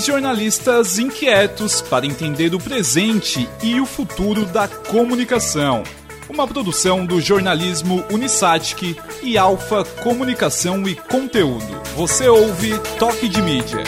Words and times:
Jornalistas 0.00 0.98
inquietos 0.98 1.82
para 1.82 2.06
entender 2.06 2.54
o 2.54 2.58
presente 2.58 3.46
e 3.62 3.78
o 3.78 3.84
futuro 3.84 4.46
da 4.46 4.66
comunicação. 4.66 5.82
Uma 6.26 6.48
produção 6.48 7.04
do 7.04 7.20
jornalismo 7.20 8.02
Unisatic 8.10 8.96
e 9.22 9.36
Alfa 9.36 9.84
Comunicação 10.02 10.88
e 10.88 10.94
Conteúdo. 10.94 11.82
Você 11.96 12.26
ouve 12.28 12.78
Toque 12.98 13.28
de 13.28 13.42
Mídia. 13.42 13.84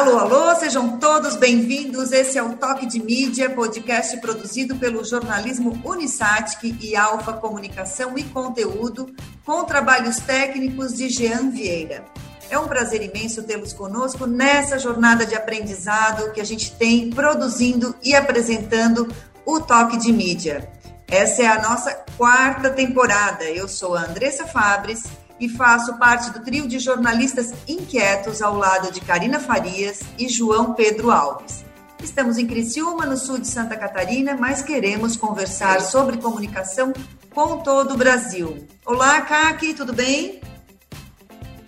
Alô, 0.00 0.18
alô, 0.18 0.54
sejam 0.54 0.98
todos 0.98 1.36
bem-vindos. 1.36 2.10
Esse 2.10 2.38
é 2.38 2.42
o 2.42 2.56
Toque 2.56 2.86
de 2.86 3.02
Mídia, 3.02 3.50
podcast 3.50 4.16
produzido 4.18 4.76
pelo 4.76 5.04
jornalismo 5.04 5.78
Unisatic 5.84 6.76
e 6.80 6.96
Alfa 6.96 7.32
Comunicação 7.34 8.16
e 8.16 8.22
Conteúdo, 8.22 9.12
com 9.44 9.64
trabalhos 9.64 10.16
técnicos 10.18 10.94
de 10.94 11.08
Jean 11.08 11.50
Vieira. 11.50 12.04
É 12.50 12.58
um 12.58 12.66
prazer 12.66 13.02
imenso 13.02 13.44
tê-los 13.44 13.72
conosco 13.72 14.26
nessa 14.26 14.78
jornada 14.78 15.24
de 15.24 15.36
aprendizado 15.36 16.32
que 16.32 16.40
a 16.40 16.44
gente 16.44 16.72
tem 16.72 17.10
produzindo 17.10 17.94
e 18.02 18.14
apresentando 18.14 19.08
o 19.46 19.60
Toque 19.60 19.96
de 19.96 20.12
Mídia. 20.12 20.68
Essa 21.06 21.42
é 21.42 21.46
a 21.46 21.62
nossa 21.62 21.92
quarta 22.16 22.70
temporada. 22.70 23.44
Eu 23.44 23.68
sou 23.68 23.94
a 23.96 24.02
Andressa 24.02 24.46
Fabres 24.46 25.04
e 25.38 25.48
faço 25.48 25.96
parte 25.96 26.30
do 26.30 26.40
trio 26.44 26.68
de 26.68 26.78
jornalistas 26.78 27.52
inquietos 27.66 28.42
ao 28.42 28.56
lado 28.56 28.92
de 28.92 29.00
Karina 29.00 29.40
Farias 29.40 30.00
e 30.18 30.28
João 30.28 30.74
Pedro 30.74 31.10
Alves. 31.10 31.64
Estamos 32.02 32.38
em 32.38 32.46
Criciúma, 32.46 33.04
no 33.04 33.16
sul 33.16 33.38
de 33.38 33.46
Santa 33.46 33.76
Catarina, 33.76 34.34
mas 34.34 34.62
queremos 34.62 35.16
conversar 35.16 35.80
sobre 35.82 36.16
comunicação 36.16 36.92
com 37.34 37.58
todo 37.58 37.94
o 37.94 37.96
Brasil. 37.96 38.66
Olá, 38.86 39.20
Kaki, 39.20 39.74
tudo 39.74 39.92
bem? 39.92 40.40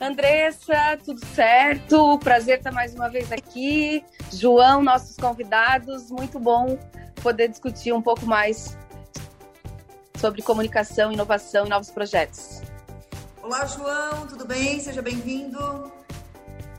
Andressa, 0.00 0.98
tudo 1.04 1.24
certo? 1.34 2.18
Prazer 2.18 2.58
estar 2.58 2.72
mais 2.72 2.94
uma 2.94 3.08
vez 3.08 3.30
aqui. 3.30 4.02
João, 4.32 4.82
nossos 4.82 5.16
convidados, 5.16 6.10
muito 6.10 6.40
bom 6.40 6.78
poder 7.22 7.48
discutir 7.48 7.92
um 7.92 8.02
pouco 8.02 8.26
mais 8.26 8.76
sobre 10.16 10.42
comunicação, 10.42 11.12
inovação 11.12 11.66
e 11.66 11.68
novos 11.68 11.90
projetos. 11.90 12.62
Olá, 13.42 13.66
João, 13.66 14.26
tudo 14.26 14.46
bem? 14.46 14.80
Seja 14.80 15.02
bem-vindo. 15.02 15.92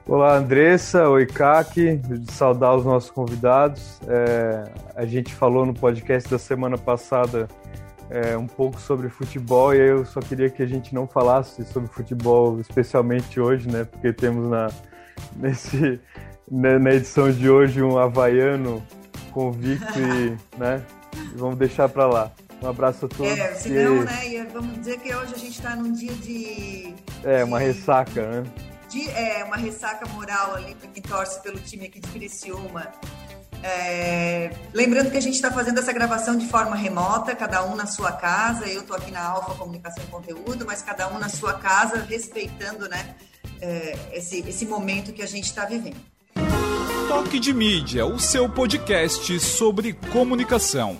Olá, 0.06 0.36
Andressa. 0.36 1.08
Oi, 1.08 1.26
Kaki. 1.26 2.02
Saudar 2.30 2.76
os 2.76 2.84
nossos 2.84 3.09
convidados. 3.09 4.02
É, 4.06 4.66
a 4.96 5.06
gente 5.06 5.34
falou 5.34 5.66
no 5.66 5.73
podcast 5.73 6.30
da 6.30 6.38
semana 6.38 6.78
passada 6.78 7.48
é, 8.09 8.36
um 8.36 8.46
pouco 8.46 8.81
sobre 8.81 9.08
futebol 9.08 9.74
e 9.74 9.80
eu 9.80 10.06
só 10.06 10.20
queria 10.20 10.50
que 10.50 10.62
a 10.62 10.66
gente 10.66 10.94
não 10.94 11.08
falasse 11.08 11.64
sobre 11.64 11.90
futebol, 11.90 12.59
especialmente 12.59 13.40
hoje, 13.40 13.70
né? 13.70 13.86
Porque 13.86 14.12
temos 14.12 14.50
na, 14.50 14.68
nesse, 15.38 16.02
na, 16.52 16.78
na 16.78 16.92
edição 16.92 17.31
de 17.31 17.50
hoje 17.50 17.81
um 17.81 17.98
havaiano 17.98 18.86
convicto 19.31 20.00
e, 20.00 20.38
né? 20.59 20.84
Vamos 21.38 21.58
deixar 21.58 21.88
para 21.88 22.08
lá. 22.08 22.31
Um 22.62 22.68
abraço 22.68 23.06
a 23.06 23.09
todos. 23.09 23.40
É, 23.40 23.54
senão, 23.56 23.96
e... 23.96 24.38
né? 24.38 24.48
Vamos 24.52 24.80
dizer 24.80 25.00
que 25.00 25.16
hoje 25.16 25.34
a 25.34 25.38
gente 25.38 25.58
está 25.58 25.76
num 25.78 25.94
dia 25.94 26.14
de. 26.14 26.94
É, 27.24 27.42
uma 27.46 27.58
ressaca, 27.58 28.22
né? 28.22 28.44
De, 28.94 29.09
é, 29.09 29.44
uma 29.44 29.58
ressaca 29.58 30.08
moral 30.09 30.53
ali 30.53 30.75
para 30.75 30.88
quem 30.88 31.02
torce 31.02 31.41
pelo 31.41 31.59
time 31.59 31.88
aqui 31.88 31.99
de 31.99 32.08
Criciúma. 32.09 32.91
É, 33.63 34.52
lembrando 34.72 35.09
que 35.09 35.17
a 35.17 35.22
gente 35.22 35.33
está 35.33 35.50
fazendo 35.50 35.80
essa 35.80 35.91
gravação 35.91 36.38
de 36.38 36.45
forma 36.45 36.75
remota, 36.75 37.35
cada 37.35 37.66
um 37.66 37.75
na 37.75 37.88
sua 37.88 38.11
casa. 38.11 38.67
Eu 38.67 38.81
estou 38.81 38.95
aqui 38.95 39.09
na 39.09 39.25
Alfa 39.25 39.55
Comunicação 39.55 40.03
e 40.03 40.08
Conteúdo, 40.11 40.63
mas 40.63 40.83
cada 40.83 41.08
um 41.11 41.17
na 41.17 41.27
sua 41.27 41.53
casa, 41.53 42.05
respeitando 42.08 42.88
né, 42.88 43.16
é, 43.59 43.97
esse, 44.11 44.41
esse 44.47 44.63
momento 44.63 45.12
que 45.12 45.23
a 45.23 45.28
gente 45.28 45.45
está 45.45 45.66
vivendo. 45.66 45.97
Toque 47.07 47.39
de 47.39 47.51
Mídia, 47.51 48.06
o 48.06 48.19
seu 48.19 48.47
podcast 48.47 49.39
sobre 49.39 49.94
comunicação. 49.94 51.00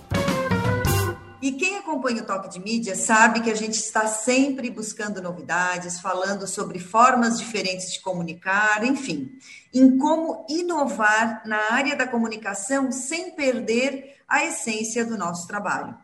E 1.44 1.52
quem 1.52 1.76
acompanha 1.76 2.22
o 2.22 2.26
Toque 2.26 2.48
de 2.48 2.58
Mídia 2.58 2.96
sabe 2.96 3.42
que 3.42 3.50
a 3.50 3.54
gente 3.54 3.74
está 3.74 4.06
sempre 4.06 4.70
buscando 4.70 5.20
novidades, 5.20 6.00
falando 6.00 6.46
sobre 6.46 6.78
formas 6.78 7.38
diferentes 7.38 7.92
de 7.92 8.00
comunicar, 8.00 8.82
enfim, 8.82 9.30
em 9.70 9.98
como 9.98 10.46
inovar 10.48 11.42
na 11.46 11.70
área 11.70 11.94
da 11.96 12.06
comunicação 12.06 12.90
sem 12.90 13.32
perder 13.32 14.16
a 14.26 14.42
essência 14.42 15.04
do 15.04 15.18
nosso 15.18 15.46
trabalho. 15.46 15.94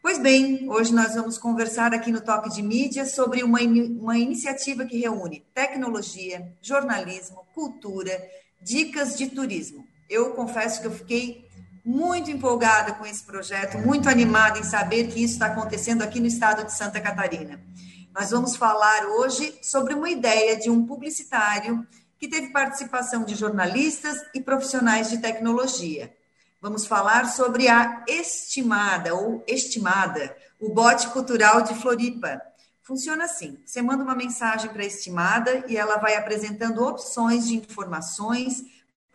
Pois 0.00 0.18
bem, 0.18 0.66
hoje 0.70 0.94
nós 0.94 1.14
vamos 1.14 1.36
conversar 1.36 1.92
aqui 1.92 2.10
no 2.10 2.22
Toque 2.22 2.48
de 2.48 2.62
Mídia 2.62 3.04
sobre 3.04 3.42
uma, 3.42 3.60
uma 3.60 4.16
iniciativa 4.16 4.86
que 4.86 4.98
reúne 4.98 5.44
tecnologia, 5.52 6.50
jornalismo, 6.62 7.44
cultura, 7.54 8.18
dicas 8.58 9.18
de 9.18 9.26
turismo. 9.26 9.86
Eu 10.08 10.30
confesso 10.30 10.80
que 10.80 10.86
eu 10.86 10.92
fiquei 10.92 11.46
muito 11.88 12.30
empolgada 12.30 12.92
com 12.92 13.06
esse 13.06 13.24
projeto, 13.24 13.78
muito 13.78 14.10
animada 14.10 14.58
em 14.58 14.62
saber 14.62 15.08
que 15.08 15.24
isso 15.24 15.32
está 15.32 15.46
acontecendo 15.46 16.02
aqui 16.02 16.20
no 16.20 16.26
estado 16.26 16.62
de 16.62 16.74
Santa 16.74 17.00
Catarina. 17.00 17.58
Nós 18.14 18.30
vamos 18.30 18.56
falar 18.56 19.06
hoje 19.06 19.58
sobre 19.62 19.94
uma 19.94 20.10
ideia 20.10 20.58
de 20.58 20.68
um 20.68 20.84
publicitário 20.84 21.86
que 22.18 22.28
teve 22.28 22.52
participação 22.52 23.24
de 23.24 23.34
jornalistas 23.34 24.18
e 24.34 24.40
profissionais 24.42 25.08
de 25.08 25.16
tecnologia. 25.16 26.14
Vamos 26.60 26.86
falar 26.86 27.26
sobre 27.26 27.68
a 27.68 28.04
Estimada 28.06 29.14
ou 29.14 29.42
Estimada, 29.46 30.36
o 30.60 30.68
bote 30.68 31.08
cultural 31.08 31.62
de 31.62 31.74
Floripa. 31.74 32.38
Funciona 32.82 33.24
assim: 33.24 33.58
você 33.64 33.80
manda 33.80 34.04
uma 34.04 34.14
mensagem 34.14 34.70
para 34.70 34.82
a 34.82 34.86
Estimada 34.86 35.64
e 35.66 35.78
ela 35.78 35.96
vai 35.96 36.16
apresentando 36.16 36.84
opções 36.84 37.48
de 37.48 37.56
informações 37.56 38.62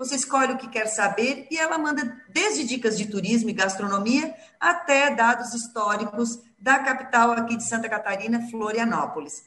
você 0.03 0.15
escolhe 0.15 0.53
o 0.53 0.57
que 0.57 0.67
quer 0.67 0.87
saber 0.87 1.47
e 1.49 1.57
ela 1.57 1.77
manda 1.77 2.21
desde 2.29 2.65
dicas 2.65 2.97
de 2.97 3.07
turismo 3.07 3.49
e 3.49 3.53
gastronomia 3.53 4.35
até 4.59 5.15
dados 5.15 5.53
históricos 5.53 6.41
da 6.59 6.79
capital 6.79 7.31
aqui 7.31 7.55
de 7.55 7.63
Santa 7.63 7.87
Catarina, 7.87 8.47
Florianópolis. 8.49 9.45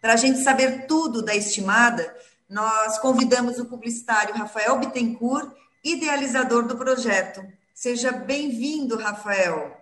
Para 0.00 0.12
a 0.12 0.16
gente 0.16 0.40
saber 0.40 0.86
tudo 0.86 1.22
da 1.22 1.34
estimada, 1.34 2.14
nós 2.48 2.98
convidamos 2.98 3.58
o 3.58 3.64
publicitário 3.64 4.34
Rafael 4.34 4.78
Bittencourt, 4.78 5.50
idealizador 5.82 6.66
do 6.66 6.76
projeto. 6.76 7.42
Seja 7.74 8.12
bem-vindo, 8.12 8.96
Rafael. 8.96 9.74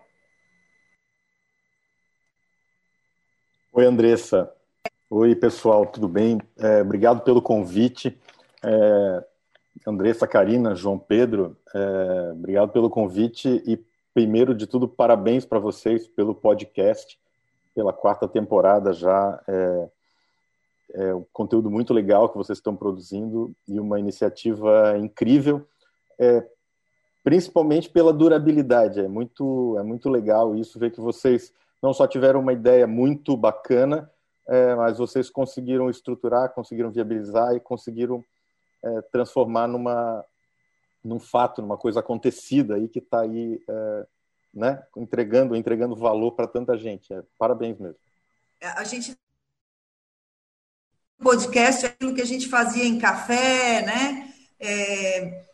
Oi, 3.73 3.85
Andressa. 3.85 4.53
Oi, 5.11 5.35
pessoal, 5.35 5.85
tudo 5.85 6.09
bem? 6.09 6.41
É, 6.57 6.81
obrigado 6.83 7.23
pelo 7.23 7.43
convite. 7.43 8.19
É, 8.63 9.25
Andressa, 9.85 10.27
Karina, 10.27 10.75
João 10.75 10.99
Pedro, 10.99 11.57
é, 11.75 12.33
obrigado 12.33 12.71
pelo 12.71 12.89
convite 12.89 13.63
e, 13.67 13.79
primeiro 14.15 14.55
de 14.55 14.67
tudo, 14.67 14.89
parabéns 14.89 15.45
para 15.45 15.59
vocês 15.59 16.07
pelo 16.07 16.35
podcast, 16.35 17.19
pela 17.75 17.93
quarta 17.93 18.29
temporada 18.29 18.93
já. 18.93 19.43
É, 19.47 19.89
é 20.95 21.15
um 21.15 21.25
conteúdo 21.33 21.71
muito 21.71 21.93
legal 21.93 22.29
que 22.29 22.37
vocês 22.37 22.59
estão 22.59 22.77
produzindo 22.77 23.53
e 23.69 23.79
uma 23.79 23.99
iniciativa 23.99 24.97
incrível, 24.99 25.67
é, 26.19 26.47
principalmente 27.23 27.91
pela 27.91 28.13
durabilidade. 28.13 29.01
É 29.01 29.09
muito, 29.09 29.77
é 29.79 29.83
muito 29.83 30.09
legal 30.09 30.55
isso, 30.55 30.79
ver 30.79 30.93
que 30.93 31.01
vocês 31.01 31.53
não 31.83 31.93
só 31.93 32.07
tiveram 32.07 32.41
uma 32.41 32.53
ideia 32.53 32.87
muito 32.87 33.37
bacana, 33.37 34.11
é, 34.49 34.75
mas 34.75 34.99
vocês 34.99 35.29
conseguiram 35.29 35.91
estruturar, 35.91 36.55
conseguiram 36.55 36.91
viabilizar 36.91 37.55
e 37.55 37.61
conseguiram 37.61 38.25
é, 38.87 39.03
transformar 39.03 39.67
numa 39.67 40.25
num 41.03 41.21
fato, 41.21 41.63
numa 41.63 41.79
coisa 41.79 42.01
acontecida 42.01 42.75
aí 42.75 42.89
que 42.89 42.99
está 42.99 43.21
aí, 43.21 43.63
é, 43.69 44.07
né, 44.53 44.87
entregando, 44.97 45.55
entregando 45.55 45.95
valor 45.95 46.33
para 46.33 46.49
tanta 46.49 46.77
gente. 46.77 47.13
É, 47.13 47.23
parabéns 47.39 47.79
mesmo. 47.79 47.99
É, 48.61 48.67
a 48.69 48.83
gente 48.83 49.17
podcast 51.19 51.87
é 51.87 51.89
aquilo 51.89 52.15
que 52.15 52.21
a 52.21 52.27
gente 52.27 52.49
fazia 52.49 52.85
em 52.85 52.99
café, 52.99 53.83
né? 53.83 54.35
É... 54.59 55.47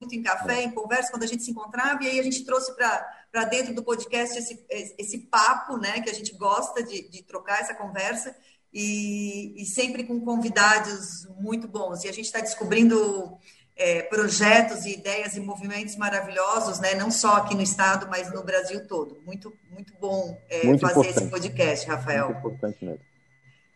Muito 0.00 0.14
em 0.14 0.22
café, 0.22 0.62
em 0.62 0.70
conversa, 0.70 1.10
quando 1.10 1.22
a 1.22 1.26
gente 1.26 1.42
se 1.42 1.50
encontrava, 1.50 2.04
e 2.04 2.08
aí 2.08 2.20
a 2.20 2.22
gente 2.22 2.44
trouxe 2.44 2.74
para 2.76 3.44
dentro 3.44 3.74
do 3.74 3.82
podcast 3.82 4.38
esse, 4.38 4.64
esse 4.70 5.18
papo, 5.26 5.78
né? 5.78 6.00
Que 6.02 6.10
a 6.10 6.14
gente 6.14 6.32
gosta 6.36 6.82
de, 6.82 7.08
de 7.08 7.22
trocar 7.22 7.60
essa 7.60 7.74
conversa 7.74 8.36
e, 8.78 9.54
e 9.56 9.64
sempre 9.64 10.04
com 10.04 10.20
convidados 10.20 11.26
muito 11.40 11.66
bons. 11.66 12.04
E 12.04 12.10
a 12.10 12.12
gente 12.12 12.26
está 12.26 12.40
descobrindo 12.40 13.38
é, 13.74 14.02
projetos 14.02 14.84
e 14.84 14.92
ideias 14.92 15.34
e 15.34 15.40
movimentos 15.40 15.96
maravilhosos, 15.96 16.78
né? 16.78 16.94
não 16.94 17.10
só 17.10 17.36
aqui 17.36 17.54
no 17.54 17.62
estado, 17.62 18.06
mas 18.10 18.30
no 18.30 18.44
Brasil 18.44 18.86
todo. 18.86 19.16
Muito, 19.24 19.50
muito 19.70 19.94
bom 19.98 20.38
é, 20.50 20.66
muito 20.66 20.82
fazer 20.82 21.00
importante. 21.00 21.22
esse 21.22 21.30
podcast, 21.30 21.86
Rafael. 21.88 22.26
Muito 22.26 22.38
importante 22.38 22.84
mesmo. 22.84 23.00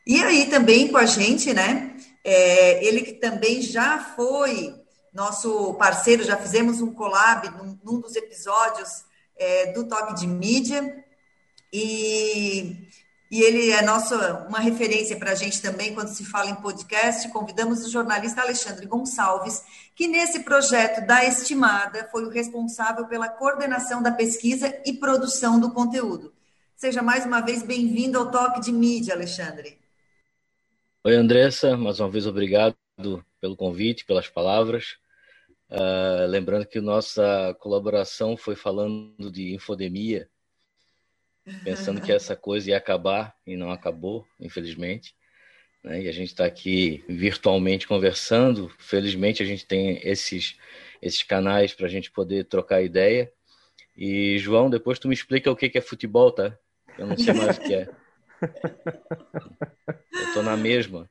E 0.07 0.23
aí 0.23 0.51
também 0.51 0.89
com 0.89 0.99
a 0.99 1.07
gente, 1.07 1.55
né? 1.55 1.97
É, 2.23 2.85
ele 2.85 3.01
que 3.01 3.15
também 3.15 3.63
já 3.63 3.99
foi 4.15 4.75
nosso 5.15 5.73
parceiro, 5.75 6.25
já 6.25 6.37
fizemos 6.37 6.83
um 6.83 6.93
collab 6.93 7.49
num, 7.57 7.79
num 7.83 8.01
dos 8.01 8.15
episódios 8.17 9.03
é, 9.35 9.73
do 9.73 9.89
Toque 9.89 10.15
de 10.17 10.27
Mídia. 10.27 11.03
E, 11.73 12.87
e 13.31 13.43
ele 13.43 13.71
é 13.71 13.81
nosso, 13.81 14.15
uma 14.49 14.59
referência 14.59 15.17
para 15.17 15.31
a 15.31 15.35
gente 15.37 15.63
também 15.63 15.95
quando 15.95 16.09
se 16.09 16.25
fala 16.25 16.51
em 16.51 16.57
podcast. 16.57 17.29
Convidamos 17.29 17.85
o 17.85 17.91
jornalista 17.91 18.41
Alexandre 18.41 18.87
Gonçalves, 18.87 19.63
que 19.95 20.09
nesse 20.09 20.41
projeto 20.41 21.07
da 21.07 21.25
Estimada 21.25 22.09
foi 22.11 22.25
o 22.25 22.29
responsável 22.29 23.07
pela 23.07 23.29
coordenação 23.29 24.03
da 24.03 24.11
pesquisa 24.11 24.77
e 24.85 24.95
produção 24.95 25.61
do 25.61 25.71
conteúdo. 25.71 26.33
Seja 26.75 27.03
mais 27.03 27.25
uma 27.25 27.41
vez 27.41 27.63
bem-vindo 27.63 28.19
ao 28.19 28.33
Toque 28.33 28.61
de 28.61 28.73
Mídia, 28.73 29.15
Alexandre. 29.15 29.79
Oi, 31.05 31.15
Andressa, 31.15 31.77
mais 31.77 32.01
uma 32.01 32.11
vez 32.11 32.27
obrigado 32.27 32.75
pelo 33.41 33.57
convite, 33.57 34.05
pelas 34.05 34.29
palavras. 34.29 34.97
Uh, 35.71 36.27
lembrando 36.27 36.67
que 36.67 36.81
nossa 36.81 37.57
colaboração 37.61 38.37
foi 38.37 38.57
falando 38.57 39.31
de 39.31 39.55
infodemia, 39.55 40.29
pensando 41.65 42.01
que 42.01 42.13
essa 42.13 42.37
coisa 42.37 42.71
ia 42.71 42.77
acabar 42.77 43.35
e 43.47 43.57
não 43.57 43.71
acabou, 43.71 44.27
infelizmente. 44.39 45.15
Né? 45.83 46.03
E 46.03 46.09
a 46.09 46.13
gente 46.13 46.29
está 46.29 46.45
aqui 46.45 47.05
virtualmente 47.09 47.87
conversando. 47.87 48.71
Felizmente 48.79 49.43
a 49.43 49.47
gente 49.47 49.67
tem 49.67 50.01
esses, 50.03 50.57
esses 51.01 51.23
canais 51.23 51.73
para 51.73 51.87
a 51.87 51.91
gente 51.91 52.11
poder 52.11 52.45
trocar 52.45 52.83
ideia. 52.83 53.33
E, 53.97 54.39
João, 54.39 54.71
depois 54.71 54.99
tu 54.99 55.09
me 55.09 55.15
explica 55.15 55.51
o 55.51 55.57
que 55.57 55.77
é 55.77 55.81
futebol, 55.81 56.31
tá? 56.33 56.57
Eu 56.99 57.07
não 57.07 57.17
sei 57.17 57.35
mais 57.35 57.59
o 57.59 57.61
que 57.61 57.75
é. 57.75 57.89
Eu 60.13 60.25
estou 60.29 60.43
na 60.43 60.57
mesma. 60.57 61.09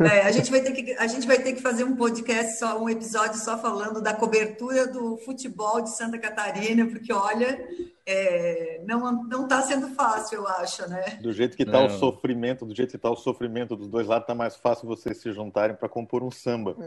É, 0.00 0.22
a, 0.22 0.32
gente 0.32 0.50
vai 0.50 0.60
ter 0.60 0.72
que, 0.72 0.92
a 0.94 1.06
gente 1.06 1.26
vai 1.26 1.38
ter 1.38 1.52
que 1.52 1.62
fazer 1.62 1.84
um 1.84 1.94
podcast, 1.94 2.58
só 2.58 2.82
um 2.82 2.88
episódio 2.88 3.38
só 3.38 3.56
falando 3.56 4.00
da 4.00 4.12
cobertura 4.12 4.88
do 4.88 5.16
futebol 5.18 5.80
de 5.80 5.96
Santa 5.96 6.18
Catarina, 6.18 6.84
porque 6.86 7.12
olha, 7.12 7.64
é, 8.04 8.80
não 8.84 9.44
está 9.44 9.62
sendo 9.62 9.88
fácil, 9.94 10.38
eu 10.38 10.48
acho, 10.48 10.88
né? 10.88 11.18
Do 11.22 11.32
jeito 11.32 11.56
que 11.56 11.62
está 11.62 11.80
o 11.80 11.90
sofrimento, 11.90 12.66
do 12.66 12.74
jeito 12.74 12.90
que 12.90 12.96
está 12.96 13.10
o 13.10 13.16
sofrimento 13.16 13.76
dos 13.76 13.88
dois 13.88 14.08
lados, 14.08 14.24
está 14.24 14.34
mais 14.34 14.56
fácil 14.56 14.88
vocês 14.88 15.18
se 15.18 15.32
juntarem 15.32 15.76
para 15.76 15.88
compor 15.88 16.22
um 16.22 16.30
samba. 16.30 16.76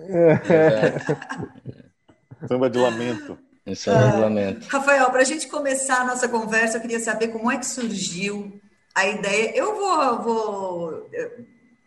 É. 0.50 2.48
samba 2.48 2.70
de 2.70 2.78
lamento. 2.78 3.38
Samba 3.76 4.12
de 4.12 4.18
lamento. 4.20 4.68
Rafael, 4.68 5.10
para 5.10 5.22
a 5.22 5.26
gente 5.26 5.48
começar 5.48 6.02
a 6.02 6.06
nossa 6.06 6.28
conversa, 6.28 6.78
eu 6.78 6.82
queria 6.82 7.00
saber 7.00 7.30
como 7.30 7.52
é 7.52 7.58
que 7.58 7.66
surgiu 7.66 8.60
a 8.94 9.08
ideia. 9.08 9.56
Eu 9.56 9.76
vou, 9.76 10.22
vou 10.22 11.10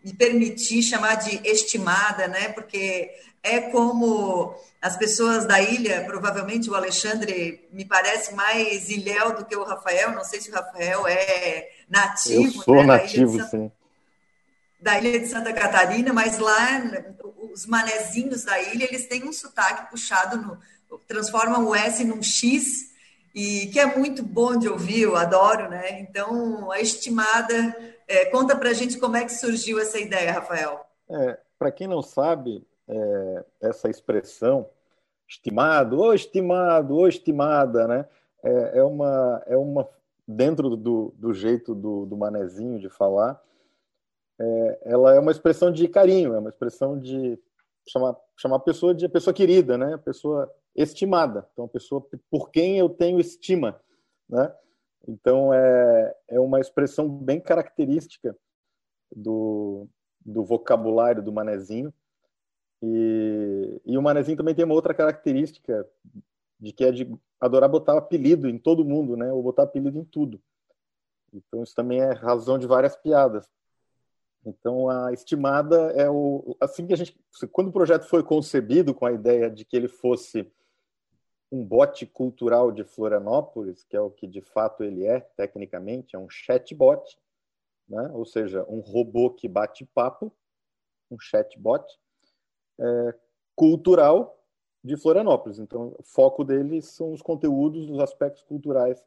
me 0.05 0.15
permitir 0.15 0.83
chamar 0.83 1.17
de 1.17 1.41
estimada, 1.47 2.27
né? 2.29 2.49
Porque 2.51 3.11
é 3.43 3.61
como 3.61 4.55
as 4.81 4.97
pessoas 4.97 5.47
da 5.47 5.61
ilha, 5.61 6.05
provavelmente 6.05 6.71
o 6.71 6.75
Alexandre 6.75 7.69
me 7.73 7.85
parece 7.85 8.35
mais 8.35 8.89
ilhéu 8.89 9.37
do 9.37 9.45
que 9.45 9.57
o 9.57 9.65
Rafael. 9.65 10.13
Não 10.13 10.25
sei 10.25 10.41
se 10.41 10.51
o 10.51 10.55
Rafael 10.55 11.07
é 11.07 11.69
nativo. 11.89 12.59
Eu 12.59 12.63
sou 12.63 12.77
né? 12.77 12.85
nativo, 12.85 13.39
da 13.39 13.47
sim. 13.47 13.73
Da 14.81 14.99
ilha 14.99 15.21
de 15.21 15.27
Santa 15.27 15.53
Catarina, 15.53 16.13
mas 16.13 16.39
lá 16.39 16.83
os 17.53 17.67
manezinhos 17.67 18.45
da 18.45 18.61
ilha 18.63 18.85
eles 18.85 19.07
têm 19.07 19.25
um 19.25 19.33
sotaque 19.33 19.91
puxado 19.91 20.39
no, 20.39 20.59
transformam 21.07 21.67
o 21.67 21.75
S 21.75 22.03
num 22.05 22.23
X 22.23 22.91
e 23.35 23.67
que 23.67 23.79
é 23.79 23.87
muito 23.97 24.23
bom 24.23 24.57
de 24.57 24.69
ouvir, 24.69 25.03
eu 25.03 25.17
adoro, 25.17 25.69
né? 25.69 26.01
Então 26.01 26.71
a 26.71 26.81
estimada 26.81 27.77
é, 28.11 28.27
conta 28.27 28.57
para 28.57 28.71
a 28.71 28.73
gente 28.73 28.99
como 28.99 29.17
é 29.17 29.25
que 29.25 29.33
surgiu 29.33 29.79
essa 29.79 29.99
ideia, 29.99 30.33
Rafael. 30.33 30.85
É, 31.09 31.39
para 31.57 31.71
quem 31.71 31.87
não 31.87 32.03
sabe, 32.03 32.67
é, 32.89 33.45
essa 33.61 33.89
expressão, 33.89 34.69
estimado, 35.29 35.99
ou 36.01 36.13
estimado, 36.13 36.97
ou 36.97 37.07
estimada, 37.07 37.87
né? 37.87 38.09
É, 38.43 38.79
é, 38.79 38.83
uma, 38.83 39.43
é 39.47 39.57
uma 39.57 39.89
dentro 40.27 40.77
do, 40.77 41.15
do 41.17 41.33
jeito 41.33 41.73
do, 41.73 42.05
do 42.05 42.17
manezinho 42.17 42.81
de 42.81 42.89
falar, 42.89 43.41
é, 44.41 44.79
ela 44.87 45.15
é 45.15 45.21
uma 45.21 45.31
expressão 45.31 45.71
de 45.71 45.87
carinho, 45.87 46.35
é 46.35 46.39
uma 46.39 46.49
expressão 46.49 46.99
de 46.99 47.39
chamar, 47.87 48.17
chamar 48.37 48.57
a 48.57 48.61
pessoa 48.61 48.93
de 48.93 49.09
pessoa 49.09 49.33
querida, 49.33 49.79
né? 49.79 49.95
A 49.95 49.99
pessoa 49.99 50.53
estimada, 50.75 51.47
então 51.53 51.67
a 51.67 51.69
pessoa 51.69 52.05
por 52.29 52.51
quem 52.51 52.77
eu 52.77 52.89
tenho 52.89 53.21
estima, 53.21 53.81
né? 54.29 54.53
Então, 55.07 55.53
é, 55.53 56.17
é 56.29 56.41
uma 56.41 56.61
expressão 56.61 57.09
bem 57.09 57.41
característica 57.41 58.37
do, 59.15 59.89
do 60.25 60.45
vocabulário 60.45 61.23
do 61.23 61.33
manezinho. 61.33 61.93
E, 62.83 63.81
e 63.85 63.99
o 63.99 64.03
manezinho 64.03 64.37
também 64.37 64.55
tem 64.55 64.65
uma 64.65 64.75
outra 64.75 64.95
característica, 64.95 65.87
de 66.59 66.73
que 66.73 66.85
é 66.85 66.93
de 66.93 67.11
adorar 67.41 67.69
botar 67.69 67.97
apelido 67.97 68.49
em 68.49 68.59
todo 68.59 68.85
mundo, 68.85 69.17
né? 69.17 69.33
Ou 69.33 69.43
botar 69.43 69.65
apelido 69.65 69.99
em 69.99 70.05
tudo. 70.05 70.41
Então, 71.33 71.63
isso 71.63 71.75
também 71.75 72.01
é 72.01 72.13
razão 72.13 72.59
de 72.59 72.67
várias 72.67 72.97
piadas. 72.97 73.49
Então, 74.45 74.89
a 74.89 75.13
estimada 75.13 75.77
é 75.93 76.09
o. 76.09 76.57
Assim 76.61 76.87
que 76.87 76.93
a 76.93 76.97
gente. 76.97 77.19
Quando 77.53 77.69
o 77.69 77.73
projeto 77.73 78.05
foi 78.05 78.23
concebido 78.23 78.95
com 78.95 79.05
a 79.05 79.13
ideia 79.13 79.51
de 79.51 79.65
que 79.65 79.77
ele 79.77 79.89
fosse 79.89 80.51
um 81.51 81.65
bot 81.65 82.07
cultural 82.07 82.71
de 82.71 82.85
Florianópolis, 82.85 83.85
que 83.85 83.97
é 83.97 84.01
o 84.01 84.11
que 84.11 84.27
de 84.27 84.41
fato 84.41 84.85
ele 84.85 85.05
é, 85.05 85.21
tecnicamente, 85.21 86.15
é 86.15 86.19
um 86.19 86.29
chatbot, 86.29 87.19
né? 87.89 88.11
ou 88.15 88.25
seja, 88.25 88.65
um 88.69 88.79
robô 88.79 89.31
que 89.31 89.49
bate 89.49 89.85
papo, 89.85 90.33
um 91.11 91.19
chatbot, 91.19 91.85
é, 92.79 93.15
cultural 93.57 94.39
de 94.83 94.97
Florianópolis. 94.97 95.59
Então, 95.59 95.95
o 95.99 96.03
foco 96.03 96.45
dele 96.45 96.81
são 96.81 97.13
os 97.13 97.21
conteúdos, 97.21 97.91
os 97.91 97.99
aspectos 97.99 98.43
culturais 98.43 99.05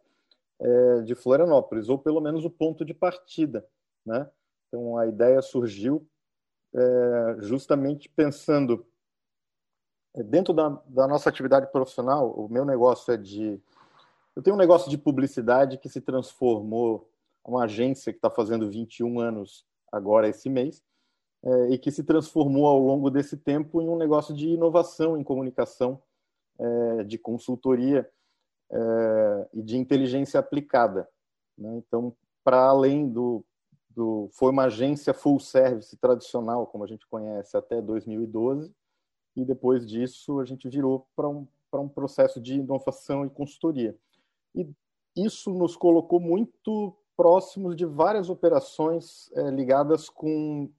é, 0.59 1.01
de 1.01 1.15
Florianópolis, 1.15 1.87
ou 1.87 1.97
pelo 1.97 2.19
menos 2.19 2.43
o 2.43 2.49
ponto 2.49 2.83
de 2.83 2.93
partida. 2.93 3.65
Né? 4.05 4.29
Então, 4.67 4.97
a 4.97 5.07
ideia 5.07 5.41
surgiu 5.41 6.05
é, 6.75 7.35
justamente 7.39 8.09
pensando 8.09 8.85
dentro 10.21 10.53
da, 10.53 10.69
da, 10.85 11.07
nossa 11.07 11.29
atividade 11.29 11.71
profissional, 11.71 12.29
o 12.31 12.47
meu 12.47 12.63
negócio 12.63 13.13
é 13.13 13.17
de. 13.17 13.59
Eu 14.35 14.43
tenho 14.43 14.55
um 14.55 14.59
negócio 14.59 14.89
de 14.89 14.97
publicidade 14.97 15.77
que 15.77 15.89
se 15.89 16.01
transformou 16.01 17.09
uma 17.43 17.63
agência 17.63 18.11
que 18.11 18.17
está 18.17 18.29
fazendo 18.29 18.69
21 18.69 19.19
anos 19.19 19.65
agora 19.91 20.27
esse 20.27 20.49
mês, 20.49 20.83
é, 21.43 21.69
e 21.69 21.77
que 21.77 21.91
se 21.91 22.03
transformou 22.03 22.67
ao 22.67 22.79
longo 22.79 23.09
desse 23.09 23.37
tempo 23.37 23.81
em 23.81 23.89
um 23.89 23.97
negócio 23.97 24.33
de 24.33 24.49
inovação 24.49 25.17
em 25.17 25.23
comunicação, 25.23 26.01
é, 26.59 27.03
de 27.03 27.17
consultoria 27.17 28.09
é, 28.71 29.47
e 29.53 29.61
de 29.61 29.77
inteligência 29.77 30.39
aplicada. 30.39 31.07
Né? 31.57 31.75
Então, 31.77 32.15
para 32.43 32.63
além 32.63 33.09
do, 33.09 33.43
do. 33.89 34.29
Foi 34.31 34.51
uma 34.51 34.65
agência 34.65 35.13
full 35.13 35.39
service 35.39 35.95
tradicional, 35.97 36.67
como 36.67 36.83
a 36.83 36.87
gente 36.87 37.07
conhece, 37.07 37.57
até 37.57 37.81
2012 37.81 38.73
e 39.35 39.43
depois 39.43 39.85
disso 39.85 40.39
a 40.39 40.45
gente 40.45 40.69
virou 40.69 41.07
para 41.15 41.27
um, 41.27 41.47
para 41.71 41.79
um 41.79 41.89
processo 41.89 42.39
de 42.39 42.55
inovação 42.55 43.25
e 43.25 43.29
consultoria. 43.29 43.95
E 44.55 44.67
isso 45.15 45.51
nos 45.51 45.75
colocou 45.75 46.19
muito 46.19 46.95
próximos 47.15 47.75
de 47.75 47.85
várias 47.85 48.29
operações 48.29 49.31
é, 49.33 49.49
ligadas 49.49 50.09
com 50.09 50.69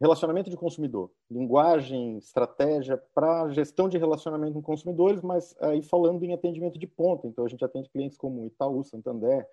relacionamento 0.00 0.50
de 0.50 0.56
consumidor, 0.56 1.10
linguagem, 1.30 2.18
estratégia 2.18 3.02
para 3.14 3.48
gestão 3.50 3.88
de 3.88 3.96
relacionamento 3.96 4.54
com 4.54 4.62
consumidores, 4.62 5.22
mas 5.22 5.56
aí 5.60 5.82
falando 5.82 6.22
em 6.22 6.34
atendimento 6.34 6.78
de 6.78 6.86
ponta. 6.86 7.26
Então 7.26 7.44
a 7.44 7.48
gente 7.48 7.64
atende 7.64 7.88
clientes 7.88 8.18
como 8.18 8.44
Itaú, 8.44 8.84
Santander, 8.84 9.46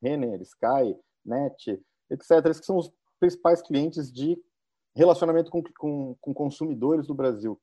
Renner, 0.00 0.40
Sky, 0.42 0.96
Net, 1.24 1.82
etc. 2.10 2.42
Que 2.42 2.64
são 2.64 2.76
os 2.76 2.92
principais 3.18 3.60
clientes 3.60 4.12
de 4.12 4.40
relacionamento 4.94 5.50
com, 5.50 5.62
com, 5.78 6.14
com 6.20 6.32
consumidores 6.32 7.06
do 7.06 7.14
Brasil. 7.14 7.60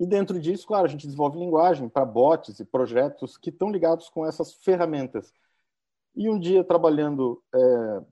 E 0.00 0.06
dentro 0.06 0.40
disso, 0.40 0.66
claro, 0.66 0.86
a 0.86 0.88
gente 0.88 1.06
desenvolve 1.06 1.38
linguagem 1.38 1.88
para 1.88 2.04
bots 2.04 2.58
e 2.58 2.64
projetos 2.64 3.36
que 3.36 3.50
estão 3.50 3.70
ligados 3.70 4.08
com 4.08 4.26
essas 4.26 4.54
ferramentas. 4.54 5.32
E 6.14 6.28
um 6.28 6.38
dia, 6.38 6.64
trabalhando 6.64 7.42
é, 7.54 8.02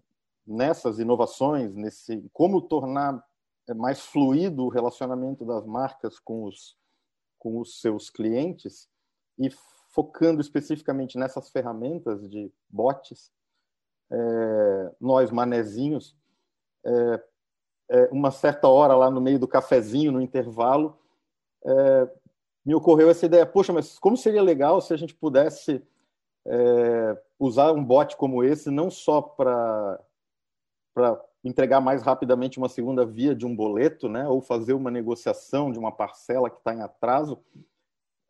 nessas 0.47 0.99
inovações, 0.99 1.75
nesse 1.75 2.29
como 2.33 2.63
tornar 2.63 3.25
é, 3.69 3.75
mais 3.75 4.01
fluido 4.01 4.65
o 4.65 4.69
relacionamento 4.69 5.45
das 5.45 5.67
marcas 5.67 6.19
com 6.19 6.45
os, 6.45 6.77
com 7.39 7.59
os 7.59 7.81
seus 7.81 8.09
clientes, 8.09 8.89
e 9.39 9.51
focando 9.91 10.41
especificamente 10.41 11.19
nessas 11.19 11.51
ferramentas 11.51 12.29
de 12.29 12.53
bots, 12.69 13.33
é, 14.11 14.95
nós, 15.01 15.31
manezinhos, 15.31 16.17
é, 16.85 17.25
é, 17.91 18.09
uma 18.13 18.31
certa 18.31 18.69
hora 18.69 18.95
lá 18.95 19.11
no 19.11 19.21
meio 19.21 19.39
do 19.39 19.49
cafezinho, 19.49 20.13
no 20.13 20.21
intervalo, 20.21 20.99
é, 21.65 22.09
me 22.65 22.75
ocorreu 22.75 23.11
essa 23.11 23.27
ideia, 23.27 23.47
poxa, 23.47 23.73
mas 23.73 23.99
como 23.99 24.17
seria 24.17 24.43
legal 24.43 24.81
se 24.81 24.93
a 24.93 24.97
gente 24.97 25.15
pudesse 25.15 25.83
é, 26.47 27.19
usar 27.39 27.73
um 27.73 27.85
bot 27.85 28.17
como 28.17 28.43
esse, 28.45 28.71
não 28.71 28.91
só 28.91 29.21
para 29.21 29.99
entregar 31.43 31.81
mais 31.81 32.03
rapidamente 32.03 32.59
uma 32.59 32.69
segunda 32.69 33.05
via 33.05 33.35
de 33.35 33.47
um 33.47 33.55
boleto, 33.55 34.09
né, 34.09 34.29
ou 34.29 34.41
fazer 34.41 34.75
uma 34.75 34.91
negociação 34.91 35.73
de 35.73 35.79
uma 35.79 35.93
parcela 35.93 36.51
que 36.51 36.59
está 36.59 36.75
em 36.75 36.83
atraso, 36.83 37.39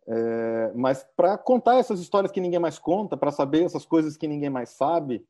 é, 0.06 0.72
mas 0.74 1.06
para 1.16 1.36
contar 1.36 1.76
essas 1.76 2.00
histórias 2.00 2.32
que 2.32 2.40
ninguém 2.40 2.58
mais 2.58 2.78
conta, 2.78 3.16
para 3.16 3.30
saber 3.30 3.64
essas 3.64 3.84
coisas 3.84 4.16
que 4.16 4.28
ninguém 4.28 4.50
mais 4.50 4.70
sabe, 4.70 5.26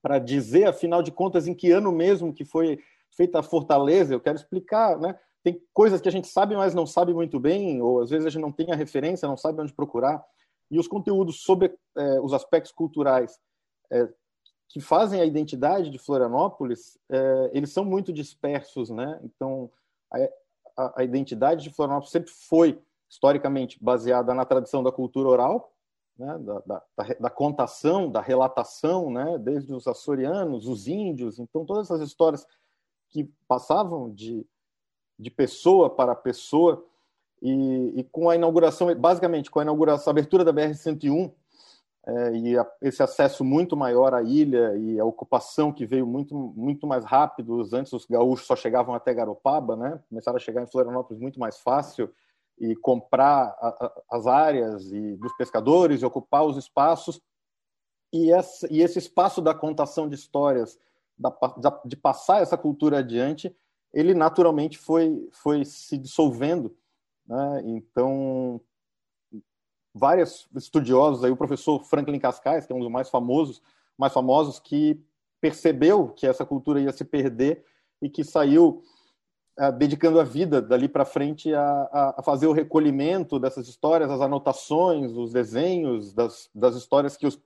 para 0.00 0.18
dizer, 0.18 0.66
afinal 0.66 1.02
de 1.02 1.12
contas, 1.12 1.46
em 1.46 1.54
que 1.54 1.70
ano 1.70 1.92
mesmo 1.92 2.32
que 2.32 2.44
foi 2.44 2.78
feita 3.10 3.38
a 3.38 3.42
Fortaleza, 3.42 4.12
eu 4.12 4.20
quero 4.20 4.36
explicar, 4.36 4.98
né? 4.98 5.18
Tem 5.42 5.60
coisas 5.72 6.00
que 6.00 6.08
a 6.08 6.12
gente 6.12 6.28
sabe, 6.28 6.56
mas 6.56 6.74
não 6.74 6.86
sabe 6.86 7.12
muito 7.12 7.40
bem, 7.40 7.82
ou 7.82 8.00
às 8.00 8.10
vezes 8.10 8.26
a 8.26 8.30
gente 8.30 8.42
não 8.42 8.52
tem 8.52 8.70
a 8.70 8.76
referência, 8.76 9.28
não 9.28 9.36
sabe 9.36 9.60
onde 9.60 9.72
procurar. 9.72 10.24
E 10.70 10.78
os 10.78 10.86
conteúdos 10.86 11.42
sobre 11.42 11.74
é, 11.96 12.20
os 12.20 12.32
aspectos 12.32 12.72
culturais 12.72 13.38
é, 13.90 14.08
que 14.68 14.80
fazem 14.80 15.20
a 15.20 15.26
identidade 15.26 15.90
de 15.90 15.98
Florianópolis, 15.98 16.98
é, 17.10 17.50
eles 17.52 17.72
são 17.72 17.84
muito 17.84 18.12
dispersos, 18.12 18.88
né? 18.88 19.20
Então, 19.22 19.70
a, 20.10 20.18
a, 20.76 21.00
a 21.00 21.04
identidade 21.04 21.64
de 21.64 21.70
Florianópolis 21.70 22.10
sempre 22.10 22.30
foi 22.30 22.80
historicamente 23.08 23.82
baseada 23.82 24.32
na 24.32 24.46
tradição 24.46 24.82
da 24.82 24.90
cultura 24.90 25.28
oral, 25.28 25.72
né, 26.18 26.38
da, 26.38 26.58
da, 26.60 26.82
da, 27.20 27.30
contação, 27.30 28.10
da 28.10 28.20
relatação, 28.20 29.10
né, 29.10 29.36
desde 29.38 29.74
os 29.74 29.86
açorianos, 29.86 30.66
os 30.66 30.86
índios, 30.86 31.38
então 31.38 31.64
todas 31.64 31.90
essas 31.90 32.00
histórias 32.00 32.46
que 33.08 33.24
passavam 33.46 34.10
de, 34.10 34.46
de 35.22 35.30
pessoa 35.30 35.88
para 35.88 36.14
pessoa, 36.14 36.84
e, 37.40 38.00
e 38.00 38.04
com 38.04 38.28
a 38.28 38.36
inauguração, 38.36 38.94
basicamente 38.94 39.50
com 39.50 39.60
a 39.60 39.62
inauguração, 39.62 40.10
a 40.10 40.12
abertura 40.12 40.44
da 40.44 40.52
BR-101, 40.52 41.32
é, 42.04 42.36
e 42.36 42.58
a, 42.58 42.66
esse 42.82 43.02
acesso 43.02 43.44
muito 43.44 43.76
maior 43.76 44.12
à 44.12 44.22
ilha 44.22 44.76
e 44.76 44.98
a 44.98 45.04
ocupação 45.04 45.72
que 45.72 45.86
veio 45.86 46.06
muito, 46.06 46.34
muito 46.56 46.86
mais 46.86 47.04
rápido, 47.04 47.62
antes 47.72 47.92
os 47.92 48.04
gaúchos 48.06 48.46
só 48.46 48.56
chegavam 48.56 48.94
até 48.94 49.14
Garopaba, 49.14 49.76
né, 49.76 50.00
começaram 50.08 50.36
a 50.36 50.40
chegar 50.40 50.62
em 50.62 50.66
Florianópolis 50.66 51.20
muito 51.20 51.38
mais 51.38 51.58
fácil, 51.58 52.10
e 52.58 52.76
comprar 52.76 53.56
a, 53.60 53.68
a, 53.68 54.02
as 54.16 54.26
áreas 54.26 54.92
e 54.92 55.16
dos 55.16 55.34
pescadores 55.36 56.02
e 56.02 56.04
ocupar 56.04 56.44
os 56.44 56.56
espaços. 56.56 57.20
E, 58.12 58.30
essa, 58.30 58.68
e 58.70 58.82
esse 58.82 58.98
espaço 58.98 59.40
da 59.40 59.54
contação 59.54 60.08
de 60.08 60.14
histórias 60.14 60.78
da, 61.18 61.30
da, 61.56 61.80
de 61.84 61.96
passar 61.96 62.42
essa 62.42 62.56
cultura 62.56 62.98
adiante 62.98 63.54
ele 63.92 64.14
naturalmente 64.14 64.78
foi 64.78 65.28
foi 65.32 65.64
se 65.64 65.96
dissolvendo 65.98 66.74
né? 67.26 67.62
então 67.66 68.60
vários 69.94 70.48
estudiosos 70.54 71.24
aí 71.24 71.30
o 71.30 71.36
professor 71.36 71.84
Franklin 71.84 72.18
Cascais 72.18 72.66
que 72.66 72.72
é 72.72 72.76
um 72.76 72.80
dos 72.80 72.90
mais 72.90 73.10
famosos 73.10 73.62
mais 73.96 74.12
famosos 74.12 74.58
que 74.58 75.00
percebeu 75.40 76.08
que 76.08 76.26
essa 76.26 76.44
cultura 76.44 76.80
ia 76.80 76.92
se 76.92 77.04
perder 77.04 77.64
e 78.00 78.08
que 78.08 78.24
saiu 78.24 78.82
dedicando 79.78 80.18
a 80.18 80.24
vida 80.24 80.62
dali 80.62 80.88
para 80.88 81.04
frente 81.04 81.52
a, 81.54 82.14
a, 82.16 82.22
fazer 82.22 82.46
o 82.46 82.52
recolhimento 82.52 83.38
dessas 83.38 83.68
histórias, 83.68 84.10
as 84.10 84.20
anotações, 84.20 85.12
os 85.12 85.32
desenhos 85.32 86.14
das, 86.14 86.48
das 86.54 86.74
histórias 86.74 87.16
que 87.16 87.26
os, 87.26 87.38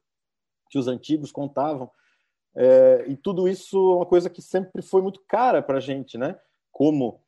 que 0.70 0.78
os 0.78 0.86
antigos 0.86 1.32
contavam. 1.32 1.90
É, 2.56 3.04
e 3.06 3.16
tudo 3.16 3.46
isso 3.46 3.76
é 3.76 3.96
uma 3.96 4.06
coisa 4.06 4.30
que 4.30 4.40
sempre 4.40 4.80
foi 4.80 5.02
muito 5.02 5.20
cara 5.28 5.62
para 5.62 5.76
a 5.76 5.80
gente, 5.80 6.16
né? 6.16 6.38
Como, 6.72 7.20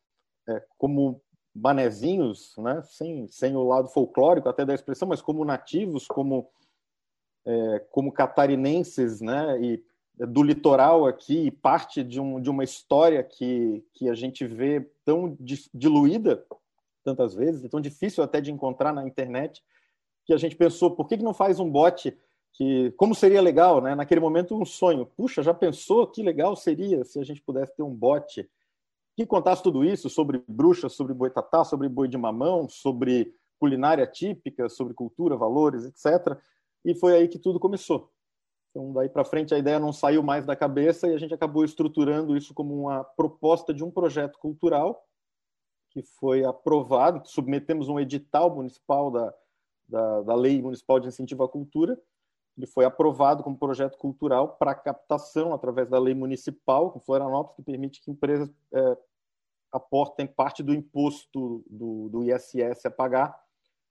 é, 0.49 0.65
como 0.79 1.21
manezinhos, 1.55 2.55
né? 2.57 2.83
sem, 2.83 3.29
sem 3.29 3.55
o 3.55 3.63
lado 3.63 3.89
folclórico 3.89 4.49
até 4.49 4.65
da 4.65 4.75
expressão, 4.75 5.07
mas 5.07 5.21
como 5.21 5.45
nativos, 5.45 6.07
como, 6.07 6.49
é, 7.45 7.79
como 7.91 8.13
catarinenses, 8.13 9.21
né? 9.21 9.61
E 9.61 9.85
do 10.27 10.43
litoral 10.43 11.07
aqui, 11.07 11.51
parte 11.51 12.03
de, 12.03 12.21
um, 12.21 12.41
de 12.41 12.51
uma 12.51 12.65
história 12.65 13.23
que, 13.23 13.85
que 13.95 14.09
a 14.09 14.15
gente 14.15 14.45
vê 14.47 14.91
tão 15.05 15.37
diluída 15.73 16.45
tantas 17.05 17.35
vezes, 17.35 17.71
tão 17.71 17.81
difícil 17.81 18.25
até 18.25 18.41
de 18.41 18.51
encontrar 18.51 18.93
na 18.93 19.07
internet, 19.07 19.63
que 20.25 20.35
a 20.35 20.37
gente 20.37 20.57
pensou, 20.57 20.91
por 20.91 21.07
que, 21.07 21.17
que 21.17 21.23
não 21.23 21.33
faz 21.33 21.61
um 21.61 21.71
bot 21.71 22.17
que, 22.53 22.93
como 22.93 23.15
seria 23.15 23.41
legal, 23.41 23.81
né? 23.81 23.95
Naquele 23.95 24.21
momento 24.21 24.61
um 24.61 24.65
sonho. 24.65 25.07
Puxa, 25.07 25.43
já 25.43 25.55
pensou 25.55 26.07
que 26.07 26.23
legal 26.23 26.57
seria 26.57 27.05
se 27.05 27.21
a 27.21 27.25
gente 27.25 27.43
pudesse 27.43 27.75
ter 27.77 27.83
um 27.83 27.95
bot 27.95 28.49
que 29.17 29.27
contasse 29.27 29.63
tudo 29.63 29.85
isso 29.85 30.09
sobre 30.09 30.43
bruxas, 30.47 30.93
sobre 30.93 31.13
boitatá, 31.13 31.65
sobre 31.65 31.89
boi 31.89 32.09
de 32.09 32.17
mamão, 32.17 32.69
sobre 32.69 33.35
culinária 33.59 34.07
típica, 34.07 34.69
sobre 34.69 34.95
cultura, 34.95 35.37
valores, 35.37 35.85
etc. 35.85 36.39
E 36.85 36.95
foi 36.95 37.17
aí 37.17 37.29
que 37.29 37.39
tudo 37.39 37.59
começou. 37.59 38.13
Então, 38.71 38.93
daí 38.93 39.09
para 39.09 39.25
frente, 39.25 39.55
a 39.55 39.59
ideia 39.59 39.81
não 39.81 39.93
saiu 39.93 40.23
mais 40.23 40.47
da 40.47 40.55
cabeça 40.55 41.09
e 41.09 41.15
a 41.15 41.19
gente 41.19 41.35
acabou 41.35 41.65
estruturando 41.65 42.37
isso 42.37 42.55
como 42.55 42.83
uma 42.83 43.03
proposta 43.03 43.75
de 43.75 43.83
um 43.83 43.91
projeto 43.91 44.39
cultural 44.39 45.05
que 45.91 46.03
foi 46.03 46.45
aprovado, 46.45 47.27
submetemos 47.27 47.89
um 47.89 47.99
edital 47.99 48.55
municipal 48.55 49.11
da, 49.11 49.35
da, 49.89 50.23
da 50.23 50.35
Lei 50.35 50.61
Municipal 50.61 51.01
de 51.01 51.09
Incentivo 51.09 51.43
à 51.43 51.49
Cultura, 51.49 51.99
ele 52.59 52.67
foi 52.67 52.85
aprovado 52.85 53.43
como 53.43 53.57
projeto 53.57 53.97
cultural 53.97 54.57
para 54.57 54.75
captação 54.75 55.55
através 55.55 55.89
da 55.89 55.99
lei 55.99 56.13
municipal 56.13 56.91
com 56.91 56.99
Florianópolis, 56.99 57.57
que 57.57 57.63
permite 57.63 58.01
que 58.03 58.11
empresas 58.11 58.53
é, 58.73 58.97
aportem 59.71 60.27
parte 60.27 60.63
do 60.63 60.75
imposto 60.75 61.65
do, 61.71 62.09
do 62.09 62.25
ISS 62.25 62.85
a 62.85 62.91
pagar 62.91 63.39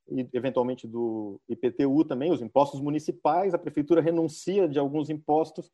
e 0.10 0.28
eventualmente 0.34 0.86
do 0.86 1.40
IPTU 1.50 2.06
também, 2.06 2.32
os 2.32 2.42
impostos 2.42 2.80
municipais, 2.80 3.54
a 3.54 3.58
prefeitura 3.58 4.02
renuncia 4.02 4.68
de 4.68 4.78
alguns 4.78 5.10
impostos 5.10 5.72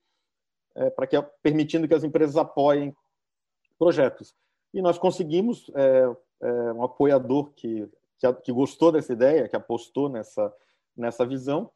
é, 0.75 0.89
para 0.89 1.07
que 1.07 1.19
permitindo 1.41 1.87
que 1.87 1.93
as 1.93 2.03
empresas 2.03 2.37
apoiem 2.37 2.95
projetos. 3.77 4.35
E 4.73 4.81
nós 4.81 4.97
conseguimos 4.97 5.69
é, 5.75 6.15
é, 6.41 6.73
um 6.73 6.83
apoiador 6.83 7.51
que, 7.53 7.87
que, 8.17 8.33
que 8.33 8.51
gostou 8.51 8.91
dessa 8.91 9.13
ideia, 9.13 9.47
que 9.47 9.55
apostou 9.55 10.09
nessa 10.09 10.53
nessa 10.95 11.25
visão. 11.25 11.71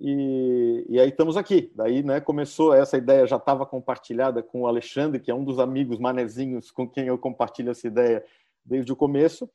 E, 0.00 0.86
e, 0.88 0.98
aí 0.98 1.10
estamos 1.10 1.36
aqui. 1.36 1.70
Daí, 1.74 2.02
né, 2.02 2.20
começou 2.20 2.72
essa 2.72 2.96
ideia 2.96 3.26
já 3.26 3.36
estava 3.36 3.66
compartilhada 3.66 4.42
com 4.42 4.62
o 4.62 4.66
Alexandre, 4.66 5.20
que 5.20 5.30
é 5.30 5.34
um 5.34 5.44
dos 5.44 5.58
amigos 5.58 5.98
manezinhos 5.98 6.70
com 6.70 6.88
quem 6.88 7.08
eu 7.08 7.18
compartilho 7.18 7.70
essa 7.70 7.86
ideia 7.86 8.24
desde 8.64 8.90
o 8.90 8.96
começo. 8.96 9.48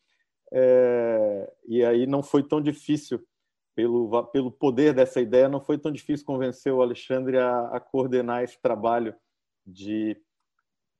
É, 0.53 1.51
e 1.67 1.83
aí 1.83 2.05
não 2.05 2.21
foi 2.21 2.43
tão 2.43 2.61
difícil, 2.61 3.25
pelo, 3.75 4.23
pelo 4.27 4.51
poder 4.51 4.93
dessa 4.93 5.19
ideia, 5.19 5.49
não 5.49 5.59
foi 5.59 5.79
tão 5.79 5.91
difícil 5.91 6.25
convencer 6.25 6.71
o 6.71 6.81
Alexandre 6.81 7.39
a, 7.39 7.61
a 7.69 7.79
coordenar 7.79 8.43
esse 8.43 8.61
trabalho 8.61 9.15
de, 9.65 10.15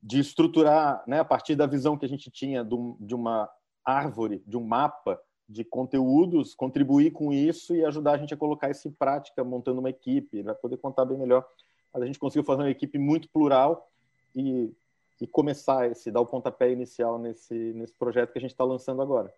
de 0.01 0.19
estruturar, 0.19 1.03
né, 1.07 1.19
a 1.19 1.25
partir 1.25 1.55
da 1.55 1.67
visão 1.67 1.95
que 1.95 2.05
a 2.05 2.09
gente 2.09 2.31
tinha 2.31 2.63
do, 2.63 2.97
de 2.99 3.13
uma 3.13 3.47
árvore, 3.85 4.43
de 4.47 4.57
um 4.57 4.63
mapa 4.63 5.21
de 5.47 5.63
conteúdos, 5.63 6.55
contribuir 6.55 7.11
com 7.11 7.31
isso 7.31 7.75
e 7.75 7.85
ajudar 7.85 8.13
a 8.13 8.17
gente 8.17 8.33
a 8.33 8.37
colocar 8.37 8.69
isso 8.69 8.87
em 8.87 8.91
prática, 8.91 9.43
montando 9.43 9.79
uma 9.79 9.89
equipe, 9.89 10.41
vai 10.41 10.55
poder 10.55 10.77
contar 10.77 11.05
bem 11.05 11.17
melhor. 11.17 11.45
Mas 11.93 12.03
a 12.03 12.05
gente 12.05 12.19
conseguiu 12.19 12.43
fazer 12.43 12.63
uma 12.63 12.71
equipe 12.71 12.97
muito 12.97 13.29
plural 13.29 13.89
e 14.35 14.73
e 15.19 15.27
começar 15.27 15.89
esse, 15.89 16.11
dar 16.11 16.21
o 16.21 16.25
pontapé 16.25 16.71
inicial 16.71 17.17
nesse, 17.17 17.53
nesse 17.53 17.93
projeto 17.93 18.31
que 18.31 18.37
a 18.37 18.41
gente 18.41 18.51
está 18.51 18.63
lançando 18.63 19.01
agora. 19.01 19.33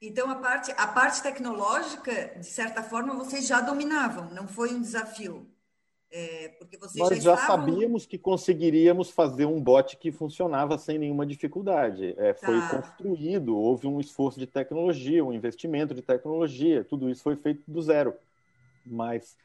Então, 0.00 0.30
a 0.30 0.36
parte, 0.36 0.72
a 0.76 0.86
parte 0.86 1.22
tecnológica, 1.22 2.38
de 2.38 2.46
certa 2.46 2.82
forma, 2.82 3.14
vocês 3.14 3.46
já 3.46 3.60
dominavam, 3.60 4.30
não 4.30 4.46
foi 4.46 4.72
um 4.72 4.80
desafio? 4.80 5.46
É, 6.10 6.48
porque 6.58 6.78
vocês 6.78 6.96
Nós 6.96 7.22
já, 7.22 7.34
já 7.34 7.34
estavam... 7.34 7.66
sabíamos 7.66 8.06
que 8.06 8.16
conseguiríamos 8.16 9.10
fazer 9.10 9.44
um 9.44 9.60
bot 9.60 9.96
que 9.96 10.10
funcionava 10.10 10.78
sem 10.78 10.98
nenhuma 10.98 11.26
dificuldade. 11.26 12.14
É, 12.16 12.32
foi 12.32 12.58
tá. 12.60 12.80
construído, 12.80 13.56
houve 13.56 13.86
um 13.86 14.00
esforço 14.00 14.38
de 14.38 14.46
tecnologia, 14.46 15.24
um 15.24 15.32
investimento 15.32 15.94
de 15.94 16.00
tecnologia, 16.00 16.82
tudo 16.82 17.10
isso 17.10 17.22
foi 17.22 17.36
feito 17.36 17.62
do 17.66 17.82
zero. 17.82 18.14
Mas, 18.86 19.36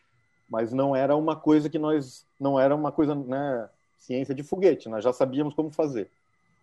mas 0.49 0.71
não 0.71 0.95
era 0.95 1.15
uma 1.15 1.35
coisa 1.35 1.69
que 1.69 1.77
nós. 1.77 2.25
Não 2.39 2.59
era 2.59 2.73
uma 2.73 2.91
coisa. 2.91 3.13
Né, 3.13 3.69
ciência 4.03 4.35
de 4.35 4.43
foguete, 4.43 4.89
nós 4.89 5.03
já 5.03 5.13
sabíamos 5.13 5.53
como 5.53 5.71
fazer. 5.71 6.09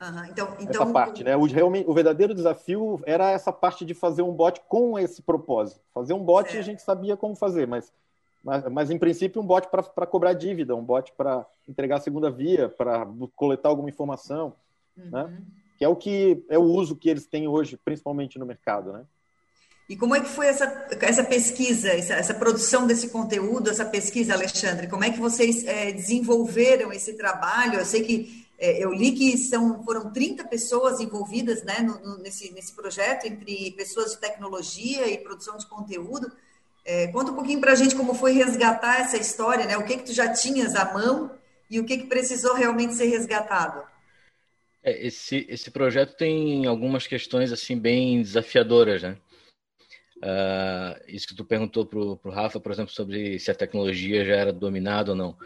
Uhum. 0.00 0.24
Então, 0.26 0.56
então, 0.58 0.82
essa 0.82 0.92
parte, 0.92 1.22
né? 1.22 1.36
O, 1.36 1.44
realmente, 1.44 1.88
o 1.88 1.92
verdadeiro 1.92 2.34
desafio 2.34 3.00
era 3.04 3.30
essa 3.30 3.52
parte 3.52 3.84
de 3.84 3.92
fazer 3.92 4.22
um 4.22 4.32
bot 4.32 4.60
com 4.68 4.98
esse 4.98 5.20
propósito. 5.20 5.80
Fazer 5.92 6.14
um 6.14 6.24
bot 6.24 6.46
certo. 6.46 6.60
a 6.60 6.62
gente 6.62 6.82
sabia 6.82 7.16
como 7.16 7.34
fazer, 7.34 7.66
mas, 7.66 7.92
mas, 8.42 8.64
mas 8.70 8.90
em 8.90 8.98
princípio 8.98 9.40
um 9.40 9.46
bot 9.46 9.68
para 9.68 10.06
cobrar 10.06 10.32
dívida, 10.32 10.74
um 10.74 10.84
bot 10.84 11.12
para 11.16 11.46
entregar 11.68 11.96
a 11.96 12.00
segunda 12.00 12.30
via, 12.30 12.68
para 12.68 13.06
coletar 13.36 13.68
alguma 13.68 13.88
informação, 13.88 14.54
uhum. 14.96 15.10
né? 15.10 15.42
Que 15.76 15.84
é 15.84 15.88
o 15.88 15.96
que 15.96 16.44
é 16.48 16.58
o 16.58 16.62
uso 16.62 16.96
que 16.96 17.08
eles 17.08 17.26
têm 17.26 17.48
hoje, 17.48 17.78
principalmente 17.82 18.38
no 18.38 18.46
mercado, 18.46 18.92
né? 18.92 19.04
E 19.88 19.96
como 19.96 20.14
é 20.14 20.20
que 20.20 20.28
foi 20.28 20.46
essa, 20.46 20.88
essa 21.00 21.24
pesquisa, 21.24 21.88
essa, 21.88 22.14
essa, 22.14 22.32
produção 22.32 22.86
desse 22.86 23.08
conteúdo, 23.08 23.70
essa 23.70 23.84
pesquisa, 23.84 24.34
Alexandre? 24.34 24.86
Como 24.86 25.02
é 25.02 25.10
que 25.10 25.18
vocês 25.18 25.64
é, 25.64 25.90
desenvolveram 25.90 26.92
esse 26.92 27.14
trabalho? 27.14 27.80
Eu 27.80 27.84
sei 27.84 28.04
que 28.04 28.46
é, 28.56 28.84
eu 28.84 28.92
li 28.92 29.12
que 29.12 29.36
são, 29.36 29.82
foram 29.82 30.12
30 30.12 30.44
pessoas 30.44 31.00
envolvidas 31.00 31.64
né, 31.64 31.80
no, 31.80 31.98
no, 31.98 32.18
nesse, 32.18 32.52
nesse 32.52 32.72
projeto, 32.72 33.24
entre 33.24 33.72
pessoas 33.72 34.12
de 34.12 34.18
tecnologia 34.18 35.08
e 35.10 35.18
produção 35.18 35.56
de 35.56 35.66
conteúdo. 35.66 36.30
É, 36.84 37.08
conta 37.08 37.30
um 37.30 37.34
pouquinho 37.34 37.60
para 37.60 37.72
a 37.72 37.74
gente 37.74 37.94
como 37.94 38.14
foi 38.14 38.32
resgatar 38.32 39.00
essa 39.00 39.16
história, 39.16 39.66
né? 39.66 39.76
O 39.76 39.84
que 39.84 39.98
que 39.98 40.04
tu 40.04 40.12
já 40.12 40.32
tinhas 40.32 40.74
à 40.74 40.92
mão 40.92 41.30
e 41.70 41.78
o 41.78 41.84
que 41.84 41.98
que 41.98 42.06
precisou 42.06 42.54
realmente 42.54 42.94
ser 42.94 43.06
resgatado? 43.06 43.86
É, 44.82 45.06
esse, 45.06 45.46
esse 45.48 45.70
projeto 45.70 46.16
tem 46.16 46.66
algumas 46.66 47.06
questões 47.06 47.52
assim 47.52 47.78
bem 47.78 48.22
desafiadoras, 48.22 49.02
né? 49.02 49.16
Uh, 50.22 51.00
isso 51.08 51.26
que 51.26 51.34
tu 51.34 51.44
perguntou 51.44 51.86
para 51.86 51.98
o 51.98 52.30
Rafa, 52.30 52.60
por 52.60 52.70
exemplo, 52.72 52.92
sobre 52.92 53.38
se 53.38 53.50
a 53.50 53.54
tecnologia 53.54 54.24
já 54.24 54.36
era 54.36 54.52
dominada 54.52 55.12
ou 55.12 55.16
não. 55.16 55.36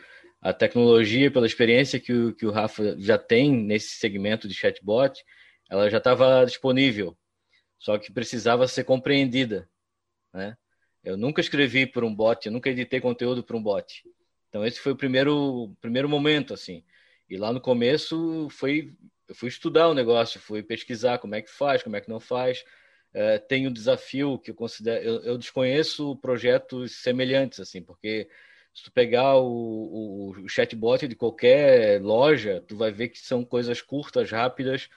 A 0.41 0.53
tecnologia, 0.53 1.31
pela 1.31 1.47
experiência 1.47 2.01
que 2.01 2.13
o, 2.13 2.35
que 2.35 2.45
o 2.45 2.51
Rafa 2.51 2.97
já 2.99 3.17
tem 3.17 3.53
nesse 3.53 3.97
segmento 3.97 4.49
de 4.49 4.55
chatbot, 4.55 5.25
ela 5.71 5.89
já 5.89 5.99
estava 5.99 6.45
disponível, 6.45 7.17
só 7.79 7.99
que 7.99 8.13
precisava 8.13 8.67
ser 8.69 8.85
compreendida. 8.85 9.69
Né? 10.33 10.57
Eu 11.05 11.17
nunca 11.17 11.41
escrevi 11.41 11.87
por 11.87 12.03
um 12.03 12.15
bot, 12.15 12.47
eu 12.47 12.53
nunca 12.53 12.71
editei 12.71 13.01
conteúdo 13.01 13.45
para 13.45 13.57
um 13.57 13.63
bot. 13.63 14.03
Então 14.49 14.65
esse 14.65 14.81
foi 14.81 14.93
o 14.93 14.97
primeiro 14.97 15.75
primeiro 15.81 16.09
momento 16.09 16.55
assim. 16.55 16.83
E 17.29 17.37
lá 17.37 17.53
no 17.53 17.61
começo 17.61 18.49
foi 18.51 18.95
eu 19.29 19.35
fui 19.35 19.49
estudar 19.49 19.89
o 19.89 19.95
negócio, 19.95 20.41
fui 20.41 20.63
pesquisar 20.63 21.19
como 21.19 21.35
é 21.35 21.43
que 21.43 21.51
faz, 21.51 21.83
como 21.83 21.97
é 21.97 22.01
que 22.01 22.09
não 22.09 22.21
faz. 22.21 22.65
É, 23.13 23.39
tem 23.39 23.67
um 23.67 23.73
desafio 23.73 24.39
que 24.39 24.51
eu 24.51 24.55
considero, 24.55 25.05
eu, 25.05 25.23
eu, 25.23 25.39
desconheço 25.39 26.17
projetos 26.17 26.97
semelhantes 26.97 27.61
assim, 27.61 27.81
porque 27.81 28.29
se 28.75 28.83
tu 28.83 28.93
pegar 28.93 29.37
o, 29.37 29.47
o, 29.47 30.31
o 30.43 30.49
chatbot 30.49 31.07
de 31.07 31.15
qualquer 31.15 32.03
loja, 32.03 32.63
tu 32.67 32.77
vai 32.77 32.91
ver 32.91 33.09
que 33.09 33.21
são 33.21 33.45
coisas 33.45 33.81
curtas, 33.81 34.31
rápidas, 34.33 34.89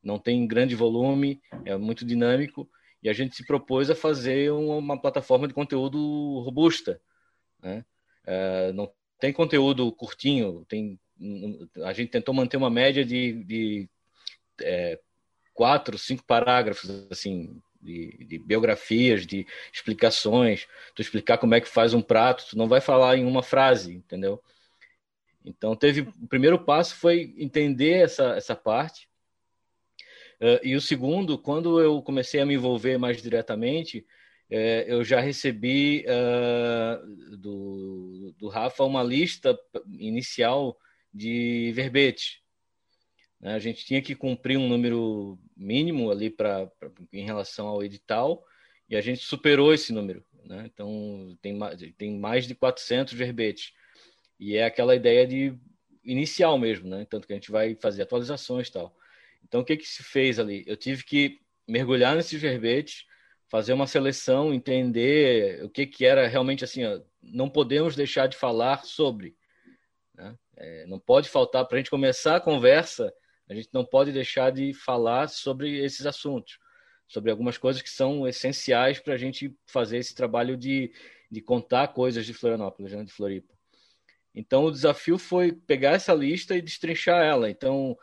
não 0.00 0.16
tem 0.18 0.46
grande 0.46 0.76
volume, 0.76 1.40
é 1.64 1.76
muito 1.76 2.04
dinâmico 2.04 2.70
e 3.06 3.08
a 3.08 3.12
gente 3.12 3.36
se 3.36 3.46
propôs 3.46 3.88
a 3.88 3.94
fazer 3.94 4.50
uma 4.50 5.00
plataforma 5.00 5.46
de 5.46 5.54
conteúdo 5.54 6.40
robusta. 6.40 7.00
Né? 7.62 7.84
É, 8.26 8.72
não 8.72 8.92
tem 9.20 9.32
conteúdo 9.32 9.92
curtinho, 9.92 10.64
tem, 10.68 10.98
a 11.84 11.92
gente 11.92 12.10
tentou 12.10 12.34
manter 12.34 12.56
uma 12.56 12.68
média 12.68 13.04
de, 13.04 13.44
de 13.44 13.88
é, 14.60 14.98
quatro, 15.54 15.96
cinco 15.96 16.24
parágrafos 16.24 17.06
assim 17.08 17.62
de, 17.80 18.24
de, 18.24 18.38
biografias, 18.40 19.24
de 19.24 19.46
explicações, 19.72 20.66
tu 20.92 21.00
explicar 21.00 21.38
como 21.38 21.54
é 21.54 21.60
que 21.60 21.68
faz 21.68 21.94
um 21.94 22.02
prato, 22.02 22.44
tu 22.50 22.58
não 22.58 22.66
vai 22.66 22.80
falar 22.80 23.16
em 23.16 23.24
uma 23.24 23.42
frase, 23.42 23.94
entendeu? 23.94 24.42
Então 25.44 25.76
teve 25.76 26.00
o 26.00 26.26
primeiro 26.26 26.58
passo 26.58 26.96
foi 26.96 27.32
entender 27.38 28.02
essa 28.02 28.34
essa 28.34 28.56
parte 28.56 29.08
Uh, 30.40 30.60
e 30.62 30.76
o 30.76 30.80
segundo, 30.80 31.38
quando 31.38 31.80
eu 31.80 32.02
comecei 32.02 32.40
a 32.40 32.46
me 32.46 32.54
envolver 32.54 32.98
mais 32.98 33.22
diretamente, 33.22 34.06
uh, 34.50 34.84
eu 34.86 35.02
já 35.02 35.20
recebi 35.20 36.04
uh, 36.06 37.36
do, 37.36 38.34
do 38.38 38.48
Rafa 38.48 38.84
uma 38.84 39.02
lista 39.02 39.58
inicial 39.98 40.78
de 41.12 41.72
verbetes. 41.74 42.40
Né? 43.40 43.54
A 43.54 43.58
gente 43.58 43.84
tinha 43.84 44.02
que 44.02 44.14
cumprir 44.14 44.58
um 44.58 44.68
número 44.68 45.38
mínimo 45.56 46.10
ali 46.10 46.28
para 46.28 46.70
em 47.12 47.24
relação 47.24 47.68
ao 47.68 47.82
edital 47.82 48.44
e 48.88 48.96
a 48.96 49.00
gente 49.00 49.24
superou 49.24 49.72
esse 49.72 49.92
número. 49.92 50.24
Né? 50.44 50.70
Então, 50.72 51.36
tem, 51.40 51.58
tem 51.96 52.18
mais 52.18 52.46
de 52.46 52.54
400 52.54 53.14
verbetes. 53.14 53.72
E 54.38 54.56
é 54.56 54.64
aquela 54.64 54.94
ideia 54.94 55.26
de 55.26 55.54
inicial 56.04 56.58
mesmo, 56.58 56.88
né? 56.88 57.06
Tanto 57.08 57.26
que 57.26 57.32
a 57.32 57.36
gente 57.36 57.50
vai 57.50 57.74
fazer 57.74 58.02
atualizações 58.02 58.68
e 58.68 58.72
tal. 58.72 58.94
Então, 59.46 59.60
o 59.60 59.64
que, 59.64 59.76
que 59.76 59.86
se 59.86 60.02
fez 60.02 60.38
ali? 60.38 60.64
Eu 60.66 60.76
tive 60.76 61.04
que 61.04 61.40
mergulhar 61.68 62.16
nesses 62.16 62.40
verbetes, 62.40 63.04
fazer 63.48 63.72
uma 63.72 63.86
seleção, 63.86 64.52
entender 64.52 65.64
o 65.64 65.70
que, 65.70 65.86
que 65.86 66.04
era 66.04 66.26
realmente 66.26 66.64
assim. 66.64 66.84
Ó, 66.84 67.00
não 67.22 67.48
podemos 67.48 67.94
deixar 67.94 68.26
de 68.26 68.36
falar 68.36 68.84
sobre. 68.84 69.36
Né? 70.14 70.36
É, 70.56 70.86
não 70.86 70.98
pode 70.98 71.28
faltar, 71.28 71.64
para 71.64 71.76
a 71.76 71.78
gente 71.78 71.90
começar 71.90 72.36
a 72.36 72.40
conversa, 72.40 73.12
a 73.48 73.54
gente 73.54 73.68
não 73.72 73.84
pode 73.84 74.10
deixar 74.10 74.50
de 74.50 74.72
falar 74.74 75.28
sobre 75.28 75.78
esses 75.78 76.06
assuntos, 76.06 76.58
sobre 77.06 77.30
algumas 77.30 77.56
coisas 77.56 77.80
que 77.80 77.90
são 77.90 78.26
essenciais 78.26 78.98
para 78.98 79.14
a 79.14 79.18
gente 79.18 79.54
fazer 79.64 79.98
esse 79.98 80.14
trabalho 80.14 80.56
de, 80.56 80.92
de 81.30 81.40
contar 81.40 81.88
coisas 81.88 82.26
de 82.26 82.34
Florianópolis, 82.34 82.92
né, 82.92 83.04
de 83.04 83.12
Floripa. 83.12 83.54
Então, 84.34 84.64
o 84.64 84.72
desafio 84.72 85.18
foi 85.18 85.52
pegar 85.52 85.92
essa 85.92 86.12
lista 86.12 86.56
e 86.56 86.60
destrinchar 86.60 87.22
ela. 87.24 87.48
Então, 87.48 87.96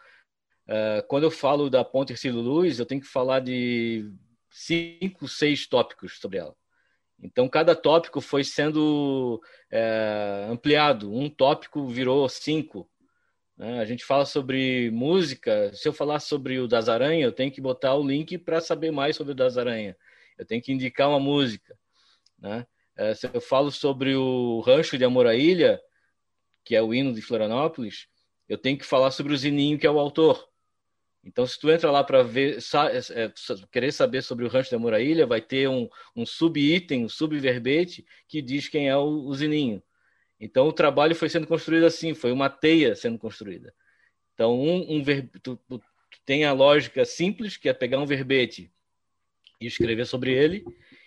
Uh, 0.67 1.06
quando 1.08 1.23
eu 1.23 1.32
falo 1.32 1.69
da 1.69 1.84
Ponte 1.84 2.13
Ercílio 2.13 2.39
Luz, 2.39 2.80
eu 2.80 2.86
tenho 2.86 3.02
que 3.02 3.08
falar 3.08 3.39
de 3.39 4.10
cinco, 4.49 5.28
seis 5.28 5.67
tópicos 5.67 6.19
sobre 6.19 6.38
ela. 6.38 6.56
Então, 7.21 7.47
cada 7.47 7.76
tópico 7.76 8.19
foi 8.19 8.43
sendo 8.43 9.41
é, 9.71 10.45
ampliado. 10.49 11.13
Um 11.13 11.30
tópico 11.30 11.88
virou 11.88 12.28
cinco. 12.28 12.89
Né? 13.58 13.80
A 13.80 13.86
gente 13.86 14.04
fala 14.04 14.26
sobre 14.26 14.91
música. 14.91 15.71
Se 15.73 15.88
eu 15.88 15.93
falar 15.93 16.19
sobre 16.19 16.60
o 16.60 16.67
Das 16.67 16.89
Aranha, 16.89 17.23
eu 17.23 17.32
tenho 17.32 17.52
que 17.52 17.62
botar 17.62 17.95
o 17.95 18.06
link 18.06 18.38
para 18.38 18.60
saber 18.60 18.91
mais 18.91 19.15
sobre 19.15 19.32
o 19.32 19.36
Das 19.36 19.58
Aranha. 19.58 19.95
Eu 20.38 20.45
tenho 20.45 20.62
que 20.62 20.73
indicar 20.73 21.08
uma 21.08 21.19
música. 21.19 21.78
Né? 22.38 22.65
É, 22.97 23.13
se 23.13 23.28
eu 23.34 23.39
falo 23.39 23.71
sobre 23.71 24.15
o 24.15 24.60
Rancho 24.60 24.97
de 24.97 25.06
Amor 25.06 25.26
à 25.26 25.34
Ilha, 25.34 25.80
que 26.65 26.76
é 26.76 26.82
o 26.82 26.93
hino 26.93 27.13
de 27.13 27.21
Florianópolis, 27.21 28.08
eu 28.49 28.58
tenho 28.58 28.78
que 28.78 28.86
falar 28.86 29.12
sobre 29.12 29.34
o 29.34 29.38
Zininho, 29.38 29.80
que 29.80 29.88
é 29.88 29.91
o 29.91 29.99
autor. 29.99 30.47
Então, 31.24 31.48
se 31.48 31.58
tu 31.58 31.72
entra 31.72 31.90
lá 31.90 32.04
para 32.04 32.22
ver, 32.22 32.58
é, 32.58 33.32
querer 33.72 33.92
saber 33.94 34.22
sobre 34.22 34.44
o 34.44 34.50
Rancho 34.50 34.72
da 34.72 34.78
Muraília, 34.78 35.26
vai 35.26 35.40
ter 35.40 35.70
um, 35.70 35.88
um 36.16 36.26
sub-item, 36.26 37.06
um 37.06 37.10
sub-verbete 37.10 38.06
que 38.28 38.42
diz 38.42 38.68
quem 38.68 38.90
é 38.90 38.98
o, 38.98 39.26
o 39.26 39.34
Zininho. 39.34 39.82
Então, 40.40 40.68
o 40.68 40.74
trabalho 40.74 41.16
foi 41.16 41.30
sendo 41.30 41.48
construído 41.48 41.86
assim, 41.86 42.14
foi 42.14 42.32
uma 42.32 42.50
teia 42.50 42.94
sendo 42.96 43.18
construída. 43.18 43.74
Então, 44.34 44.60
um, 44.60 44.98
um 44.98 45.04
ver, 45.04 45.30
tu, 45.42 45.56
tu, 45.56 45.80
tu 45.80 46.20
tem 46.26 46.44
a 46.44 46.52
lógica 46.52 47.06
simples, 47.06 47.56
que 47.56 47.70
é 47.70 47.74
pegar 47.74 48.00
um 48.00 48.06
verbete 48.06 48.70
e 49.62 49.68
escrever 49.68 50.06
sobre 50.06 50.34
ele, 50.34 50.66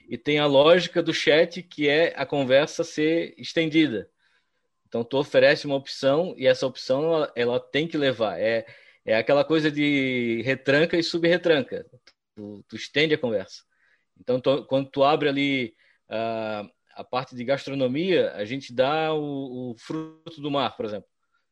e 0.09 0.17
tem 0.17 0.39
a 0.39 0.47
lógica 0.47 1.03
do 1.03 1.13
chat, 1.13 1.63
que 1.63 1.89
é 1.89 2.15
a 2.17 2.25
conversa 2.25 2.83
ser 2.83 3.35
estendida. 3.37 4.09
Então, 4.89 5.05
tu 5.05 5.19
oferece 5.19 5.67
uma 5.67 5.75
opção 5.75 6.35
e 6.39 6.47
essa 6.47 6.67
opção 6.67 7.05
ela, 7.05 7.33
ela 7.37 7.61
tem 7.61 7.87
que 7.87 7.99
levar. 7.99 8.41
É, 8.41 8.65
é 9.07 9.17
aquela 9.17 9.45
coisa 9.45 9.71
de 9.71 10.43
retranca 10.45 10.99
e 10.99 11.03
subretranca. 11.03 11.87
Tu, 12.35 12.65
tu 12.69 12.77
estende 12.77 13.15
a 13.15 13.19
conversa. 13.19 13.63
Então, 14.21 14.41
tu, 14.41 14.65
quando 14.67 14.91
tu 14.91 15.05
abre 15.05 15.29
ali 15.29 15.75
uh, 16.11 16.69
a 16.95 17.05
parte 17.05 17.37
de 17.37 17.45
gastronomia, 17.45 18.33
a 18.33 18.45
gente 18.45 18.75
dá 18.75 19.15
o, 19.15 19.71
o, 19.71 19.77
fruto 19.79 20.41
do 20.41 20.51
mar, 20.51 20.77
por 20.77 20.85
exemplo. 20.85 21.09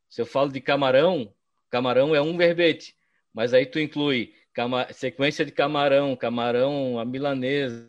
Se 0.08 0.20
eu 0.20 0.26
falo 0.26 0.50
de 0.50 0.60
camarão, 0.60 1.32
camarão 1.70 2.14
é 2.14 2.20
um 2.20 2.36
verbete, 2.36 2.96
mas 3.32 3.54
aí 3.54 3.66
tu 3.66 3.78
inclui 3.78 4.34
cama, 4.52 4.92
sequência 4.92 5.44
de 5.44 5.52
camarão, 5.52 6.16
camarão, 6.16 6.98
a 6.98 7.04
milanesa, 7.04 7.88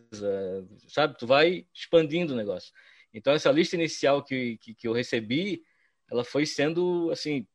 sabe? 0.86 1.18
Tu 1.18 1.26
vai 1.26 1.66
expandindo 1.74 2.34
o 2.34 2.36
negócio. 2.36 2.72
Então, 3.12 3.32
essa 3.32 3.50
lista 3.50 3.74
inicial 3.74 4.22
que, 4.22 4.58
que, 4.58 4.74
que 4.74 4.86
eu 4.86 4.92
recebi, 4.92 5.62
ela 6.10 6.22
foi 6.22 6.46
sendo, 6.46 7.10
assim, 7.10 7.46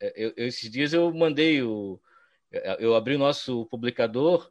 eu, 0.00 0.32
eu, 0.36 0.46
esses 0.46 0.70
dias 0.70 0.92
eu 0.92 1.12
mandei 1.12 1.62
o. 1.62 2.00
Eu 2.78 2.94
abri 2.94 3.14
o 3.14 3.18
nosso 3.18 3.66
publicador 3.66 4.50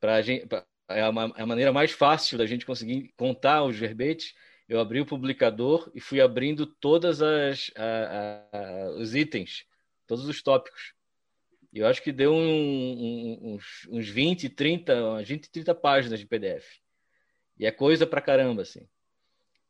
para 0.00 0.16
a 0.16 0.22
gente. 0.22 0.46
Pra, 0.46 0.64
é, 0.88 1.00
é 1.00 1.02
a 1.02 1.46
maneira 1.46 1.72
mais 1.72 1.92
fácil 1.92 2.36
da 2.36 2.46
gente 2.46 2.66
conseguir 2.66 3.12
contar 3.16 3.64
os 3.64 3.76
verbetes. 3.76 4.34
Eu 4.68 4.80
abri 4.80 5.00
o 5.00 5.06
publicador 5.06 5.90
e 5.94 6.00
fui 6.00 6.20
abrindo 6.20 6.66
todas 6.66 7.20
as 7.20 7.70
a, 7.76 8.48
a, 8.52 8.90
os 8.92 9.14
itens, 9.14 9.64
todos 10.06 10.26
os 10.26 10.42
tópicos. 10.42 10.94
E 11.72 11.78
eu 11.78 11.86
acho 11.86 12.02
que 12.02 12.12
deu 12.12 12.32
um, 12.32 12.38
um, 12.38 13.54
uns, 13.54 13.88
uns 13.90 14.08
20, 14.08 14.48
30, 14.50 15.22
20, 15.22 15.50
30 15.50 15.74
páginas 15.74 16.20
de 16.20 16.26
PDF. 16.26 16.80
E 17.58 17.66
é 17.66 17.70
coisa 17.70 18.06
pra 18.06 18.20
caramba, 18.20 18.62
assim. 18.62 18.86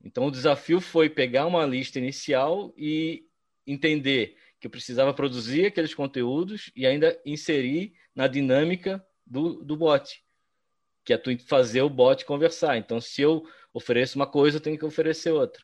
Então 0.05 0.27
o 0.27 0.31
desafio 0.31 0.81
foi 0.81 1.09
pegar 1.09 1.47
uma 1.47 1.65
lista 1.65 1.99
inicial 1.99 2.75
e 2.77 3.25
entender 3.67 4.37
que 4.63 4.69
eu 4.69 4.71
precisava 4.71 5.13
produzir 5.13 5.67
aqueles 5.67 5.93
conteúdos 5.93 6.71
e 6.77 6.87
ainda 6.87 7.21
inserir 7.27 7.95
na 8.15 8.29
dinâmica 8.29 9.05
do, 9.27 9.65
do 9.65 9.77
bot, 9.77 10.23
que 11.05 11.13
é 11.13 11.19
tu 11.19 11.37
fazer 11.49 11.83
o 11.83 11.91
bot 11.91 12.25
conversar. 12.25 12.77
Então, 12.77 13.01
se 13.01 13.21
eu 13.21 13.45
ofereço 13.75 14.17
uma 14.17 14.27
coisa, 14.27 14.59
eu 14.59 14.61
tenho 14.61 14.79
que 14.79 14.85
oferecer 14.85 15.33
outra. 15.33 15.61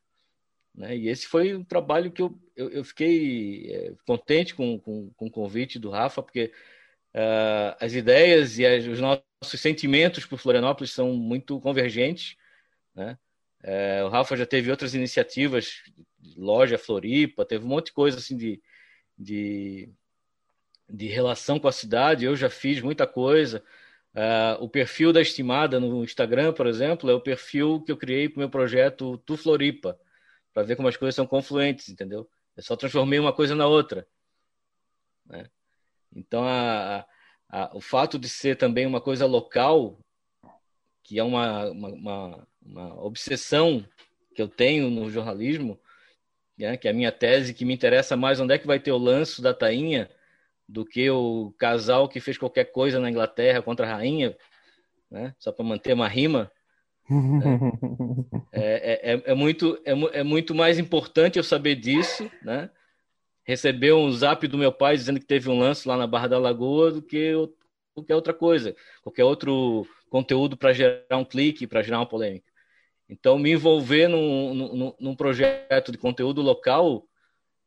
Né? 0.74 0.96
E 0.96 1.08
esse 1.08 1.28
foi 1.28 1.54
um 1.54 1.62
trabalho 1.62 2.11
que 2.11 2.20
eu, 2.20 2.37
eu, 2.56 2.70
eu 2.70 2.84
fiquei 2.84 3.70
é, 3.72 3.94
contente 4.04 4.52
com, 4.52 4.80
com, 4.80 5.11
com, 5.11 5.26
o 5.26 5.30
convite 5.30 5.78
do 5.78 5.90
Rafa, 5.90 6.20
porque 6.20 6.52
uh, 7.14 7.76
as 7.78 7.94
ideias 7.94 8.58
e 8.58 8.66
as, 8.66 8.84
os 8.84 8.98
nossos 8.98 9.61
sentimentos 9.61 10.26
por 10.26 10.40
Florianópolis 10.40 10.90
são 10.90 11.12
muito 11.14 11.61
convergentes. 11.61 12.37
Né? 12.96 13.16
É, 13.62 14.02
o 14.02 14.08
Rafa 14.08 14.37
já 14.37 14.44
teve 14.44 14.72
outras 14.72 14.92
iniciativas, 14.92 15.84
loja 16.37 16.76
Floripa, 16.76 17.44
teve 17.44 17.64
um 17.64 17.68
monte 17.68 17.87
de 17.87 17.92
coisa 17.92 18.18
assim 18.18 18.37
de, 18.37 18.61
de, 19.18 19.88
de 20.88 21.07
relação 21.07 21.59
com 21.59 21.68
a 21.68 21.72
cidade, 21.72 22.24
eu 22.24 22.37
já 22.37 22.48
fiz 22.48 22.81
muita 22.81 23.07
coisa. 23.07 23.62
Uh, 24.14 24.62
o 24.62 24.68
perfil 24.68 25.12
da 25.12 25.20
Estimada 25.20 25.78
no 25.78 26.02
Instagram, 26.04 26.52
por 26.52 26.66
exemplo, 26.66 27.11
é 27.11 27.14
o 27.14 27.20
perfil 27.20 27.83
que 27.83 27.92
eu 27.92 27.96
criei 27.96 28.28
para 28.28 28.38
o 28.38 28.40
meu 28.40 28.50
projeto 28.50 29.18
Tu 29.18 29.37
Floripa, 29.37 29.98
para 30.52 30.62
ver 30.62 30.76
como 30.76 30.88
as 30.88 30.96
coisas 30.96 31.14
são 31.14 31.26
confluentes, 31.26 31.88
entendeu? 31.88 32.28
Eu 32.57 32.62
só 32.62 32.74
transformei 32.74 33.18
uma 33.18 33.33
coisa 33.33 33.54
na 33.54 33.66
outra. 33.66 34.07
Né? 35.26 35.48
Então, 36.14 36.42
a, 36.44 37.07
a, 37.48 37.76
o 37.76 37.81
fato 37.81 38.18
de 38.18 38.28
ser 38.28 38.57
também 38.57 38.87
uma 38.87 39.00
coisa 39.00 39.26
local, 39.26 39.98
que 41.02 41.18
é 41.18 41.22
uma, 41.22 41.70
uma, 41.70 41.88
uma, 41.88 42.48
uma 42.62 43.04
obsessão 43.04 43.87
que 44.35 44.42
eu 44.42 44.48
tenho 44.48 44.90
no 44.90 45.11
jornalismo, 45.11 45.78
né, 46.58 46.76
que 46.76 46.88
é 46.88 46.90
a 46.90 46.94
minha 46.94 47.12
tese, 47.12 47.54
que 47.54 47.64
me 47.64 47.72
interessa 47.72 48.16
mais 48.16 48.40
onde 48.40 48.54
é 48.54 48.58
que 48.58 48.66
vai 48.66 48.80
ter 48.80 48.90
o 48.92 48.98
lanço 48.98 49.40
da 49.40 49.54
tainha 49.54 50.10
do 50.68 50.84
que 50.84 51.08
o 51.08 51.54
casal 51.58 52.08
que 52.08 52.20
fez 52.20 52.36
qualquer 52.36 52.64
coisa 52.64 53.00
na 53.00 53.10
Inglaterra 53.10 53.62
contra 53.62 53.86
a 53.86 53.96
rainha, 53.96 54.36
né, 55.10 55.34
só 55.38 55.52
para 55.52 55.64
manter 55.64 55.92
uma 55.92 56.08
rima. 56.08 56.50
É, 58.50 59.12
é, 59.12 59.14
é, 59.14 59.22
é, 59.26 59.34
muito, 59.34 59.78
é, 59.84 59.92
é, 60.20 60.22
muito 60.22 60.54
mais 60.54 60.78
importante 60.78 61.38
eu 61.38 61.44
saber 61.44 61.76
disso, 61.76 62.28
né? 62.42 62.70
Receber 63.44 63.92
um 63.92 64.10
zap 64.10 64.46
do 64.48 64.58
meu 64.58 64.72
pai 64.72 64.96
dizendo 64.96 65.20
que 65.20 65.26
teve 65.26 65.48
um 65.48 65.58
lance 65.58 65.86
lá 65.86 65.96
na 65.96 66.06
Barra 66.06 66.28
da 66.28 66.38
Lagoa 66.38 66.90
do 66.90 67.02
que 67.02 67.32
qualquer 67.94 68.14
outra 68.14 68.34
coisa, 68.34 68.74
qualquer 69.02 69.24
outro 69.24 69.86
conteúdo 70.08 70.56
para 70.56 70.72
gerar 70.72 71.16
um 71.16 71.24
clique, 71.24 71.66
para 71.66 71.82
gerar 71.82 71.98
uma 71.98 72.06
polêmica. 72.06 72.47
Então, 73.08 73.38
me 73.38 73.52
envolver 73.52 74.08
num, 74.08 74.54
num, 74.54 74.94
num 75.00 75.16
projeto 75.16 75.90
de 75.90 75.98
conteúdo 75.98 76.42
local 76.42 77.04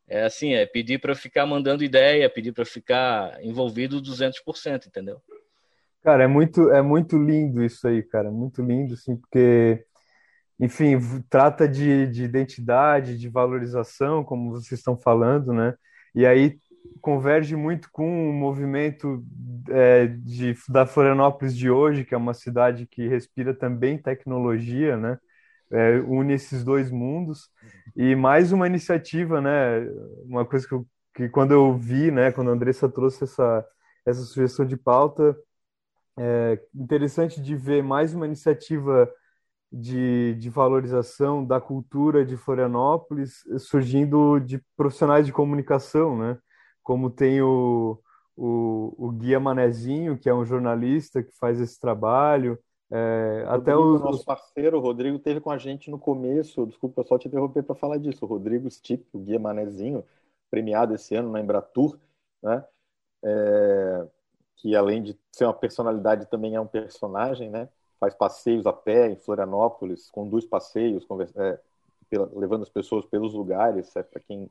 é 0.07 0.23
assim, 0.23 0.53
é 0.53 0.65
pedir 0.65 0.99
para 0.99 1.15
ficar 1.15 1.45
mandando 1.45 1.85
ideia, 1.85 2.29
pedir 2.29 2.51
para 2.51 2.65
ficar 2.65 3.43
envolvido 3.43 4.01
200%, 4.01 4.87
entendeu? 4.87 5.21
Cara, 6.03 6.23
é 6.23 6.27
muito, 6.27 6.69
é 6.69 6.81
muito 6.81 7.17
lindo 7.17 7.63
isso 7.63 7.87
aí, 7.87 8.03
cara, 8.03 8.29
muito 8.29 8.61
lindo, 8.61 8.93
assim, 8.93 9.15
porque, 9.15 9.85
enfim, 10.59 10.97
trata 11.29 11.67
de, 11.67 12.07
de 12.07 12.23
identidade, 12.23 13.17
de 13.17 13.29
valorização, 13.29 14.23
como 14.23 14.51
vocês 14.51 14.79
estão 14.79 14.97
falando, 14.97 15.53
né? 15.53 15.75
E 16.13 16.25
aí 16.25 16.57
converge 16.99 17.55
muito 17.55 17.89
com 17.91 18.29
o 18.29 18.33
movimento 18.33 19.23
é, 19.69 20.07
de, 20.07 20.55
da 20.67 20.85
Florianópolis 20.85 21.55
de 21.55 21.69
hoje, 21.69 22.03
que 22.03 22.13
é 22.13 22.17
uma 22.17 22.33
cidade 22.33 22.85
que 22.85 23.07
respira 23.07 23.53
também 23.53 23.97
tecnologia, 23.97 24.97
né? 24.97 25.17
É, 25.71 25.99
une 25.99 26.33
esses 26.33 26.63
dois 26.63 26.91
mundos. 26.91 27.49
E 27.95 28.15
mais 28.15 28.51
uma 28.51 28.67
iniciativa, 28.67 29.41
né? 29.41 29.81
Uma 30.25 30.45
coisa 30.45 30.67
que, 30.67 30.73
eu, 30.73 30.87
que 31.15 31.29
quando 31.29 31.51
eu 31.51 31.77
vi, 31.77 32.11
né? 32.11 32.31
Quando 32.31 32.49
a 32.49 32.53
Andressa 32.53 32.89
trouxe 32.89 33.23
essa, 33.23 33.65
essa 34.05 34.21
sugestão 34.21 34.65
de 34.65 34.77
pauta, 34.77 35.35
é 36.17 36.59
interessante 36.75 37.41
de 37.41 37.55
ver 37.55 37.83
mais 37.83 38.13
uma 38.13 38.25
iniciativa 38.25 39.09
de, 39.71 40.35
de 40.35 40.49
valorização 40.49 41.45
da 41.45 41.61
cultura 41.61 42.25
de 42.25 42.35
Florianópolis 42.35 43.43
surgindo 43.59 44.39
de 44.39 44.61
profissionais 44.75 45.25
de 45.25 45.31
comunicação, 45.31 46.17
né? 46.17 46.37
Como 46.83 47.09
tem 47.09 47.41
o, 47.41 47.99
o, 48.35 49.07
o 49.07 49.11
Guia 49.11 49.39
Manezinho, 49.39 50.17
que 50.17 50.29
é 50.29 50.33
um 50.33 50.45
jornalista 50.45 51.23
que 51.23 51.31
faz 51.37 51.59
esse 51.61 51.79
trabalho, 51.79 52.59
é, 52.93 53.45
até 53.47 53.73
o 53.73 53.97
nosso 53.97 54.25
parceiro, 54.25 54.77
o 54.77 54.81
Rodrigo, 54.81 55.17
teve 55.17 55.39
com 55.39 55.49
a 55.49 55.57
gente 55.57 55.89
no 55.89 55.97
começo. 55.97 56.65
Desculpa 56.65 57.03
só 57.03 57.17
te 57.17 57.29
interromper 57.29 57.63
para 57.63 57.73
falar 57.73 57.97
disso. 57.97 58.25
O 58.25 58.27
Rodrigo 58.27 58.69
Stipp, 58.69 59.05
o 59.13 59.19
guia 59.19 59.39
Manezinho, 59.39 60.03
premiado 60.49 60.93
esse 60.93 61.15
ano 61.15 61.31
na 61.31 61.39
Embratur, 61.39 61.97
né? 62.43 62.65
É, 63.23 64.07
que 64.57 64.75
além 64.75 65.01
de 65.01 65.17
ser 65.31 65.45
uma 65.45 65.53
personalidade, 65.53 66.29
também 66.29 66.55
é 66.55 66.59
um 66.59 66.67
personagem, 66.67 67.49
né? 67.49 67.69
Faz 67.97 68.13
passeios 68.13 68.65
a 68.65 68.73
pé 68.73 69.09
em 69.09 69.15
Florianópolis, 69.15 70.09
conduz 70.09 70.43
passeios, 70.45 71.05
conversa, 71.05 71.41
é, 71.41 71.59
pela, 72.09 72.29
levando 72.35 72.63
as 72.63 72.69
pessoas 72.69 73.05
pelos 73.05 73.33
lugares, 73.33 73.95
é, 73.95 74.03
para 74.03 74.19
quem 74.19 74.49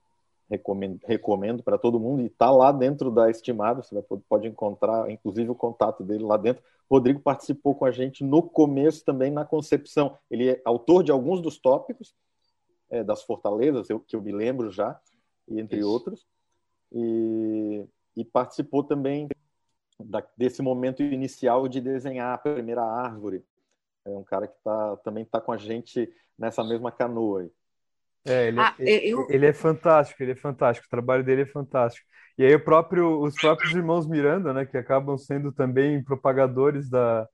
recomendo, 0.51 0.99
recomendo 1.05 1.63
para 1.63 1.79
todo 1.79 2.01
mundo, 2.01 2.23
e 2.23 2.27
está 2.27 2.51
lá 2.51 2.73
dentro 2.73 3.11
da 3.11 3.31
estimada, 3.31 3.83
você 3.83 3.95
vai, 3.95 4.05
pode 4.29 4.49
encontrar, 4.49 5.09
inclusive, 5.09 5.49
o 5.49 5.55
contato 5.55 6.03
dele 6.03 6.25
lá 6.25 6.37
dentro. 6.37 6.63
Rodrigo 6.91 7.21
participou 7.21 7.75
com 7.75 7.85
a 7.85 7.93
gente 7.93 8.25
no 8.25 8.43
começo 8.43 9.05
também, 9.05 9.31
na 9.31 9.45
concepção. 9.45 10.19
Ele 10.29 10.51
é 10.51 10.63
autor 10.65 11.05
de 11.05 11.13
alguns 11.13 11.41
dos 11.41 11.57
tópicos 11.57 12.15
é, 12.91 13.05
das 13.05 13.23
fortalezas, 13.23 13.89
eu, 13.89 14.01
que 14.01 14.17
eu 14.17 14.21
me 14.21 14.33
lembro 14.33 14.71
já, 14.73 15.01
e 15.47 15.61
entre 15.61 15.79
Isso. 15.79 15.89
outros, 15.89 16.27
e, 16.93 17.85
e 18.17 18.25
participou 18.25 18.83
também 18.83 19.29
da, 20.01 20.27
desse 20.37 20.63
momento 20.63 21.03
inicial 21.03 21.69
de 21.69 21.81
desenhar 21.81 22.35
a 22.35 22.39
primeira 22.39 22.83
árvore. 22.83 23.45
É 24.05 24.11
um 24.11 24.25
cara 24.25 24.49
que 24.49 24.59
tá, 24.65 24.97
também 24.99 25.23
está 25.23 25.41
com 25.41 25.53
a 25.53 25.57
gente 25.57 26.13
nessa 26.37 26.65
mesma 26.65 26.91
canoa. 26.91 27.43
Aí. 27.43 27.53
É, 28.27 28.49
ele, 28.49 28.61
ah, 28.61 28.75
eu... 28.79 29.27
ele 29.31 29.47
é 29.47 29.53
fantástico, 29.53 30.23
ele 30.23 30.33
é 30.33 30.37
fantástico, 30.37 30.87
o 30.87 30.91
trabalho 30.91 31.25
dele 31.25 31.43
é 31.43 31.47
fantástico. 31.47 32.07
E 32.37 32.45
aí 32.45 32.55
o 32.55 32.65
próprio, 32.65 33.21
os 33.21 33.35
próprios 33.35 33.75
irmãos 33.75 34.07
Miranda, 34.07 34.53
né, 34.53 34.65
que 34.65 34.77
acabam 34.77 35.17
sendo 35.19 35.53
também 35.53 36.03
propagadores 36.03 36.89
da, 36.89 37.27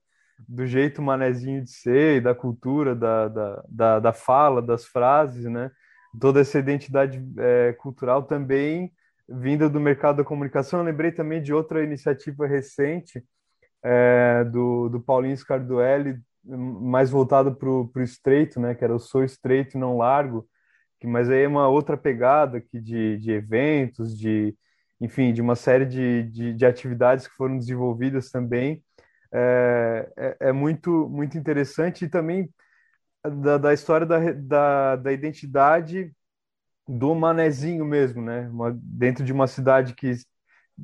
do 0.47 0.65
jeito 0.65 1.01
manezinho 1.01 1.63
de 1.63 1.71
ser 1.71 2.17
e 2.17 2.21
da 2.21 2.35
cultura, 2.35 2.95
da, 2.95 3.27
da, 3.27 3.63
da, 3.69 3.99
da 3.99 4.13
fala, 4.13 4.61
das 4.61 4.85
frases, 4.85 5.45
né? 5.45 5.71
Toda 6.19 6.41
essa 6.41 6.59
identidade 6.59 7.23
é, 7.37 7.73
cultural 7.73 8.23
também 8.23 8.91
vinda 9.29 9.69
do 9.69 9.79
mercado 9.79 10.17
da 10.17 10.23
comunicação. 10.23 10.79
Eu 10.79 10.85
lembrei 10.85 11.11
também 11.11 11.41
de 11.41 11.53
outra 11.53 11.83
iniciativa 11.83 12.47
recente 12.47 13.23
é, 13.83 14.43
do, 14.45 14.89
do 14.89 14.99
Paulinho 14.99 15.37
Scarduelli, 15.37 16.19
mais 16.43 17.09
voltado 17.09 17.55
para 17.55 17.69
o 17.69 17.91
estreito, 17.97 18.59
né? 18.59 18.73
Que 18.73 18.83
era 18.83 18.95
o 18.95 18.99
Sou 18.99 19.23
Estreito 19.23 19.77
e 19.77 19.79
Não 19.79 19.97
Largo, 19.97 20.47
mas 21.05 21.29
aí 21.29 21.43
é 21.43 21.47
uma 21.47 21.67
outra 21.67 21.97
pegada 21.97 22.57
aqui 22.57 22.79
de, 22.79 23.17
de 23.17 23.31
eventos, 23.31 24.17
de, 24.17 24.55
enfim, 24.99 25.33
de 25.33 25.41
uma 25.41 25.55
série 25.55 25.85
de, 25.85 26.23
de, 26.23 26.53
de 26.53 26.65
atividades 26.65 27.27
que 27.27 27.35
foram 27.35 27.57
desenvolvidas 27.57 28.31
também. 28.31 28.83
É, 29.31 30.09
é, 30.17 30.37
é, 30.49 30.51
muito, 30.53 31.09
muito 31.09 31.37
interessante 31.37 32.05
e 32.05 32.09
também 32.09 32.49
da, 33.23 33.57
da 33.57 33.73
história 33.73 34.05
da, 34.05 34.19
da, 34.33 34.95
da 34.95 35.11
identidade 35.11 36.13
do 36.87 37.13
manezinho 37.13 37.85
mesmo, 37.85 38.21
né? 38.21 38.47
Uma, 38.49 38.71
dentro 38.81 39.23
de 39.25 39.33
uma 39.33 39.47
cidade 39.47 39.93
que 39.93 40.13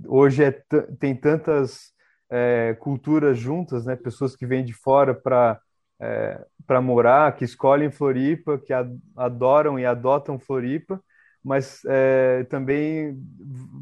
hoje 0.07 0.43
é 0.43 0.51
tem 0.99 1.15
tantas 1.15 1.93
é, 2.29 2.75
culturas 2.79 3.37
juntas, 3.37 3.85
né? 3.85 3.95
Pessoas 3.95 4.35
que 4.35 4.45
vêm 4.45 4.65
de 4.65 4.73
fora 4.73 5.13
para 5.13 5.59
é, 6.03 6.45
para 6.67 6.81
morar, 6.81 7.35
que 7.35 7.45
escolhem 7.45 7.89
Floripa, 7.89 8.57
que 8.57 8.73
adoram 9.15 9.79
e 9.79 9.85
adotam 9.85 10.37
Floripa, 10.37 11.01
mas 11.43 11.81
é, 11.85 12.43
também 12.45 13.17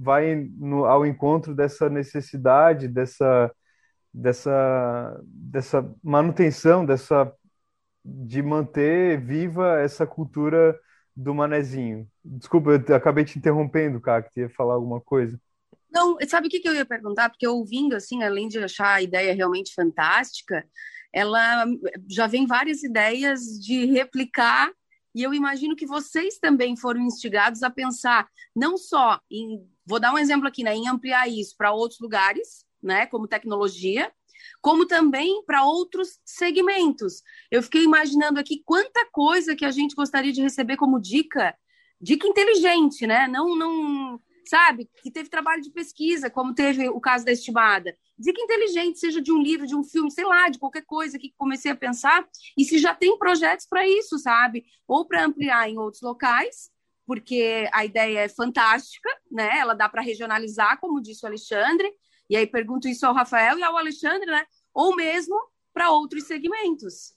vai 0.02 0.36
no, 0.58 0.86
ao 0.86 1.06
encontro 1.06 1.56
dessa 1.56 1.90
necessidade, 1.90 2.88
dessa, 2.88 3.52
dessa, 4.14 5.20
dessa 5.24 5.96
manutenção, 6.04 6.86
dessa 6.86 7.32
de 8.04 8.42
manter 8.42 9.20
viva 9.22 9.80
essa 9.80 10.08
cultura 10.08 10.78
do 11.16 11.36
manezinho. 11.36 12.08
Desculpa, 12.24 12.72
eu 12.88 12.96
acabei 12.96 13.24
te 13.24 13.38
interrompendo, 13.38 14.02
cara, 14.02 14.24
que 14.24 14.42
ia 14.42 14.50
falar 14.50 14.74
alguma 14.74 15.00
coisa. 15.00 15.40
Não, 15.92 16.18
sabe 16.28 16.48
o 16.48 16.50
que, 16.50 16.60
que 16.60 16.68
eu 16.68 16.74
ia 16.74 16.86
perguntar? 16.86 17.30
Porque 17.30 17.48
ouvindo, 17.48 17.96
assim, 17.96 18.24
além 18.24 18.48
de 18.48 18.58
achar 18.58 18.94
a 18.96 19.02
ideia 19.02 19.36
realmente 19.36 19.74
fantástica, 19.74 20.66
ela 21.14 21.66
já 22.10 22.28
vem 22.28 22.46
várias 22.46 22.84
ideias 22.84 23.42
de 23.60 23.86
replicar 23.86 24.72
e 25.14 25.24
eu 25.24 25.34
imagino 25.34 25.76
que 25.76 25.86
vocês 25.86 26.40
também 26.40 26.76
foram 26.78 27.02
instigados 27.02 27.64
a 27.64 27.70
pensar 27.70 28.28
não 28.56 28.78
só 28.78 29.20
em, 29.30 29.60
vou 29.86 30.00
dar 30.00 30.14
um 30.14 30.18
exemplo 30.18 30.48
aqui, 30.48 30.64
né, 30.64 30.74
em 30.74 30.88
ampliar 30.88 31.28
isso 31.28 31.56
para 31.58 31.74
outros 31.74 32.00
lugares, 32.00 32.66
né, 32.82 33.06
como 33.06 33.28
tecnologia, 33.28 34.12
como 34.62 34.88
também 34.88 35.44
para 35.46 35.66
outros 35.66 36.20
segmentos. 36.26 37.22
Eu 37.50 37.62
fiquei 37.62 37.84
imaginando 37.84 38.40
aqui 38.40 38.62
quanta 38.66 39.06
coisa 39.12 39.56
que 39.56 39.66
a 39.66 39.72
gente 39.72 39.96
gostaria 39.96 40.32
de 40.32 40.42
receber 40.42 40.78
como 40.78 41.00
dica, 41.00 41.56
dica 42.00 42.28
inteligente, 42.28 43.06
né? 43.06 43.28
Não, 43.28 43.56
não 43.56 44.20
sabe? 44.46 44.90
Que 45.02 45.12
teve 45.12 45.30
trabalho 45.30 45.62
de 45.62 45.72
pesquisa, 45.72 46.30
como 46.30 46.54
teve 46.54 46.90
o 46.90 47.00
caso 47.00 47.26
da 47.26 47.32
estimada. 47.32 47.96
Dica 48.18 48.42
inteligente, 48.42 49.00
seja 49.00 49.22
de 49.22 49.32
um 49.32 49.42
livro, 49.42 49.66
de 49.66 49.76
um 49.76 49.84
filme, 49.84 50.12
sei 50.12 50.26
lá, 50.26 50.50
de 50.50 50.60
qualquer 50.60 50.84
coisa 50.86 51.18
que 51.18 51.34
comecei 51.38 51.72
a 51.72 51.76
pensar, 51.76 52.28
e 52.58 52.64
se 52.64 52.78
já 52.78 52.94
tem 52.94 53.18
projetos 53.18 53.66
para 53.66 53.88
isso, 53.88 54.18
sabe? 54.20 54.66
Ou 54.88 55.06
para 55.06 55.26
ampliar 55.26 55.70
em 55.70 55.78
outros 55.78 56.02
locais, 56.02 56.70
porque 57.06 57.70
a 57.74 57.84
ideia 57.86 58.20
é 58.20 58.30
fantástica, 58.30 59.10
né? 59.32 59.60
Ela 59.60 59.74
dá 59.74 59.90
para 59.90 60.02
regionalizar, 60.02 60.80
como 60.80 61.02
disse 61.02 61.26
o 61.26 61.28
Alexandre, 61.28 61.92
e 62.30 62.38
aí 62.38 62.48
pergunto 62.48 62.88
isso 62.88 63.06
ao 63.06 63.14
Rafael 63.14 63.60
e 63.60 63.64
ao 63.64 63.78
Alexandre, 63.78 64.26
né? 64.26 64.46
Ou 64.74 64.96
mesmo 64.96 65.36
para 65.74 65.92
outros 65.92 66.26
segmentos. 66.26 67.14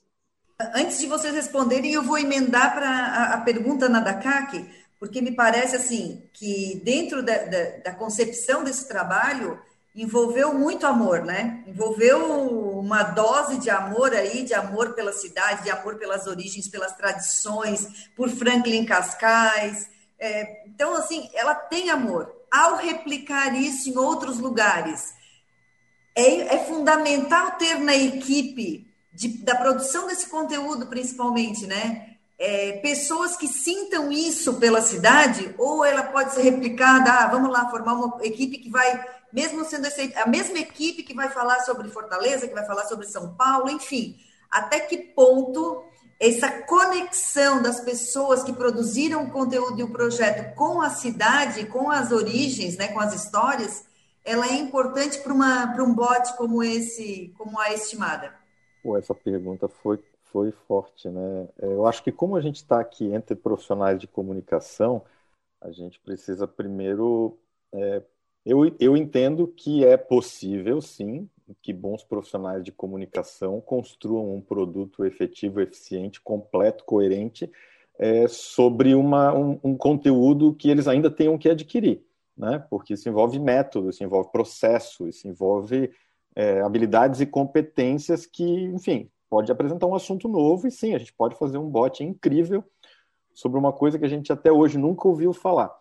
Antes 0.73 0.99
de 0.99 1.07
vocês 1.07 1.33
responderem, 1.33 1.91
eu 1.91 2.01
vou 2.01 2.17
emendar 2.17 2.73
para 2.73 3.33
a, 3.33 3.41
pergunta 3.41 3.89
na 3.89 3.99
DACAC, 3.99 4.65
porque 5.05 5.21
me 5.21 5.31
parece 5.31 5.75
assim 5.75 6.23
que 6.33 6.81
dentro 6.83 7.21
da, 7.21 7.37
da, 7.37 7.63
da, 7.83 7.93
concepção 7.93 8.63
desse 8.63 8.87
trabalho 8.87 9.59
envolveu 9.95 10.51
muito 10.51 10.87
amor, 10.87 11.23
né? 11.23 11.63
Envolveu 11.67 12.79
uma 12.79 13.03
dose 13.03 13.59
de 13.59 13.69
amor 13.69 14.13
aí, 14.15 14.41
de 14.43 14.55
amor 14.55 14.93
pela 14.93 15.13
cidade, 15.13 15.63
de 15.63 15.69
amor 15.69 15.97
pelas 15.97 16.25
origens, 16.25 16.67
pelas 16.67 16.93
tradições, 16.97 18.09
por 18.15 18.29
Franklin 18.29 18.83
Cascais. 18.83 19.87
É, 20.17 20.65
então, 20.65 20.95
assim, 20.95 21.29
ela 21.35 21.53
tem 21.53 21.91
amor. 21.91 22.35
Ao 22.51 22.77
replicar 22.77 23.55
isso 23.55 23.87
em 23.87 23.97
outros 23.97 24.39
lugares, 24.39 25.13
é, 26.15 26.55
é 26.55 26.65
fundamental 26.65 27.51
ter 27.51 27.75
na 27.75 27.95
equipe 27.95 28.91
de, 29.13 29.27
da 29.43 29.55
produção 29.55 30.07
desse 30.07 30.27
conteúdo, 30.27 30.87
principalmente, 30.87 31.67
né? 31.67 32.14
É, 32.37 32.73
pessoas 32.79 33.37
que 33.37 33.47
sintam 33.47 34.11
isso 34.11 34.55
pela 34.55 34.81
cidade, 34.81 35.55
ou 35.57 35.85
ela 35.85 36.03
pode 36.03 36.33
ser 36.33 36.41
replicada, 36.41 37.11
ah, 37.11 37.27
vamos 37.27 37.49
lá, 37.49 37.69
formar 37.69 37.93
uma 37.93 38.25
equipe 38.25 38.57
que 38.57 38.69
vai, 38.69 39.05
mesmo 39.31 39.63
sendo 39.63 39.87
a 40.15 40.27
mesma 40.27 40.59
equipe 40.59 41.03
que 41.03 41.13
vai 41.13 41.29
falar 41.29 41.61
sobre 41.61 41.89
Fortaleza, 41.89 42.47
que 42.47 42.53
vai 42.53 42.65
falar 42.65 42.85
sobre 42.85 43.07
São 43.07 43.35
Paulo, 43.35 43.69
enfim, 43.69 44.17
até 44.51 44.81
que 44.81 44.97
ponto 44.97 45.85
essa 46.19 46.49
conexão 46.63 47.61
das 47.61 47.79
pessoas 47.79 48.43
que 48.43 48.53
produziram 48.53 49.25
o 49.25 49.31
conteúdo 49.31 49.79
e 49.79 49.83
o 49.83 49.91
projeto 49.91 50.55
com 50.55 50.81
a 50.81 50.89
cidade, 50.89 51.65
com 51.65 51.91
as 51.91 52.11
origens, 52.11 52.77
né, 52.77 52.87
com 52.89 52.99
as 52.99 53.13
histórias, 53.13 53.85
ela 54.23 54.47
é 54.47 54.55
importante 54.55 55.19
para 55.19 55.83
um 55.83 55.93
bot 55.93 56.35
como 56.37 56.63
esse, 56.63 57.33
como 57.37 57.59
a 57.59 57.73
estimada? 57.73 58.33
Pô, 58.81 58.97
essa 58.97 59.13
pergunta 59.13 59.67
foi, 59.67 59.99
foi 60.35 60.51
forte, 60.51 61.07
né? 61.07 61.47
É, 61.61 61.67
eu 61.67 61.85
acho 61.87 62.03
que 62.03 62.11
como 62.11 62.35
a 62.35 62.41
gente 62.41 62.57
está 62.57 62.81
aqui 62.81 63.05
entre 63.05 63.35
profissionais 63.35 63.97
de 63.97 64.05
comunicação, 64.05 65.01
a 65.61 65.71
gente 65.71 65.97
precisa 66.01 66.45
primeiro. 66.45 67.37
É, 67.73 68.03
eu, 68.45 68.75
eu 68.79 68.97
entendo 68.97 69.47
que 69.47 69.85
é 69.85 69.95
possível, 69.95 70.81
sim, 70.81 71.29
que 71.61 71.71
bons 71.71 72.03
profissionais 72.03 72.63
de 72.65 72.71
comunicação 72.71 73.61
construam 73.61 74.35
um 74.35 74.41
produto 74.41 75.05
efetivo, 75.05 75.61
eficiente, 75.61 76.19
completo, 76.19 76.83
coerente, 76.83 77.49
é, 77.97 78.27
sobre 78.27 78.93
uma, 78.93 79.33
um, 79.33 79.57
um 79.63 79.77
conteúdo 79.77 80.53
que 80.53 80.69
eles 80.69 80.87
ainda 80.87 81.09
tenham 81.09 81.37
que 81.37 81.49
adquirir 81.49 82.05
né? 82.37 82.59
porque 82.69 82.93
isso 82.93 83.07
envolve 83.07 83.39
método, 83.39 83.89
isso 83.89 84.03
envolve 84.03 84.31
processo, 84.31 85.07
isso 85.07 85.27
envolve 85.27 85.91
é, 86.35 86.61
habilidades 86.61 87.21
e 87.21 87.25
competências 87.25 88.25
que, 88.25 88.43
enfim, 88.43 89.09
pode 89.29 89.51
apresentar 89.51 89.87
um 89.87 89.95
assunto 89.95 90.27
novo 90.27 90.67
e 90.67 90.71
sim, 90.71 90.93
a 90.93 90.97
gente 90.97 91.13
pode 91.13 91.35
fazer 91.35 91.57
um 91.57 91.69
bot 91.69 92.03
incrível 92.03 92.63
sobre 93.33 93.59
uma 93.59 93.73
coisa 93.73 93.99
que 93.99 94.05
a 94.05 94.09
gente 94.09 94.31
até 94.31 94.51
hoje 94.51 94.77
nunca 94.77 95.07
ouviu 95.07 95.33
falar. 95.33 95.75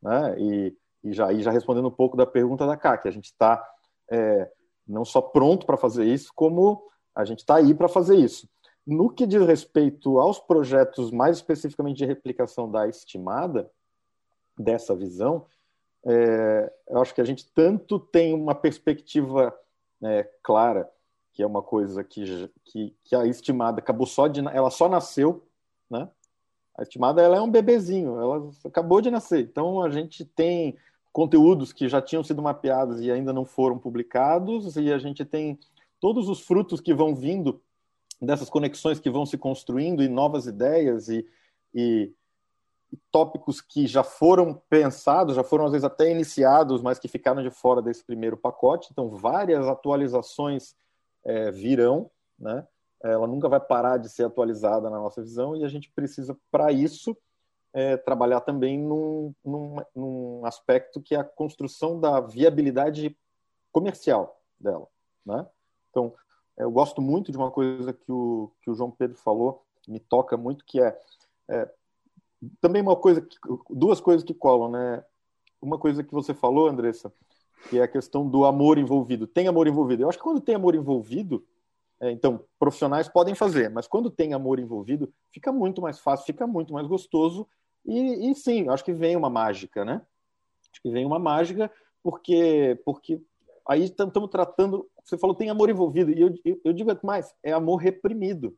Né? 0.00 0.36
E, 0.38 0.76
e 1.04 1.12
já, 1.12 1.32
e 1.32 1.42
já 1.42 1.50
respondendo 1.50 1.88
um 1.88 1.92
pouco 1.92 2.16
da 2.16 2.26
pergunta 2.26 2.66
da 2.66 2.76
que 2.76 3.08
a 3.08 3.10
gente 3.10 3.26
está 3.26 3.62
é, 4.10 4.50
não 4.86 5.04
só 5.04 5.20
pronto 5.20 5.66
para 5.66 5.76
fazer 5.76 6.04
isso, 6.04 6.32
como 6.34 6.82
a 7.14 7.24
gente 7.24 7.40
está 7.40 7.56
aí 7.56 7.74
para 7.74 7.88
fazer 7.88 8.16
isso. 8.16 8.48
No 8.86 9.10
que 9.10 9.26
diz 9.26 9.44
respeito 9.46 10.18
aos 10.18 10.38
projetos 10.38 11.10
mais 11.10 11.36
especificamente 11.36 11.98
de 11.98 12.06
replicação 12.06 12.70
da 12.70 12.88
estimada, 12.88 13.70
dessa 14.58 14.94
visão, 14.94 15.46
é, 16.04 16.72
eu 16.88 17.00
acho 17.00 17.14
que 17.14 17.20
a 17.20 17.24
gente 17.24 17.50
tanto 17.52 17.98
tem 17.98 18.34
uma 18.34 18.54
perspectiva 18.54 19.56
é, 20.02 20.24
clara, 20.42 20.90
que 21.40 21.42
é 21.42 21.46
uma 21.46 21.62
coisa 21.62 22.04
que, 22.04 22.50
que, 22.66 22.94
que, 23.02 23.16
a 23.16 23.24
estimada 23.24 23.80
acabou 23.80 24.06
só 24.06 24.28
de. 24.28 24.40
Ela 24.40 24.70
só 24.70 24.90
nasceu, 24.90 25.48
né? 25.88 26.06
A 26.76 26.82
estimada 26.82 27.22
ela 27.22 27.38
é 27.38 27.40
um 27.40 27.50
bebezinho, 27.50 28.20
ela 28.20 28.50
acabou 28.62 29.00
de 29.00 29.10
nascer. 29.10 29.40
Então 29.40 29.82
a 29.82 29.88
gente 29.88 30.22
tem 30.22 30.76
conteúdos 31.10 31.72
que 31.72 31.88
já 31.88 32.02
tinham 32.02 32.22
sido 32.22 32.42
mapeados 32.42 33.00
e 33.00 33.10
ainda 33.10 33.32
não 33.32 33.46
foram 33.46 33.78
publicados, 33.78 34.76
e 34.76 34.92
a 34.92 34.98
gente 34.98 35.24
tem 35.24 35.58
todos 35.98 36.28
os 36.28 36.40
frutos 36.40 36.78
que 36.78 36.92
vão 36.92 37.14
vindo 37.14 37.62
dessas 38.20 38.50
conexões 38.50 39.00
que 39.00 39.08
vão 39.08 39.24
se 39.24 39.38
construindo 39.38 40.02
e 40.02 40.08
novas 40.08 40.46
ideias 40.46 41.08
e, 41.08 41.26
e 41.74 42.12
tópicos 43.10 43.62
que 43.62 43.86
já 43.86 44.04
foram 44.04 44.60
pensados, 44.68 45.36
já 45.36 45.42
foram 45.42 45.64
às 45.64 45.72
vezes 45.72 45.84
até 45.86 46.10
iniciados, 46.10 46.82
mas 46.82 46.98
que 46.98 47.08
ficaram 47.08 47.42
de 47.42 47.50
fora 47.50 47.80
desse 47.80 48.04
primeiro 48.04 48.36
pacote. 48.36 48.88
Então, 48.92 49.08
várias 49.08 49.66
atualizações 49.66 50.74
é, 51.24 51.50
virão, 51.50 52.10
né? 52.38 52.66
Ela 53.02 53.26
nunca 53.26 53.48
vai 53.48 53.60
parar 53.60 53.96
de 53.96 54.10
ser 54.10 54.24
atualizada 54.24 54.90
na 54.90 54.98
nossa 54.98 55.22
visão 55.22 55.56
e 55.56 55.64
a 55.64 55.68
gente 55.68 55.90
precisa, 55.90 56.36
para 56.50 56.70
isso, 56.70 57.16
é, 57.72 57.96
trabalhar 57.96 58.40
também 58.40 58.78
num, 58.78 59.34
num, 59.44 59.76
num, 59.94 60.44
aspecto 60.44 61.00
que 61.00 61.14
é 61.14 61.18
a 61.18 61.24
construção 61.24 61.98
da 61.98 62.20
viabilidade 62.20 63.16
comercial 63.72 64.42
dela, 64.58 64.86
né? 65.24 65.46
Então, 65.88 66.14
eu 66.58 66.70
gosto 66.70 67.00
muito 67.00 67.32
de 67.32 67.38
uma 67.38 67.50
coisa 67.50 67.92
que 67.92 68.12
o, 68.12 68.52
que 68.60 68.70
o 68.70 68.74
João 68.74 68.90
Pedro 68.90 69.16
falou, 69.16 69.64
me 69.88 69.98
toca 69.98 70.36
muito, 70.36 70.64
que 70.64 70.80
é, 70.80 70.98
é 71.48 71.70
também 72.60 72.82
uma 72.82 72.96
coisa, 72.96 73.26
duas 73.70 74.00
coisas 74.00 74.24
que 74.24 74.34
colam, 74.34 74.70
né? 74.70 75.04
Uma 75.60 75.78
coisa 75.78 76.02
que 76.02 76.12
você 76.12 76.34
falou, 76.34 76.68
Andressa, 76.68 77.12
que 77.68 77.78
é 77.78 77.82
a 77.82 77.88
questão 77.88 78.28
do 78.28 78.44
amor 78.44 78.78
envolvido. 78.78 79.26
Tem 79.26 79.46
amor 79.48 79.66
envolvido. 79.66 80.02
Eu 80.02 80.08
acho 80.08 80.18
que 80.18 80.24
quando 80.24 80.40
tem 80.40 80.54
amor 80.54 80.74
envolvido, 80.74 81.44
é, 82.00 82.10
então, 82.10 82.42
profissionais 82.58 83.08
podem 83.08 83.34
fazer, 83.34 83.68
mas 83.68 83.86
quando 83.86 84.10
tem 84.10 84.32
amor 84.32 84.58
envolvido, 84.58 85.12
fica 85.30 85.52
muito 85.52 85.82
mais 85.82 85.98
fácil, 85.98 86.24
fica 86.24 86.46
muito 86.46 86.72
mais 86.72 86.86
gostoso. 86.86 87.46
E, 87.84 88.30
e 88.30 88.34
sim, 88.34 88.68
acho 88.68 88.84
que 88.84 88.92
vem 88.92 89.16
uma 89.16 89.28
mágica, 89.28 89.84
né? 89.84 90.00
Acho 90.72 90.82
que 90.82 90.90
vem 90.90 91.04
uma 91.04 91.18
mágica, 91.18 91.70
porque, 92.02 92.80
porque 92.84 93.20
aí 93.68 93.84
estamos 93.84 94.30
tratando. 94.30 94.88
Você 95.04 95.18
falou 95.18 95.36
tem 95.36 95.50
amor 95.50 95.68
envolvido, 95.68 96.10
e 96.10 96.20
eu, 96.20 96.34
eu, 96.44 96.60
eu 96.64 96.72
digo 96.72 96.90
mais: 97.02 97.34
é 97.42 97.52
amor 97.52 97.76
reprimido. 97.76 98.56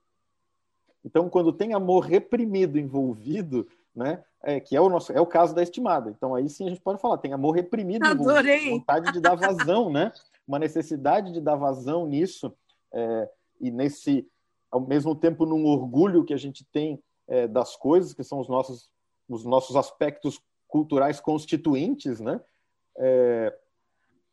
Então, 1.04 1.28
quando 1.28 1.52
tem 1.52 1.74
amor 1.74 2.04
reprimido 2.04 2.78
envolvido, 2.78 3.66
né, 3.92 4.22
é, 4.42 4.58
que 4.58 4.74
é 4.74 4.80
o 4.80 4.88
nosso, 4.88 5.12
é 5.12 5.20
o 5.20 5.26
caso 5.26 5.54
da 5.54 5.62
estimada. 5.62 6.10
Então, 6.10 6.34
aí 6.34 6.48
sim 6.48 6.66
a 6.66 6.70
gente 6.70 6.80
pode 6.80 7.00
falar, 7.00 7.18
tem 7.18 7.32
amor 7.32 7.52
reprimido 7.52 8.04
Adorei. 8.06 8.70
vontade 8.70 9.12
de 9.12 9.20
dar 9.20 9.34
vazão, 9.34 9.90
né? 9.90 10.12
Uma 10.46 10.58
necessidade 10.58 11.32
de 11.32 11.40
dar 11.40 11.56
vazão 11.56 12.06
nisso 12.06 12.52
é, 12.92 13.30
e 13.60 13.70
nesse, 13.70 14.26
ao 14.70 14.80
mesmo 14.80 15.14
tempo, 15.14 15.46
num 15.46 15.66
orgulho 15.66 16.24
que 16.24 16.34
a 16.34 16.38
gente 16.38 16.64
tem 16.64 17.02
é, 17.28 17.46
das 17.46 17.76
coisas 17.76 18.12
que 18.12 18.24
são 18.24 18.40
os 18.40 18.48
nossos, 18.48 18.90
os 19.28 19.44
nossos 19.44 19.76
aspectos 19.76 20.40
culturais 20.66 21.20
constituintes, 21.20 22.20
né? 22.20 22.40
É, 22.96 23.56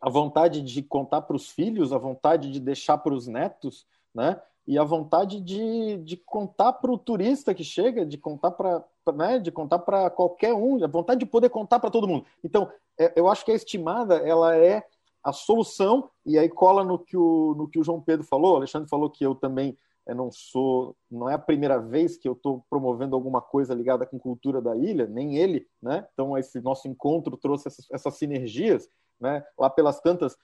a 0.01 0.09
vontade 0.09 0.61
de 0.61 0.81
contar 0.81 1.21
para 1.21 1.35
os 1.35 1.49
filhos, 1.49 1.93
a 1.93 1.97
vontade 1.97 2.51
de 2.51 2.59
deixar 2.59 2.97
para 2.97 3.13
os 3.13 3.27
netos, 3.27 3.85
né? 4.15 4.41
e 4.69 4.77
a 4.77 4.83
vontade 4.83 5.41
de, 5.41 5.97
de 5.97 6.15
contar 6.15 6.73
para 6.73 6.91
o 6.91 6.97
turista 6.97 7.55
que 7.55 7.63
chega, 7.63 8.05
de 8.05 8.19
contar 8.19 8.51
para 8.51 8.85
né, 9.11 9.39
de 9.39 9.51
contar 9.51 9.79
para 9.79 10.09
qualquer 10.09 10.53
um, 10.53 10.83
a 10.83 10.87
vontade 10.87 11.19
de 11.19 11.25
poder 11.25 11.49
contar 11.49 11.79
para 11.79 11.89
todo 11.89 12.07
mundo. 12.07 12.25
Então, 12.43 12.71
é, 12.97 13.13
eu 13.15 13.27
acho 13.27 13.45
que 13.45 13.51
a 13.51 13.55
estimada 13.55 14.17
ela 14.17 14.55
é 14.55 14.83
a 15.23 15.33
solução 15.33 16.09
e 16.25 16.37
aí 16.37 16.47
cola 16.49 16.83
no 16.83 16.97
que 16.97 17.17
o, 17.17 17.53
no 17.57 17.67
que 17.67 17.79
o 17.79 17.83
João 17.83 18.01
Pedro 18.01 18.25
falou. 18.25 18.53
O 18.53 18.55
Alexandre 18.57 18.89
falou 18.89 19.09
que 19.09 19.25
eu 19.25 19.35
também 19.35 19.77
eu 20.09 20.15
não 20.15 20.31
sou, 20.31 20.95
não 21.09 21.29
é 21.29 21.35
a 21.35 21.39
primeira 21.39 21.77
vez 21.77 22.17
que 22.17 22.27
eu 22.27 22.33
estou 22.33 22.65
promovendo 22.67 23.15
alguma 23.15 23.41
coisa 23.41 23.75
ligada 23.75 24.07
com 24.07 24.17
cultura 24.17 24.59
da 24.59 24.75
ilha, 24.75 25.05
nem 25.05 25.37
ele, 25.37 25.67
né? 25.79 26.07
Então 26.13 26.35
esse 26.35 26.59
nosso 26.61 26.87
encontro 26.87 27.37
trouxe 27.37 27.67
essas, 27.67 27.85
essas 27.91 28.15
sinergias, 28.15 28.89
né? 29.19 29.45
Lá 29.55 29.69
pelas 29.69 30.01
tantas, 30.01 30.35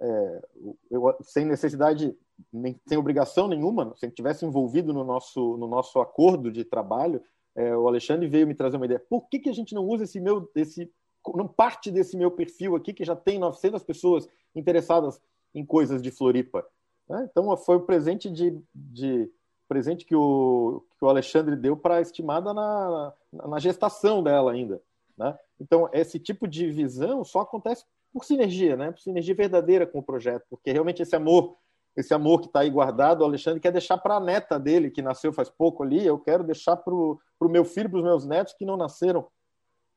é, 0.00 0.42
eu, 0.90 1.14
sem 1.20 1.44
necessidade 1.44 2.16
nem, 2.50 2.80
sem 2.86 2.96
obrigação 2.96 3.46
nenhuma, 3.46 3.92
se 3.96 4.10
tivesse 4.10 4.46
envolvido 4.46 4.94
no 4.94 5.04
nosso, 5.04 5.58
no 5.58 5.66
nosso 5.66 6.00
acordo 6.00 6.50
de 6.50 6.64
trabalho, 6.64 7.22
é, 7.58 7.76
o 7.76 7.88
Alexandre 7.88 8.28
veio 8.28 8.46
me 8.46 8.54
trazer 8.54 8.76
uma 8.76 8.86
ideia. 8.86 9.04
Por 9.10 9.28
que, 9.28 9.40
que 9.40 9.48
a 9.48 9.52
gente 9.52 9.74
não 9.74 9.84
usa 9.84 10.04
esse 10.04 10.20
meu, 10.20 10.48
esse, 10.54 10.88
não 11.34 11.48
parte 11.48 11.90
desse 11.90 12.16
meu 12.16 12.30
perfil 12.30 12.76
aqui, 12.76 12.92
que 12.92 13.04
já 13.04 13.16
tem 13.16 13.36
900 13.36 13.82
pessoas 13.82 14.28
interessadas 14.54 15.20
em 15.52 15.66
coisas 15.66 16.00
de 16.00 16.12
Floripa? 16.12 16.64
É, 17.10 17.24
então, 17.24 17.56
foi 17.56 17.74
o 17.74 17.80
presente 17.80 18.30
de, 18.30 18.56
de 18.72 19.28
presente 19.66 20.04
que 20.04 20.14
o, 20.14 20.84
que 20.96 21.04
o 21.04 21.08
Alexandre 21.08 21.56
deu 21.56 21.76
para 21.76 21.96
a 21.96 22.00
estimada 22.00 22.54
na, 22.54 23.12
na 23.32 23.58
gestação 23.58 24.22
dela 24.22 24.52
ainda. 24.52 24.80
Né? 25.16 25.36
Então, 25.58 25.90
esse 25.92 26.20
tipo 26.20 26.46
de 26.46 26.70
visão 26.70 27.24
só 27.24 27.40
acontece 27.40 27.84
por 28.12 28.24
sinergia, 28.24 28.76
né? 28.76 28.92
por 28.92 29.00
sinergia 29.00 29.34
verdadeira 29.34 29.84
com 29.84 29.98
o 29.98 30.02
projeto, 30.02 30.44
porque 30.48 30.70
realmente 30.70 31.02
esse 31.02 31.16
amor 31.16 31.56
esse 31.98 32.14
amor 32.14 32.40
que 32.40 32.46
está 32.46 32.60
aí 32.60 32.70
guardado, 32.70 33.22
o 33.22 33.24
Alexandre 33.24 33.58
quer 33.58 33.72
deixar 33.72 33.98
para 33.98 34.14
a 34.14 34.20
neta 34.20 34.56
dele, 34.56 34.88
que 34.88 35.02
nasceu 35.02 35.32
faz 35.32 35.50
pouco 35.50 35.82
ali, 35.82 36.06
eu 36.06 36.16
quero 36.16 36.44
deixar 36.44 36.76
para 36.76 36.94
o 36.94 37.18
meu 37.42 37.64
filho, 37.64 37.90
para 37.90 37.98
os 37.98 38.04
meus 38.04 38.24
netos 38.24 38.54
que 38.54 38.64
não 38.64 38.76
nasceram. 38.76 39.26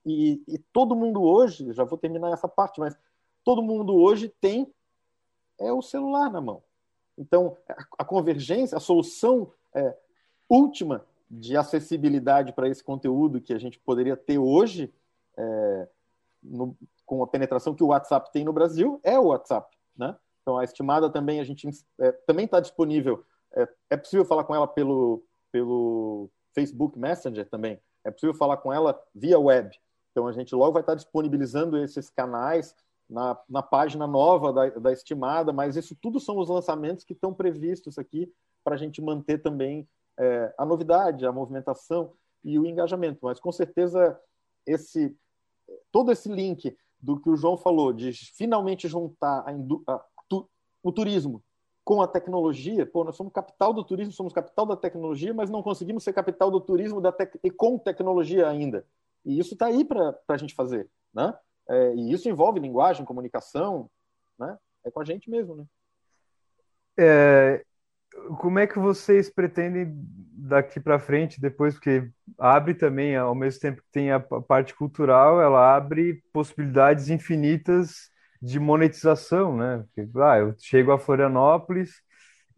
E, 0.04 0.44
e, 0.48 0.58
todo 0.74 0.96
mundo 0.96 1.22
hoje, 1.22 1.72
já 1.74 1.84
vou 1.84 2.00
terminar 2.00 2.34
essa 2.34 2.48
parte, 2.48 2.80
mas 2.80 2.98
todo 3.44 3.62
mundo 3.62 3.94
hoje 3.94 4.34
tem 4.42 4.74
é 5.60 5.72
o 5.72 5.84
celular 5.84 6.32
na 6.32 6.42
mão. 6.42 6.64
Então, 7.16 7.56
a, 7.70 7.86
a 8.00 8.04
convergência, 8.04 8.76
a 8.76 8.82
solução 8.82 9.54
é, 9.72 9.96
última 10.50 11.06
de 11.30 11.56
acessibilidade 11.56 12.52
para 12.52 12.68
esse 12.68 12.84
conteúdo 12.84 13.40
que 13.40 13.54
a 13.54 13.60
gente 13.60 13.78
poderia 13.78 14.18
ter 14.18 14.40
hoje, 14.40 14.92
é, 15.38 15.88
no, 16.42 16.76
com 17.06 17.22
a 17.22 17.28
penetração 17.28 17.76
que 17.76 17.84
o 17.84 17.90
WhatsApp 17.90 18.32
tem 18.32 18.44
no 18.44 18.52
Brasil, 18.52 19.00
é 19.04 19.20
o 19.20 19.28
WhatsApp, 19.28 19.78
né? 19.96 20.18
Então, 20.52 20.58
a 20.60 20.66
estimada 20.66 21.10
também 21.10 21.40
a 21.40 21.46
gente 21.46 21.70
é, 21.98 22.12
também 22.12 22.44
está 22.44 22.60
disponível. 22.60 23.24
É, 23.56 23.68
é, 23.92 23.98
possível 23.98 24.26
falar 24.26 24.44
com 24.44 24.54
ela 24.54 24.68
pelo, 24.68 25.24
pelo 25.50 26.30
Facebook 26.54 27.00
Messenger 27.00 27.50
também. 27.50 27.80
É 28.04 28.12
possível 28.12 28.34
falar 28.34 28.58
com 28.58 28.74
ela 28.74 29.02
via 29.16 29.40
web. 29.40 29.74
Então, 30.12 30.28
a 30.28 30.34
gente 30.34 30.54
logo 30.54 30.74
vai 30.74 30.82
estar 30.82 30.96
disponibilizando 30.96 31.78
esses 31.78 32.10
canais 32.10 32.76
na, 33.10 33.40
na 33.50 33.64
página 33.64 34.06
nova 34.06 34.52
da, 34.52 34.70
da 34.72 34.92
estimada, 34.92 35.54
mas 35.54 35.78
isso 35.78 35.96
tudo 35.96 36.20
são 36.20 36.38
os 36.38 36.50
lançamentos 36.50 37.06
que 37.06 37.14
estão 37.14 37.34
previstos 37.34 37.98
aqui 37.98 38.30
para 38.62 38.76
a 38.76 38.78
gente 38.78 39.02
manter 39.02 39.38
também 39.38 39.88
é, 40.20 40.54
a 40.58 40.66
novidade, 40.66 41.26
a 41.26 41.32
movimentação 41.32 42.12
e 42.44 42.60
o 42.60 42.66
engajamento. 42.66 43.20
Mas 43.24 43.40
com 43.40 43.54
certeza 43.54 44.20
esse 44.66 45.16
todo 45.90 46.12
esse 46.12 46.28
link 46.30 46.76
do 47.02 47.20
que 47.20 47.30
o 47.30 47.36
João 47.36 47.58
falou 47.58 47.92
de 47.92 48.14
finalmente 48.14 48.88
juntar 48.88 49.46
a, 49.88 50.06
o 50.84 50.92
turismo 50.92 51.44
com 51.84 52.02
a 52.02 52.08
tecnologia, 52.08 52.86
pô, 52.86 53.04
nós 53.04 53.16
somos 53.16 53.34
capital 53.34 53.74
do 53.74 53.84
turismo, 53.84 54.14
somos 54.14 54.34
capital 54.34 54.66
da 54.66 54.76
tecnologia, 54.76 55.34
mas 55.34 55.50
não 55.50 55.64
conseguimos 55.64 56.04
ser 56.04 56.14
capital 56.14 56.52
do 56.52 56.62
turismo 56.62 57.02
da 57.02 57.12
tec... 57.12 57.36
e 57.44 57.50
com 57.50 57.78
tecnologia 57.78 58.48
ainda. 58.48 58.86
E 59.26 59.40
isso 59.40 59.54
está 59.54 59.66
aí 59.66 59.84
para 59.84 60.16
a 60.28 60.38
gente 60.38 60.54
fazer, 60.54 60.88
né? 61.14 61.34
É, 61.68 61.96
e 61.96 62.12
isso 62.12 62.30
envolve 62.30 62.60
linguagem, 62.60 63.06
comunicação, 63.06 63.90
né? 64.38 64.58
É 64.84 64.92
com 64.92 65.02
a 65.02 65.06
gente 65.06 65.30
mesmo, 65.30 65.56
né? 65.56 65.66
É, 66.98 67.66
como 68.40 68.60
é 68.60 68.68
que 68.68 68.78
vocês 68.78 69.30
pretendem 69.30 69.92
daqui 70.34 70.80
para 70.80 71.00
frente, 71.00 71.40
depois, 71.40 71.76
porque 71.76 72.10
abre 72.38 72.74
também, 72.74 73.16
ao 73.16 73.34
mesmo 73.34 73.60
tempo 73.60 73.82
que 73.82 73.92
tem 73.92 74.12
a 74.12 74.20
parte 74.20 74.76
cultural, 74.76 75.42
ela 75.42 75.76
abre 75.76 76.22
possibilidades 76.34 77.10
infinitas 77.10 78.11
de 78.42 78.60
monetização, 78.60 79.56
né? 79.56 79.86
Porque, 79.94 80.10
ah, 80.20 80.38
eu 80.40 80.56
chego 80.58 80.92
a 80.92 81.00
Florianópolis 81.00 82.02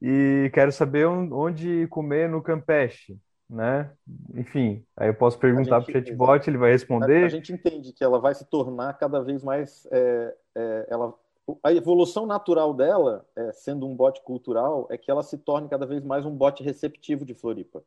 e 0.02 0.50
quero 0.54 0.72
saber 0.72 1.06
onde 1.06 1.88
comer 1.88 2.30
no 2.30 2.42
Campeche, 2.42 3.18
né? 3.50 3.92
Enfim, 4.34 4.86
aí 4.96 5.10
eu 5.10 5.14
posso 5.14 5.38
perguntar 5.38 5.82
para 5.82 5.90
o 5.90 5.94
chatbot, 5.94 6.50
ele 6.50 6.58
vai 6.58 6.72
responder. 6.72 7.24
A, 7.24 7.26
a, 7.26 7.30
gente 7.30 7.52
entende 7.52 7.92
que 7.92 8.04
ela 8.04 8.20
vai 8.20 8.34
se 8.34 8.46
tornar 8.46 8.94
cada 8.98 9.22
vez 9.22 9.44
mais, 9.44 9.88
é, 9.92 10.36
é, 10.56 10.88
ela 10.90 11.14
a 11.62 11.74
evolução 11.74 12.26
natural 12.26 12.74
dela, 12.74 13.26
é, 13.36 13.52
sendo 13.52 13.86
um 13.86 13.96
bot 13.96 14.22
cultural, 14.22 14.88
é 14.90 14.98
que 14.98 15.12
ela 15.12 15.22
se 15.22 15.38
torne 15.38 15.68
cada 15.68 15.86
vez 15.86 16.04
mais 16.04 16.26
um 16.26 16.32
bot 16.32 16.64
receptivo 16.64 17.26
de 17.26 17.34
Floripa. 17.34 17.84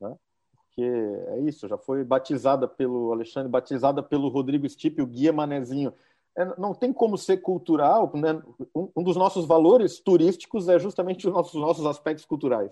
Né? 0.00 0.16
Porque 0.56 0.82
é 0.82 1.40
isso, 1.40 1.68
já 1.68 1.76
foi 1.76 2.04
batizada 2.04 2.66
pelo 2.66 3.12
Alexandre, 3.12 3.50
batizada 3.50 4.02
pelo 4.02 4.28
Rodrigo 4.28 4.68
Stipe, 4.68 5.02
o 5.02 5.06
guia 5.06 5.32
manezinho. 5.32 5.92
É, 6.36 6.44
não 6.60 6.74
tem 6.74 6.92
como 6.92 7.16
ser 7.16 7.38
cultural, 7.38 8.12
né? 8.14 8.42
um, 8.74 9.02
dos 9.02 9.16
nossos 9.16 9.46
valores 9.46 9.98
turísticos 9.98 10.68
é 10.68 10.78
justamente 10.78 11.26
os 11.26 11.32
nossos, 11.32 11.54
nossos 11.54 11.86
aspectos 11.86 12.26
culturais. 12.26 12.70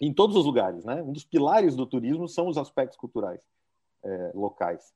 Em 0.00 0.12
todos 0.12 0.36
os 0.36 0.44
lugares, 0.44 0.84
né? 0.84 1.02
Um 1.02 1.12
dos 1.12 1.24
pilares 1.24 1.74
do 1.74 1.86
turismo 1.86 2.28
são 2.28 2.48
os 2.48 2.58
aspectos 2.58 2.98
culturais 2.98 3.40
é, 4.02 4.32
locais. 4.34 4.92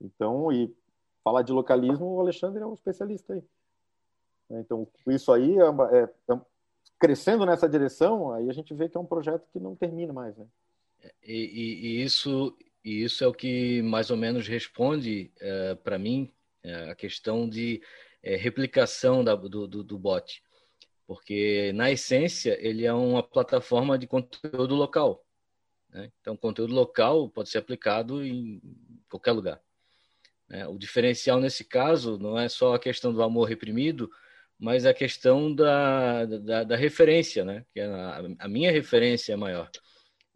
Então, 0.00 0.50
e 0.50 0.74
falar 1.22 1.42
de 1.42 1.52
localismo, 1.52 2.06
o 2.06 2.20
Alexandre 2.20 2.62
é 2.62 2.66
um 2.66 2.74
especialista 2.74 3.34
aí. 3.34 3.42
Então, 4.50 4.88
isso 5.06 5.30
aí, 5.30 5.56
é, 5.58 5.98
é, 5.98 6.34
é, 6.34 6.40
crescendo 6.98 7.46
nessa 7.46 7.68
direção, 7.68 8.32
aí 8.32 8.48
a 8.48 8.52
gente 8.52 8.74
vê 8.74 8.88
que 8.88 8.96
é 8.96 9.00
um 9.00 9.06
projeto 9.06 9.46
que 9.52 9.60
não 9.60 9.76
termina 9.76 10.12
mais, 10.12 10.36
né? 10.36 10.46
E, 11.22 11.34
e, 11.34 11.86
e 11.86 12.02
isso, 12.02 12.56
e 12.84 13.04
isso 13.04 13.22
é 13.22 13.28
o 13.28 13.34
que 13.34 13.80
mais 13.82 14.10
ou 14.10 14.16
menos 14.16 14.48
responde 14.48 15.30
é, 15.38 15.74
para 15.76 15.98
mim 15.98 16.28
é, 16.28 16.37
a 16.90 16.94
questão 16.94 17.48
de 17.48 17.80
é, 18.22 18.36
replicação 18.36 19.24
da, 19.24 19.34
do, 19.34 19.66
do, 19.66 19.84
do 19.84 19.98
bot. 19.98 20.42
Porque, 21.06 21.72
na 21.74 21.90
essência, 21.90 22.58
ele 22.60 22.84
é 22.84 22.92
uma 22.92 23.22
plataforma 23.22 23.98
de 23.98 24.06
conteúdo 24.06 24.74
local. 24.74 25.24
Né? 25.90 26.12
Então, 26.20 26.36
conteúdo 26.36 26.74
local 26.74 27.28
pode 27.30 27.48
ser 27.48 27.58
aplicado 27.58 28.24
em 28.24 28.60
qualquer 29.08 29.32
lugar. 29.32 29.60
Né? 30.48 30.66
O 30.66 30.78
diferencial 30.78 31.40
nesse 31.40 31.64
caso 31.64 32.18
não 32.18 32.38
é 32.38 32.48
só 32.48 32.74
a 32.74 32.78
questão 32.78 33.12
do 33.12 33.22
amor 33.22 33.48
reprimido, 33.48 34.10
mas 34.58 34.84
a 34.84 34.92
questão 34.92 35.54
da, 35.54 36.24
da, 36.24 36.64
da 36.64 36.76
referência, 36.76 37.44
né? 37.44 37.64
que 37.72 37.80
é 37.80 37.86
a, 37.86 38.22
a, 38.40 38.48
minha 38.48 38.72
referência 38.72 39.32
é 39.32 39.36
maior. 39.36 39.70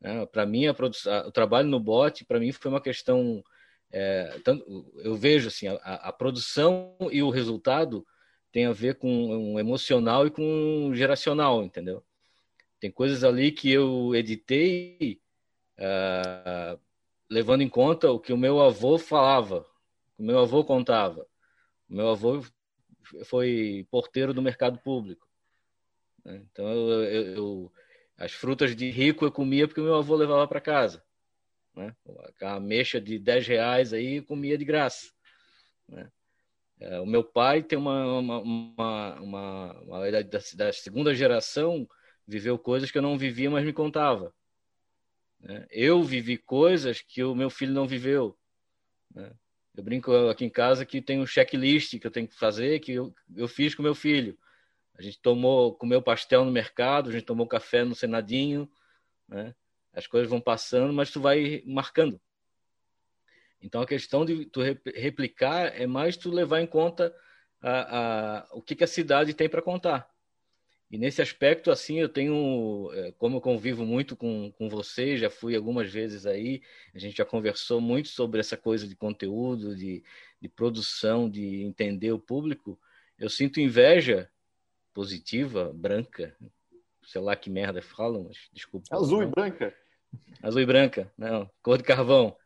Né? 0.00 0.24
Para 0.26 0.46
mim, 0.46 0.66
a 0.66 0.74
produção, 0.74 1.26
o 1.26 1.32
trabalho 1.32 1.68
no 1.68 1.80
bot, 1.80 2.24
para 2.24 2.38
mim, 2.38 2.52
foi 2.52 2.70
uma 2.70 2.80
questão. 2.80 3.42
É, 3.92 4.38
tanto, 4.42 4.90
eu 5.04 5.14
vejo 5.14 5.48
assim, 5.48 5.68
a, 5.68 5.74
a, 5.76 6.12
produção 6.12 6.96
e 7.10 7.22
o 7.22 7.28
resultado 7.28 8.06
tem 8.50 8.64
a 8.64 8.72
ver 8.72 8.94
com 8.94 9.08
um 9.08 9.58
emocional 9.58 10.26
e 10.26 10.30
com 10.30 10.42
um 10.42 10.94
geracional, 10.94 11.62
entendeu? 11.62 12.02
Tem 12.80 12.90
coisas 12.90 13.22
ali 13.22 13.52
que 13.52 13.70
eu 13.70 14.14
editei 14.14 15.20
uh, 15.78 16.80
levando 17.30 17.60
em 17.60 17.68
conta 17.68 18.10
o 18.10 18.18
que 18.18 18.32
o 18.32 18.36
meu 18.36 18.60
avô 18.60 18.98
falava, 18.98 19.66
o 20.18 20.22
meu 20.22 20.38
avô 20.38 20.64
contava. 20.64 21.26
O 21.88 21.94
meu 21.94 22.08
avô 22.08 22.42
foi 23.24 23.86
porteiro 23.90 24.32
do 24.32 24.40
mercado 24.40 24.78
público. 24.78 25.28
Né? 26.24 26.42
Então, 26.50 26.66
eu, 26.68 27.04
eu, 27.04 27.34
eu, 27.34 27.72
as 28.16 28.32
frutas 28.32 28.74
de 28.74 28.90
rico 28.90 29.24
eu 29.24 29.32
comia 29.32 29.66
porque 29.66 29.80
o 29.80 29.84
meu 29.84 29.96
avô 29.96 30.14
levava 30.14 30.48
para 30.48 30.60
casa. 30.60 31.04
Né? 31.74 31.94
A 32.40 32.60
mexa 32.60 33.00
de 33.00 33.18
10 33.18 33.46
reais 33.46 33.92
aí 33.92 34.20
comia 34.20 34.58
de 34.58 34.64
graça. 34.64 35.10
Né? 35.88 36.10
É, 36.80 37.00
o 37.00 37.06
meu 37.06 37.22
pai 37.22 37.62
tem 37.62 37.78
uma, 37.78 38.18
uma, 38.18 38.40
uma, 38.40 39.20
uma, 39.20 39.80
uma 39.82 40.10
da, 40.10 40.40
da, 40.54 40.72
segunda 40.72 41.14
geração, 41.14 41.88
viveu 42.26 42.58
coisas 42.58 42.90
que 42.90 42.98
eu 42.98 43.02
não 43.02 43.16
vivia, 43.16 43.50
mas 43.50 43.64
me 43.64 43.72
contava. 43.72 44.34
Né? 45.40 45.66
Eu 45.70 46.02
vivi 46.02 46.36
coisas 46.36 47.00
que 47.00 47.22
o 47.22 47.34
meu 47.34 47.48
filho 47.48 47.72
não 47.72 47.86
viveu. 47.86 48.36
Né? 49.14 49.32
Eu 49.74 49.82
brinco 49.82 50.12
aqui 50.28 50.44
em 50.44 50.50
casa 50.50 50.84
que 50.84 51.00
tem 51.00 51.20
um 51.20 51.26
checklist 51.26 51.98
que 51.98 52.06
eu 52.06 52.10
tenho 52.10 52.28
que 52.28 52.34
fazer, 52.34 52.80
que 52.80 52.92
eu, 52.92 53.14
eu 53.34 53.48
fiz 53.48 53.74
com 53.74 53.82
meu 53.82 53.94
filho. 53.94 54.38
A 54.94 55.00
gente 55.00 55.18
tomou, 55.20 55.74
comeu 55.74 56.02
pastel 56.02 56.44
no 56.44 56.52
mercado, 56.52 57.08
a 57.08 57.12
gente 57.12 57.24
tomou 57.24 57.46
café 57.46 57.82
no 57.82 57.94
Senadinho, 57.94 58.70
né? 59.26 59.54
As 59.92 60.06
coisas 60.06 60.28
vão 60.28 60.40
passando, 60.40 60.92
mas 60.92 61.10
tu 61.10 61.20
vai 61.20 61.62
marcando. 61.66 62.20
Então 63.60 63.80
a 63.80 63.86
questão 63.86 64.24
de 64.24 64.46
tu 64.46 64.60
replicar 64.94 65.80
é 65.80 65.86
mais 65.86 66.16
tu 66.16 66.30
levar 66.30 66.60
em 66.60 66.66
conta 66.66 67.14
a, 67.60 67.98
a, 67.98 68.48
o 68.52 68.60
que, 68.60 68.74
que 68.74 68.84
a 68.84 68.88
cidade 68.88 69.34
tem 69.34 69.48
para 69.48 69.62
contar. 69.62 70.10
E 70.90 70.98
nesse 70.98 71.22
aspecto, 71.22 71.70
assim, 71.70 72.00
eu 72.00 72.08
tenho, 72.08 72.90
é, 72.92 73.12
como 73.12 73.38
eu 73.38 73.40
convivo 73.40 73.82
muito 73.86 74.14
com, 74.14 74.52
com 74.52 74.68
você, 74.68 75.16
já 75.16 75.30
fui 75.30 75.56
algumas 75.56 75.90
vezes 75.90 76.26
aí, 76.26 76.60
a 76.94 76.98
gente 76.98 77.16
já 77.16 77.24
conversou 77.24 77.80
muito 77.80 78.08
sobre 78.08 78.40
essa 78.40 78.58
coisa 78.58 78.86
de 78.86 78.94
conteúdo, 78.94 79.74
de, 79.74 80.04
de 80.38 80.48
produção, 80.50 81.30
de 81.30 81.62
entender 81.62 82.12
o 82.12 82.18
público. 82.18 82.78
Eu 83.18 83.30
sinto 83.30 83.58
inveja 83.58 84.30
positiva, 84.92 85.72
branca, 85.74 86.36
sei 87.04 87.22
lá 87.22 87.34
que 87.34 87.48
merda 87.48 87.80
falam, 87.80 88.24
mas 88.24 88.36
desculpa. 88.52 88.94
Azul 88.94 89.22
não. 89.22 89.28
e 89.28 89.30
branca? 89.30 89.74
Azul 90.42 90.60
e 90.60 90.66
branca, 90.66 91.10
não, 91.16 91.48
cor 91.62 91.78
de 91.78 91.84
carvão. 91.84 92.36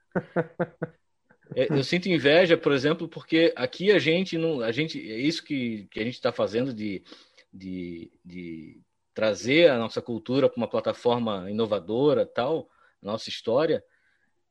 É, 1.54 1.72
eu 1.72 1.84
sinto 1.84 2.08
inveja, 2.08 2.56
por 2.56 2.72
exemplo, 2.72 3.08
porque 3.08 3.52
aqui 3.54 3.92
a 3.92 4.00
gente 4.00 4.36
não, 4.36 4.60
a 4.62 4.72
gente 4.72 4.98
é 4.98 5.16
isso 5.16 5.44
que, 5.44 5.86
que 5.92 6.00
a 6.00 6.04
gente 6.04 6.14
está 6.14 6.32
fazendo 6.32 6.74
de 6.74 7.04
de, 7.56 8.10
de 8.24 8.80
trazer 9.14 9.70
a 9.70 9.78
nossa 9.78 10.02
cultura 10.02 10.48
para 10.48 10.58
uma 10.58 10.68
plataforma 10.68 11.50
inovadora, 11.50 12.26
tal, 12.26 12.68
nossa 13.00 13.28
história, 13.28 13.82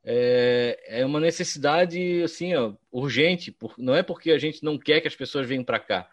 é, 0.03 0.99
é 0.99 1.05
uma 1.05 1.19
necessidade 1.19 2.23
assim 2.23 2.55
ó, 2.55 2.73
urgente. 2.91 3.51
Por, 3.51 3.75
não 3.77 3.95
é 3.95 4.03
porque 4.03 4.31
a 4.31 4.37
gente 4.37 4.63
não 4.63 4.77
quer 4.77 5.01
que 5.01 5.07
as 5.07 5.15
pessoas 5.15 5.47
venham 5.47 5.63
para 5.63 5.79
cá. 5.79 6.09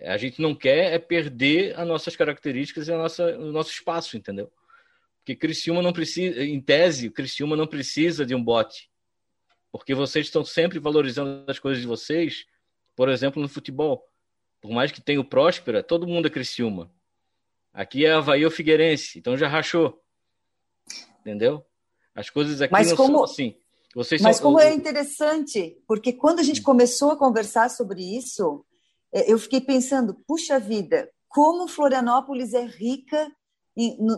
A 0.00 0.16
gente 0.16 0.40
não 0.40 0.54
quer 0.54 0.92
é 0.92 0.98
perder 0.98 1.78
as 1.78 1.86
nossas 1.86 2.14
características 2.14 2.86
e 2.86 2.92
a 2.92 2.98
nossa, 2.98 3.36
o 3.36 3.50
nosso 3.50 3.70
espaço, 3.70 4.16
entendeu? 4.16 4.50
Porque 5.28 5.36
Criciúma 5.36 5.82
não 5.82 5.92
precisa, 5.92 6.42
em 6.42 6.58
tese, 6.58 7.10
Criciúma 7.10 7.54
não 7.54 7.66
precisa 7.66 8.24
de 8.24 8.34
um 8.34 8.42
bote. 8.42 8.90
Porque 9.70 9.94
vocês 9.94 10.24
estão 10.24 10.42
sempre 10.42 10.78
valorizando 10.78 11.44
as 11.46 11.58
coisas 11.58 11.82
de 11.82 11.86
vocês, 11.86 12.46
por 12.96 13.10
exemplo, 13.10 13.42
no 13.42 13.46
futebol. 13.46 14.08
Por 14.58 14.70
mais 14.70 14.90
que 14.90 15.02
tenha 15.02 15.20
o 15.20 15.24
Próspera, 15.24 15.82
todo 15.82 16.06
mundo 16.06 16.28
é 16.28 16.30
Criciúma. 16.30 16.90
Aqui 17.74 18.06
é 18.06 18.12
Havaí 18.12 18.42
ou 18.42 18.50
Figueirense, 18.50 19.18
então 19.18 19.36
já 19.36 19.46
rachou. 19.46 20.02
Entendeu? 21.20 21.62
As 22.14 22.30
coisas 22.30 22.62
aqui 22.62 22.72
mas 22.72 22.88
não 22.88 22.96
como, 22.96 23.18
são 23.18 23.24
assim. 23.24 23.54
Vocês 23.94 24.22
mas 24.22 24.38
são, 24.38 24.46
como 24.46 24.60
é 24.60 24.72
interessante, 24.72 25.76
porque 25.86 26.10
quando 26.10 26.38
a 26.38 26.42
gente 26.42 26.62
começou 26.62 27.10
a 27.10 27.18
conversar 27.18 27.68
sobre 27.68 28.00
isso, 28.00 28.64
é, 29.12 29.30
eu 29.30 29.38
fiquei 29.38 29.60
pensando, 29.60 30.14
puxa 30.26 30.58
vida, 30.58 31.10
como 31.28 31.68
Florianópolis 31.68 32.54
é 32.54 32.64
rica. 32.64 33.30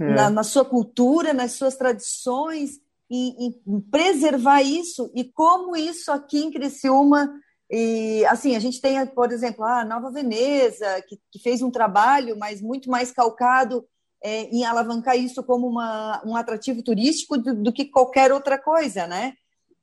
Na, 0.00 0.30
na, 0.30 0.42
sua 0.42 0.64
cultura, 0.64 1.34
nas 1.34 1.52
suas 1.52 1.76
tradições, 1.76 2.80
em, 3.10 3.54
em, 3.66 3.80
preservar 3.80 4.62
isso, 4.62 5.10
e 5.14 5.24
como 5.24 5.76
isso 5.76 6.10
aqui 6.10 6.38
em 6.38 6.50
Criciúma 6.50 7.30
e, 7.70 8.26
assim, 8.26 8.56
a 8.56 8.58
gente 8.58 8.80
tem, 8.80 9.06
por 9.06 9.30
exemplo, 9.30 9.64
a 9.64 9.84
Nova 9.84 10.10
Veneza, 10.10 11.00
que, 11.08 11.20
que 11.30 11.38
fez 11.38 11.62
um 11.62 11.70
trabalho, 11.70 12.36
mas 12.36 12.60
muito 12.60 12.90
mais 12.90 13.12
calcado 13.12 13.86
é, 14.20 14.42
em 14.46 14.64
alavancar 14.64 15.16
isso 15.16 15.42
como 15.44 15.68
uma, 15.68 16.20
um 16.26 16.34
atrativo 16.34 16.82
turístico 16.82 17.38
do, 17.38 17.54
do, 17.54 17.72
que 17.72 17.84
qualquer 17.84 18.32
outra 18.32 18.58
coisa, 18.58 19.06
né? 19.06 19.34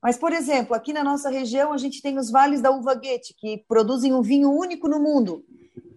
Mas, 0.03 0.17
por 0.17 0.33
exemplo, 0.33 0.75
aqui 0.75 0.91
na 0.91 1.03
nossa 1.03 1.29
região, 1.29 1.71
a 1.71 1.77
gente 1.77 2.01
tem 2.01 2.19
os 2.19 2.29
vales 2.29 2.61
da 2.61 2.71
uva 2.71 2.93
Guete, 2.93 3.33
que 3.33 3.63
produzem 3.69 4.13
um 4.13 4.21
vinho 4.21 4.51
único 4.51 4.89
no 4.89 4.99
mundo. 4.99 5.45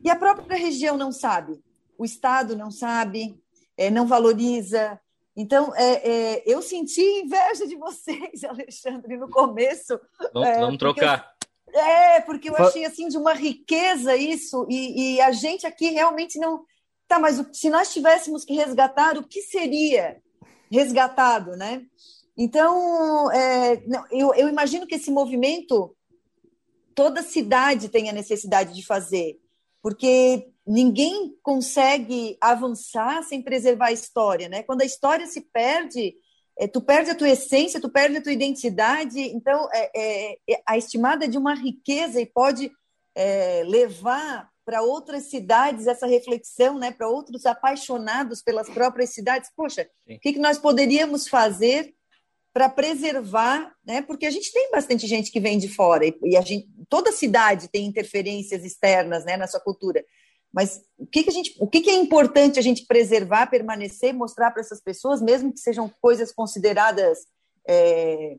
E 0.04 0.08
a 0.08 0.16
própria 0.16 0.56
região 0.56 0.96
não 0.96 1.10
sabe, 1.10 1.60
o 1.98 2.04
Estado 2.04 2.56
não 2.56 2.70
sabe, 2.70 3.36
é, 3.80 3.90
não 3.90 4.06
valoriza. 4.06 5.00
Então, 5.34 5.74
é, 5.74 5.92
é, 6.06 6.42
eu 6.44 6.60
senti 6.60 7.00
inveja 7.00 7.66
de 7.66 7.74
vocês, 7.76 8.44
Alexandre, 8.44 9.16
no 9.16 9.30
começo. 9.30 9.98
Vamos, 10.34 10.48
é, 10.48 10.60
vamos 10.60 10.78
trocar. 10.78 11.32
é, 11.72 12.20
porque 12.20 12.50
eu 12.50 12.56
achei 12.56 12.84
assim 12.84 13.08
de 13.08 13.16
uma 13.16 13.32
riqueza 13.32 14.14
isso, 14.14 14.66
e, 14.68 15.14
e 15.14 15.20
a 15.22 15.32
gente 15.32 15.66
aqui 15.66 15.88
realmente 15.88 16.38
não. 16.38 16.62
Tá, 17.08 17.18
mas 17.18 17.42
se 17.54 17.70
nós 17.70 17.90
tivéssemos 17.90 18.44
que 18.44 18.52
resgatar, 18.52 19.16
o 19.16 19.26
que 19.26 19.40
seria 19.40 20.20
resgatado, 20.70 21.56
né? 21.56 21.82
Então, 22.36 23.32
é, 23.32 23.82
eu, 24.10 24.34
eu 24.34 24.46
imagino 24.46 24.86
que 24.86 24.96
esse 24.96 25.10
movimento 25.10 25.96
toda 26.94 27.22
cidade 27.22 27.88
tem 27.88 28.10
a 28.10 28.12
necessidade 28.12 28.74
de 28.74 28.84
fazer, 28.84 29.40
porque 29.82 30.48
ninguém 30.66 31.34
consegue 31.42 32.36
avançar 32.40 33.22
sem 33.22 33.42
preservar 33.42 33.86
a 33.86 33.92
história, 33.92 34.48
né? 34.48 34.62
Quando 34.62 34.82
a 34.82 34.86
história 34.86 35.26
se 35.26 35.40
perde, 35.40 36.14
é, 36.58 36.68
tu 36.68 36.80
perde 36.80 37.10
a 37.10 37.14
tua 37.14 37.30
essência, 37.30 37.80
tu 37.80 37.90
perde 37.90 38.18
a 38.18 38.22
tua 38.22 38.32
identidade. 38.32 39.18
Então, 39.18 39.68
é, 39.72 39.90
é, 39.94 40.38
é 40.50 40.62
a 40.66 40.76
estimada 40.76 41.24
é 41.24 41.28
de 41.28 41.38
uma 41.38 41.54
riqueza 41.54 42.20
e 42.20 42.26
pode 42.26 42.70
é, 43.14 43.62
levar 43.64 44.48
para 44.64 44.82
outras 44.82 45.24
cidades 45.24 45.86
essa 45.86 46.06
reflexão, 46.06 46.78
né? 46.78 46.92
Para 46.92 47.08
outros 47.08 47.46
apaixonados 47.46 48.42
pelas 48.42 48.68
próprias 48.68 49.10
cidades. 49.10 49.50
Poxa, 49.56 49.88
o 50.08 50.18
que, 50.20 50.34
que 50.34 50.38
nós 50.38 50.58
poderíamos 50.58 51.26
fazer 51.26 51.94
para 52.52 52.68
preservar, 52.68 53.74
né? 53.84 54.02
Porque 54.02 54.26
a 54.26 54.30
gente 54.30 54.52
tem 54.52 54.70
bastante 54.70 55.06
gente 55.06 55.30
que 55.30 55.40
vem 55.40 55.58
de 55.58 55.68
fora 55.68 56.06
e, 56.06 56.14
e 56.24 56.36
a 56.36 56.40
gente, 56.40 56.68
toda 56.88 57.12
cidade 57.12 57.68
tem 57.68 57.86
interferências 57.86 58.64
externas, 58.64 59.24
né, 59.24 59.36
na 59.36 59.46
sua 59.46 59.60
cultura. 59.60 60.04
Mas 60.52 60.82
o 60.98 61.06
que, 61.06 61.22
que 61.22 61.30
a 61.30 61.32
gente, 61.32 61.54
o 61.60 61.66
que, 61.68 61.80
que 61.80 61.90
é 61.90 61.94
importante 61.94 62.58
a 62.58 62.62
gente 62.62 62.84
preservar, 62.86 63.46
permanecer, 63.46 64.12
mostrar 64.12 64.50
para 64.50 64.60
essas 64.60 64.80
pessoas, 64.80 65.22
mesmo 65.22 65.52
que 65.52 65.60
sejam 65.60 65.88
coisas 66.00 66.32
consideradas 66.32 67.20
é, 67.68 68.36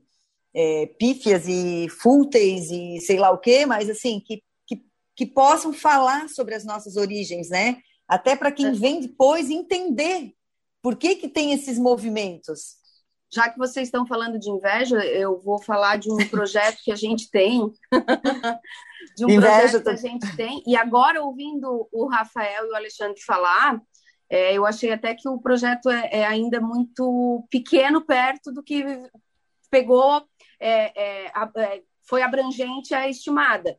é, 0.54 0.86
pífias 1.00 1.48
e 1.48 1.88
fúteis 1.90 2.70
e 2.70 3.00
sei 3.00 3.18
lá 3.18 3.32
o 3.32 3.38
quê, 3.38 3.66
mas 3.66 3.90
assim 3.90 4.20
que, 4.20 4.44
que, 4.68 4.84
que 5.16 5.26
possam 5.26 5.72
falar 5.72 6.28
sobre 6.28 6.54
as 6.54 6.66
nossas 6.66 6.98
origens, 6.98 7.50
né? 7.50 7.78
Até 8.06 8.36
para 8.36 8.52
quem 8.52 8.68
é. 8.68 8.72
vem 8.74 9.00
depois 9.00 9.50
entender 9.50 10.34
por 10.82 10.98
que 10.98 11.16
que 11.16 11.30
tem 11.30 11.54
esses 11.54 11.80
movimentos 11.80 12.81
já 13.34 13.50
que 13.50 13.58
vocês 13.58 13.88
estão 13.88 14.06
falando 14.06 14.38
de 14.38 14.50
inveja, 14.50 14.98
eu 15.06 15.40
vou 15.40 15.62
falar 15.62 15.98
de 15.98 16.12
um 16.12 16.18
projeto 16.30 16.80
que 16.84 16.92
a 16.92 16.96
gente 16.96 17.30
tem. 17.32 17.72
de 19.16 19.26
um 19.26 19.30
inveja 19.30 19.80
projeto 19.80 19.84
que 19.84 19.90
a 19.90 19.96
gente 19.96 20.36
tem. 20.36 20.64
E 20.68 20.76
agora, 20.76 21.24
ouvindo 21.24 21.88
o 21.92 22.08
Rafael 22.08 22.66
e 22.66 22.72
o 22.72 22.76
Alexandre 22.76 23.22
falar, 23.22 23.82
é, 24.30 24.54
eu 24.54 24.66
achei 24.66 24.92
até 24.92 25.16
que 25.16 25.28
o 25.28 25.40
projeto 25.40 25.90
é, 25.90 26.10
é, 26.12 26.26
ainda 26.26 26.60
muito 26.60 27.46
pequeno 27.50 28.02
perto 28.02 28.52
do 28.52 28.62
que 28.62 28.86
pegou, 29.70 30.26
é, 30.60 31.26
é, 31.26 31.32
é, 31.58 31.82
foi 32.08 32.22
abrangente 32.22 32.94
a 32.94 33.08
estimada. 33.08 33.78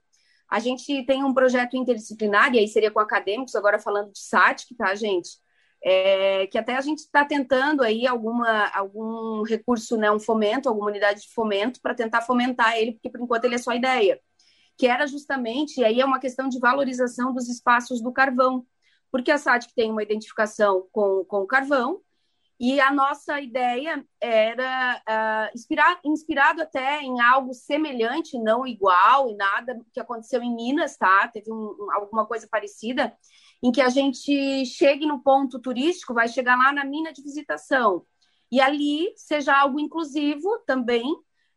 A 0.50 0.58
gente 0.58 1.04
tem 1.06 1.24
um 1.24 1.32
projeto 1.32 1.76
interdisciplinar, 1.76 2.54
e 2.54 2.58
aí 2.58 2.68
seria 2.68 2.90
com 2.90 3.00
acadêmicos, 3.00 3.54
agora 3.54 3.78
falando 3.78 4.12
de 4.12 4.18
SATIC, 4.18 4.74
tá, 4.74 4.94
gente? 4.94 5.41
É, 5.84 6.46
que 6.46 6.56
até 6.56 6.76
a 6.76 6.80
gente 6.80 7.00
está 7.00 7.24
tentando 7.24 7.82
aí 7.82 8.06
alguma, 8.06 8.68
algum 8.68 9.42
recurso, 9.42 9.96
né, 9.96 10.10
um 10.10 10.20
fomento, 10.20 10.68
alguma 10.68 10.88
unidade 10.88 11.22
de 11.22 11.34
fomento 11.34 11.80
para 11.80 11.94
tentar 11.94 12.22
fomentar 12.22 12.76
ele, 12.76 12.92
porque 12.92 13.10
por 13.10 13.20
enquanto 13.20 13.44
ele 13.44 13.56
é 13.56 13.58
só 13.58 13.72
ideia, 13.72 14.20
que 14.78 14.86
era 14.86 15.06
justamente, 15.06 15.80
e 15.80 15.84
aí 15.84 16.00
é 16.00 16.04
uma 16.04 16.20
questão 16.20 16.48
de 16.48 16.58
valorização 16.60 17.32
dos 17.34 17.48
espaços 17.48 18.00
do 18.00 18.12
carvão, 18.12 18.64
porque 19.10 19.30
a 19.30 19.38
SATIC 19.38 19.74
tem 19.74 19.90
uma 19.90 20.02
identificação 20.02 20.86
com, 20.92 21.24
com 21.24 21.38
o 21.38 21.46
carvão, 21.46 22.00
e 22.64 22.80
a 22.80 22.92
nossa 22.92 23.40
ideia 23.40 24.06
era 24.20 25.02
uh, 25.08 25.52
inspirar, 25.52 25.98
inspirado 26.04 26.62
até 26.62 27.00
em 27.00 27.20
algo 27.20 27.52
semelhante, 27.52 28.38
não 28.38 28.64
igual 28.64 29.28
e 29.28 29.34
nada 29.34 29.80
que 29.92 29.98
aconteceu 29.98 30.40
em 30.40 30.54
Minas, 30.54 30.96
tá? 30.96 31.26
Teve 31.26 31.50
um, 31.50 31.90
alguma 31.90 32.24
coisa 32.24 32.46
parecida, 32.48 33.12
em 33.62 33.70
que 33.70 33.80
a 33.80 33.88
gente 33.88 34.66
chegue 34.66 35.06
no 35.06 35.20
ponto 35.20 35.58
turístico, 35.58 36.14
vai 36.14 36.28
chegar 36.28 36.56
lá 36.56 36.72
na 36.72 36.84
mina 36.84 37.12
de 37.12 37.22
visitação. 37.22 38.04
E 38.50 38.60
ali 38.60 39.12
seja 39.16 39.56
algo 39.56 39.78
inclusivo 39.78 40.58
também, 40.66 41.04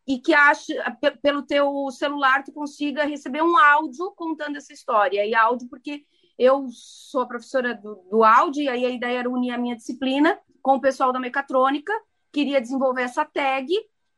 e 0.07 0.19
que 0.19 0.33
ache, 0.33 0.73
pelo 1.21 1.41
teu 1.41 1.89
celular 1.89 2.43
tu 2.43 2.51
consiga 2.51 3.05
receber 3.05 3.41
um 3.41 3.57
áudio 3.57 4.11
contando 4.11 4.55
essa 4.55 4.71
história. 4.71 5.25
E 5.25 5.33
áudio 5.33 5.67
porque 5.67 6.05
eu 6.37 6.67
sou 6.69 7.27
professora 7.27 7.73
do, 7.73 7.95
do 8.09 8.23
áudio, 8.23 8.63
e 8.63 8.69
aí 8.69 8.85
a 8.85 8.89
ideia 8.89 9.19
era 9.19 9.29
unir 9.29 9.51
a 9.51 9.57
minha 9.57 9.75
disciplina 9.75 10.39
com 10.61 10.75
o 10.75 10.81
pessoal 10.81 11.11
da 11.11 11.19
mecatrônica, 11.19 11.93
queria 12.31 12.59
desenvolver 12.59 13.03
essa 13.03 13.23
tag 13.23 13.67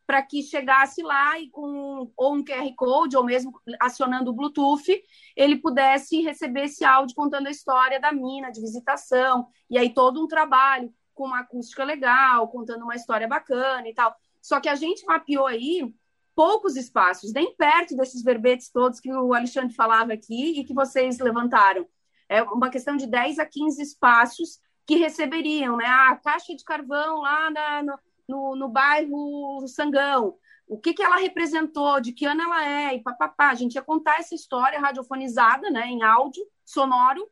para 0.08 0.24
que 0.24 0.41
chegasse 0.41 1.03
lá 1.03 1.38
e 1.38 1.49
com 1.49 2.10
ou 2.16 2.36
um 2.36 2.43
QR 2.43 2.74
Code 2.78 3.18
ou 3.18 3.26
mesmo 3.26 3.51
acionando 3.78 4.32
o 4.32 4.34
Bluetooth, 4.34 5.03
ele 5.36 5.58
pudesse 5.58 6.22
receber 6.22 6.64
esse 6.64 6.86
áudio 6.86 7.14
contando 7.14 7.47
a 7.47 7.51
história 7.51 7.99
da 7.99 8.14
mina 8.14 8.49
de 8.49 8.62
visitação 8.62 9.49
e 9.70 9.78
aí 9.78 9.93
todo 9.93 10.24
um 10.24 10.28
trabalho 10.28 10.93
com 11.14 11.26
uma 11.26 11.41
acústica 11.41 11.84
legal, 11.84 12.47
contando 12.47 12.84
uma 12.84 12.95
história 12.95 13.28
bacana 13.28 13.88
e 13.89 13.93
tal. 13.93 14.16
Só 14.41 14.62
que 14.62 14.70
a 14.70 14.76
gente 14.76 15.05
mapeou 15.05 15.45
aí 15.45 15.93
poucos 16.34 16.78
espaços, 16.78 17.34
nem 17.34 17.53
perto 17.55 17.95
desses 17.97 18.24
verbetes 18.24 18.70
todos 18.70 19.01
que 19.01 19.12
o 19.12 19.34
Alexandre 19.34 19.76
falava 19.76 20.14
aqui 20.14 20.60
e 20.60 20.64
que 20.64 20.74
vocês 20.74 21.20
levantaram. 21.20 21.86
É 22.30 22.41
uma 22.43 22.70
questão 22.70 22.95
de 22.95 23.08
10 23.08 23.39
a 23.39 23.45
15 23.45 23.82
espaços 23.82 24.60
que 24.86 24.95
receberiam, 24.95 25.76
né? 25.76 25.86
A 25.86 26.16
caixa 26.16 26.55
de 26.55 26.64
carvão 26.64 27.22
lá 27.22 27.49
na, 27.49 27.99
no, 28.28 28.56
no 28.56 28.68
bairro 28.68 29.66
Sangão, 29.68 30.36
o 30.68 30.78
que, 30.78 30.94
que 30.94 31.02
ela 31.02 31.16
representou, 31.16 32.02
de 32.02 32.12
que 32.12 32.26
ano 32.26 32.42
ela 32.42 32.68
é, 32.68 32.96
e 32.96 33.02
papapá. 33.02 33.50
A 33.50 33.56
gente 33.56 33.76
ia 33.76 33.82
contar 33.82 34.20
essa 34.20 34.36
história 34.36 34.80
radiofonizada, 34.80 35.70
né, 35.70 35.88
em 35.88 36.04
áudio, 36.04 36.44
sonoro, 36.66 37.28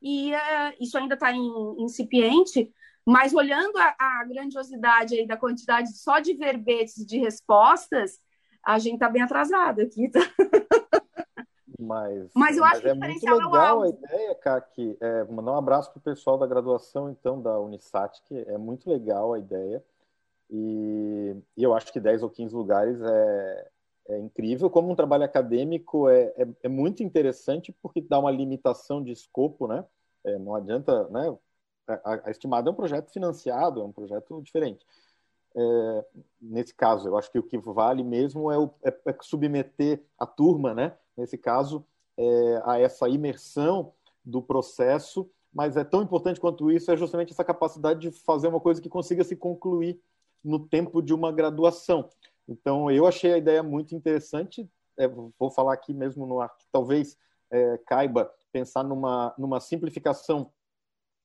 e 0.00 0.32
uh, 0.32 0.38
isso 0.80 0.96
ainda 0.96 1.14
está 1.14 1.32
incipiente, 1.32 2.72
mas 3.04 3.34
olhando 3.34 3.76
a, 3.78 3.94
a, 3.98 4.24
grandiosidade 4.24 5.14
aí 5.14 5.26
da 5.26 5.36
quantidade 5.36 5.92
só 5.96 6.18
de 6.18 6.34
verbetes 6.34 7.04
de 7.04 7.18
respostas, 7.18 8.18
a 8.64 8.78
gente 8.78 8.94
está 8.94 9.08
bem 9.08 9.22
atrasado 9.22 9.80
aqui. 9.80 10.08
Tá? 10.10 10.20
Mas, 11.78 12.30
mas 12.34 12.56
eu 12.56 12.64
acho 12.64 12.74
mas 12.74 12.82
que 12.82 12.88
é 12.88 12.94
muito 12.94 13.44
legal 13.44 13.82
a 13.82 13.88
ideia, 13.88 14.34
Kaki. 14.34 14.96
É, 15.00 15.24
mandar 15.24 15.52
um 15.52 15.58
abraço 15.58 15.90
para 15.92 16.00
o 16.00 16.02
pessoal 16.02 16.36
da 16.36 16.46
graduação, 16.46 17.08
então, 17.08 17.40
da 17.40 17.58
Unisat, 17.60 18.20
que 18.24 18.36
é 18.36 18.58
muito 18.58 18.90
legal 18.90 19.32
a 19.32 19.38
ideia. 19.38 19.82
E, 20.50 21.36
e, 21.56 21.62
eu 21.62 21.74
acho 21.74 21.92
que 21.92 22.00
10 22.00 22.22
ou 22.22 22.30
15 22.30 22.54
lugares 22.54 23.00
é, 23.00 23.68
é 24.08 24.18
incrível. 24.18 24.70
Como 24.70 24.90
um 24.90 24.96
trabalho 24.96 25.24
acadêmico 25.24 26.08
é, 26.08 26.32
é, 26.36 26.48
é, 26.62 26.68
muito 26.68 27.02
interessante 27.02 27.72
porque 27.82 28.00
dá 28.00 28.18
uma 28.18 28.30
limitação 28.30 29.02
de 29.02 29.12
escopo, 29.12 29.66
né? 29.66 29.84
É, 30.24 30.38
não 30.38 30.54
adianta, 30.54 31.08
né? 31.08 31.36
A, 31.86 32.28
a, 32.28 32.30
estimada 32.30 32.68
é 32.68 32.72
um 32.72 32.76
projeto 32.76 33.10
financiado, 33.10 33.80
é 33.80 33.84
um 33.84 33.92
projeto 33.92 34.40
diferente. 34.42 34.86
É, 35.54 36.04
nesse 36.40 36.74
caso, 36.74 37.08
eu 37.08 37.16
acho 37.16 37.30
que 37.30 37.38
o 37.38 37.42
que 37.42 37.58
vale 37.58 38.02
mesmo 38.02 38.50
é, 38.50 38.58
o, 38.58 38.70
é, 38.82 38.94
submeter 39.20 40.02
a 40.18 40.26
turma, 40.26 40.74
né? 40.74 40.96
Nesse 41.16 41.36
caso, 41.36 41.84
a 42.64 42.80
essa 42.80 43.08
imersão 43.08 43.92
do 44.24 44.42
processo, 44.42 45.30
mas 45.52 45.76
é 45.76 45.84
tão 45.84 46.02
importante 46.02 46.40
quanto 46.40 46.70
isso 46.70 46.90
é 46.90 46.96
justamente 46.96 47.32
essa 47.32 47.44
capacidade 47.44 48.00
de 48.00 48.10
fazer 48.10 48.48
uma 48.48 48.60
coisa 48.60 48.80
que 48.80 48.88
consiga 48.88 49.22
se 49.22 49.36
concluir 49.36 50.00
no 50.44 50.58
tempo 50.58 51.02
de 51.02 51.12
uma 51.12 51.32
graduação. 51.32 52.08
Então, 52.48 52.90
eu 52.90 53.06
achei 53.06 53.32
a 53.32 53.38
ideia 53.38 53.62
muito 53.62 53.94
interessante. 53.94 54.68
É, 54.96 55.06
vou 55.06 55.50
falar 55.50 55.74
aqui 55.74 55.92
mesmo 55.92 56.26
no 56.26 56.40
ar, 56.40 56.52
talvez 56.72 57.16
é, 57.50 57.78
caiba 57.86 58.30
pensar 58.50 58.82
numa, 58.82 59.34
numa 59.38 59.60
simplificação 59.60 60.50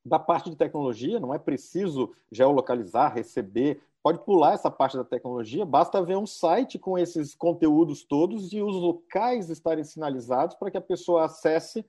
da 0.05 0.19
parte 0.19 0.49
de 0.49 0.55
tecnologia, 0.55 1.19
não 1.19 1.33
é 1.33 1.39
preciso 1.39 2.13
geolocalizar, 2.31 3.13
receber, 3.13 3.81
pode 4.01 4.19
pular 4.19 4.53
essa 4.53 4.69
parte 4.69 4.97
da 4.97 5.03
tecnologia, 5.03 5.65
basta 5.65 6.03
ver 6.03 6.17
um 6.17 6.27
site 6.27 6.77
com 6.77 6.97
esses 6.97 7.33
conteúdos 7.33 8.03
todos 8.03 8.51
e 8.51 8.61
os 8.61 8.75
locais 8.75 9.49
estarem 9.49 9.83
sinalizados 9.83 10.57
para 10.57 10.69
que 10.69 10.77
a 10.77 10.81
pessoa 10.81 11.25
acesse. 11.25 11.85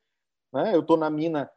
Né? 0.53 0.75
Eu 0.75 0.81
estou 0.81 0.97
na 0.97 1.11
mina, 1.11 1.51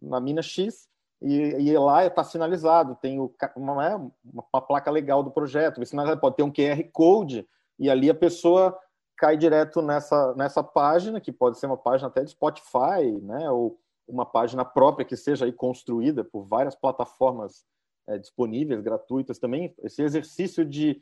na 0.00 0.20
mina 0.20 0.42
X, 0.42 0.88
e, 1.22 1.70
e 1.70 1.78
lá 1.78 2.04
está 2.04 2.24
sinalizado, 2.24 2.96
tem 3.00 3.20
o, 3.20 3.32
uma, 3.56 3.86
é, 3.86 3.96
uma, 3.96 4.60
placa 4.60 4.90
legal 4.90 5.22
do 5.22 5.30
projeto, 5.30 5.80
pode 6.20 6.36
ter 6.36 6.42
um 6.42 6.52
QR 6.52 6.82
Code, 6.92 7.48
e 7.78 7.88
ali 7.88 8.10
a 8.10 8.14
pessoa 8.14 8.76
cai 9.16 9.36
direto 9.36 9.80
nessa, 9.80 10.34
nessa 10.34 10.64
página, 10.64 11.20
que 11.20 11.30
pode 11.30 11.58
ser 11.58 11.66
uma 11.66 11.76
página 11.76 12.08
até 12.08 12.24
de 12.24 12.30
Spotify, 12.30 13.20
né, 13.22 13.48
ou 13.50 13.78
uma 14.08 14.26
página 14.26 14.64
própria 14.64 15.06
que 15.06 15.16
seja 15.16 15.44
aí 15.44 15.52
construída 15.52 16.24
por 16.24 16.42
várias 16.42 16.74
plataformas 16.74 17.64
é, 18.08 18.18
disponíveis, 18.18 18.80
gratuitas 18.80 19.38
também. 19.38 19.72
Esse 19.82 20.02
exercício 20.02 20.64
de. 20.64 21.00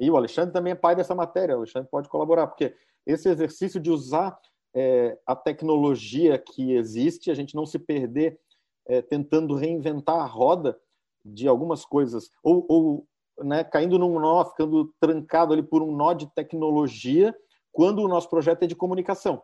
E 0.00 0.10
o 0.10 0.16
Alexandre 0.16 0.52
também 0.52 0.72
é 0.72 0.76
pai 0.76 0.96
dessa 0.96 1.14
matéria, 1.14 1.54
o 1.54 1.58
Alexandre 1.58 1.88
pode 1.88 2.08
colaborar, 2.08 2.48
porque 2.48 2.74
esse 3.06 3.28
exercício 3.28 3.78
de 3.78 3.90
usar 3.90 4.36
é, 4.74 5.16
a 5.26 5.36
tecnologia 5.36 6.38
que 6.38 6.72
existe, 6.72 7.30
a 7.30 7.34
gente 7.34 7.54
não 7.54 7.66
se 7.66 7.78
perder 7.78 8.40
é, 8.90 9.00
tentando 9.00 9.54
reinventar 9.54 10.16
a 10.16 10.26
roda 10.26 10.76
de 11.24 11.46
algumas 11.46 11.84
coisas, 11.84 12.28
ou, 12.42 12.66
ou 12.68 13.06
né, 13.38 13.62
caindo 13.62 13.96
num 14.00 14.18
nó, 14.18 14.44
ficando 14.44 14.92
trancado 14.98 15.52
ali 15.52 15.62
por 15.62 15.80
um 15.80 15.94
nó 15.94 16.12
de 16.12 16.26
tecnologia, 16.34 17.32
quando 17.70 18.00
o 18.00 18.08
nosso 18.08 18.28
projeto 18.28 18.64
é 18.64 18.66
de 18.66 18.74
comunicação. 18.74 19.42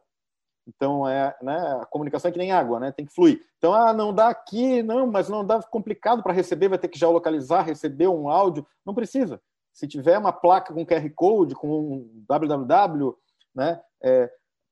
Então, 0.67 1.09
é, 1.09 1.33
né, 1.41 1.79
a 1.81 1.87
comunicação 1.87 2.29
é 2.29 2.33
que 2.33 2.39
nem 2.39 2.51
água, 2.51 2.81
né? 2.81 2.91
Tem 2.91 3.07
que 3.07 3.15
fluir. 3.15 3.41
Então, 3.57 3.73
ah, 3.73 3.93
não 3.93 4.13
dá 4.13 4.29
aqui, 4.29 4.83
não, 4.83 5.07
mas 5.07 5.29
não 5.29 5.47
dá 5.47 5.63
complicado 5.63 6.25
para 6.25 6.33
receber, 6.33 6.69
vai 6.69 6.79
ter 6.79 6.89
que 6.89 6.99
já 6.99 7.09
localizar, 7.09 7.63
receber 7.63 8.09
um 8.09 8.29
áudio. 8.29 8.67
Não 8.85 8.93
precisa. 8.93 9.41
Se 9.73 9.87
tiver 9.87 10.19
uma 10.19 10.33
placa 10.33 10.75
com 10.75 10.85
QR 10.85 11.09
Code, 11.15 11.55
com 11.55 11.69
um 11.69 12.25
www, 12.29 13.17
né? 13.55 13.81
É, 14.03 14.29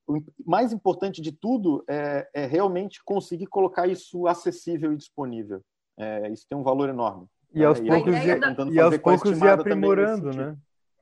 o 0.07 0.21
mais 0.45 0.71
importante 0.71 1.21
de 1.21 1.31
tudo 1.31 1.83
é, 1.87 2.27
é, 2.33 2.45
realmente 2.45 3.03
conseguir 3.03 3.47
colocar 3.47 3.87
isso 3.87 4.27
acessível 4.27 4.93
e 4.93 4.97
disponível. 4.97 5.61
É, 5.97 6.29
isso 6.29 6.45
tem 6.47 6.57
um 6.57 6.63
valor 6.63 6.89
enorme. 6.89 7.27
E 7.53 7.63
aos 7.63 7.79
é, 7.79 7.85
poucos, 7.85 8.15
e, 8.15 8.35
da... 8.35 8.65
e 8.71 8.79
aos 8.79 8.97
poucos 8.97 9.37
ir 9.37 9.49
aprimorando, 9.49 10.31
né? 10.31 10.57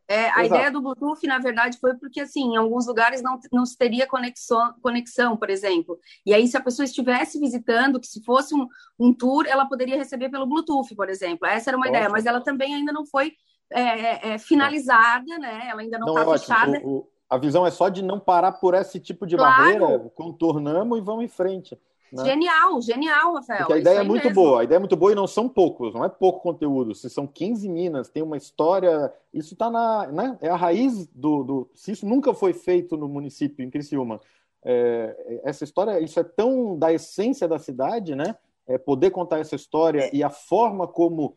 É, 0.07 0.25
a 0.25 0.43
Exato. 0.43 0.45
ideia 0.45 0.71
do 0.71 0.81
Bluetooth, 0.81 1.25
na 1.25 1.39
verdade, 1.39 1.77
foi 1.79 1.95
porque, 1.95 2.19
assim, 2.19 2.53
em 2.53 2.57
alguns 2.57 2.85
lugares 2.85 3.21
não, 3.21 3.39
não 3.51 3.63
teria 3.77 4.05
conexão, 4.05 4.75
conexão, 4.81 5.37
por 5.37 5.49
exemplo. 5.49 5.97
E 6.25 6.33
aí, 6.33 6.45
se 6.45 6.57
a 6.57 6.61
pessoa 6.61 6.83
estivesse 6.83 7.39
visitando, 7.39 7.99
que 7.99 8.07
se 8.07 8.21
fosse 8.23 8.53
um, 8.53 8.67
um 8.99 9.13
tour, 9.13 9.47
ela 9.47 9.65
poderia 9.65 9.97
receber 9.97 10.29
pelo 10.29 10.45
Bluetooth, 10.45 10.93
por 10.93 11.09
exemplo. 11.09 11.47
Essa 11.47 11.69
era 11.69 11.77
uma 11.77 11.85
ótimo. 11.85 11.95
ideia, 11.95 12.09
mas 12.09 12.25
ela 12.25 12.41
também 12.41 12.75
ainda 12.75 12.91
não 12.91 13.05
foi 13.05 13.33
é, 13.71 13.81
é, 13.81 14.33
é 14.33 14.37
finalizada, 14.37 15.37
né? 15.39 15.69
Ela 15.69 15.81
ainda 15.81 15.97
não 15.97 16.09
está 16.09 16.21
é 16.21 16.37
fechada. 16.37 16.81
O, 16.83 16.97
o, 16.97 17.07
a 17.33 17.37
visão 17.37 17.65
é 17.65 17.71
só 17.71 17.89
de 17.89 18.03
não 18.03 18.19
parar 18.19 18.51
por 18.51 18.75
esse 18.75 18.99
tipo 18.99 19.25
de 19.25 19.35
claro. 19.35 19.57
barreira, 19.57 20.11
contornamos 20.13 20.99
e 20.99 21.01
vamos 21.01 21.23
em 21.23 21.27
frente. 21.27 21.75
Né? 22.11 22.25
Genial, 22.25 22.79
genial, 22.79 23.33
Rafael. 23.33 23.61
Porque 23.61 23.73
a 23.73 23.77
ideia 23.77 23.99
é 24.01 24.03
muito 24.03 24.27
mesmo. 24.27 24.35
boa, 24.35 24.61
a 24.61 24.63
ideia 24.63 24.75
é 24.75 24.79
muito 24.79 24.95
boa 24.95 25.11
e 25.11 25.15
não 25.15 25.25
são 25.25 25.49
poucos, 25.49 25.95
não 25.95 26.05
é 26.05 26.09
pouco 26.09 26.41
conteúdo. 26.41 26.93
Se 26.93 27.09
são 27.09 27.25
15 27.25 27.67
minas, 27.67 28.07
tem 28.07 28.21
uma 28.21 28.37
história, 28.37 29.11
isso 29.33 29.53
está 29.53 29.71
na. 29.71 30.05
Né? 30.07 30.37
É 30.41 30.49
a 30.49 30.55
raiz 30.55 31.07
do, 31.07 31.43
do. 31.43 31.69
Se 31.73 31.93
isso 31.93 32.05
nunca 32.05 32.35
foi 32.35 32.53
feito 32.53 32.95
no 32.95 33.07
município, 33.07 33.65
em 33.65 33.69
Criciúma, 33.71 34.21
é, 34.63 35.41
essa 35.43 35.63
história, 35.63 35.99
isso 35.99 36.19
é 36.19 36.23
tão 36.23 36.77
da 36.77 36.93
essência 36.93 37.47
da 37.47 37.57
cidade, 37.57 38.13
né? 38.13 38.35
É 38.67 38.77
poder 38.77 39.09
contar 39.09 39.39
essa 39.39 39.55
história 39.55 40.01
é. 40.01 40.15
e 40.15 40.23
a 40.23 40.29
forma 40.29 40.87
como 40.87 41.35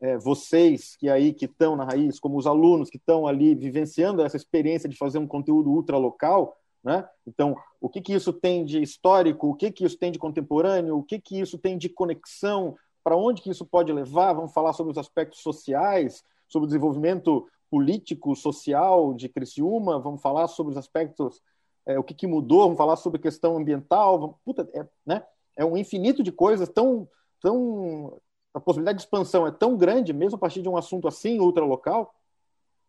é, 0.00 0.16
vocês 0.16 0.96
que 0.96 1.08
aí 1.08 1.32
que 1.32 1.44
estão 1.44 1.76
na 1.76 1.84
raiz, 1.84 2.18
como 2.18 2.38
os 2.38 2.46
alunos 2.46 2.88
que 2.88 2.96
estão 2.96 3.26
ali 3.26 3.54
vivenciando 3.54 4.22
essa 4.22 4.36
experiência 4.36 4.88
de 4.88 4.96
fazer 4.96 5.18
um 5.18 5.26
conteúdo 5.26 5.70
ultra 5.70 5.96
local, 5.98 6.56
né? 6.82 7.06
Então, 7.26 7.54
o 7.80 7.88
que, 7.88 8.00
que 8.00 8.14
isso 8.14 8.32
tem 8.32 8.64
de 8.64 8.80
histórico, 8.80 9.48
o 9.48 9.54
que, 9.54 9.70
que 9.70 9.84
isso 9.84 9.98
tem 9.98 10.10
de 10.10 10.18
contemporâneo, 10.18 10.96
o 10.96 11.02
que, 11.02 11.20
que 11.20 11.38
isso 11.38 11.58
tem 11.58 11.76
de 11.76 11.88
conexão, 11.88 12.76
para 13.04 13.16
onde 13.16 13.42
que 13.42 13.50
isso 13.50 13.66
pode 13.66 13.92
levar? 13.92 14.32
Vamos 14.32 14.52
falar 14.52 14.72
sobre 14.72 14.92
os 14.92 14.98
aspectos 14.98 15.40
sociais, 15.40 16.24
sobre 16.48 16.64
o 16.64 16.68
desenvolvimento 16.68 17.46
político, 17.70 18.34
social 18.34 19.14
de 19.14 19.28
Criciúma, 19.28 20.00
vamos 20.00 20.20
falar 20.20 20.48
sobre 20.48 20.72
os 20.72 20.78
aspectos, 20.78 21.40
é, 21.86 21.98
o 21.98 22.02
que, 22.02 22.14
que 22.14 22.26
mudou, 22.26 22.62
vamos 22.62 22.78
falar 22.78 22.96
sobre 22.96 23.20
questão 23.20 23.56
ambiental, 23.56 24.18
vamos, 24.18 24.36
puta, 24.44 24.68
é, 24.74 24.86
né? 25.06 25.22
é 25.56 25.64
um 25.64 25.76
infinito 25.76 26.22
de 26.22 26.32
coisas 26.32 26.68
tão, 26.68 27.08
tão... 27.40 28.18
A 28.52 28.60
possibilidade 28.60 28.98
de 28.98 29.04
expansão 29.04 29.46
é 29.46 29.50
tão 29.50 29.76
grande, 29.76 30.12
mesmo 30.12 30.36
a 30.36 30.38
partir 30.38 30.62
de 30.62 30.68
um 30.68 30.76
assunto 30.76 31.06
assim, 31.06 31.38
ultra 31.38 31.64
local, 31.64 32.14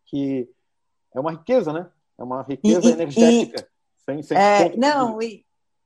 que 0.06 0.48
é 1.14 1.20
uma 1.20 1.32
riqueza, 1.32 1.72
né? 1.72 1.88
É 2.18 2.22
uma 2.22 2.42
riqueza 2.42 2.88
e, 2.88 2.92
energética. 2.92 3.60
E 3.60 4.04
sem, 4.04 4.22
sem 4.22 4.36
é, 4.36 4.76
não, 4.76 5.22
e, 5.22 5.44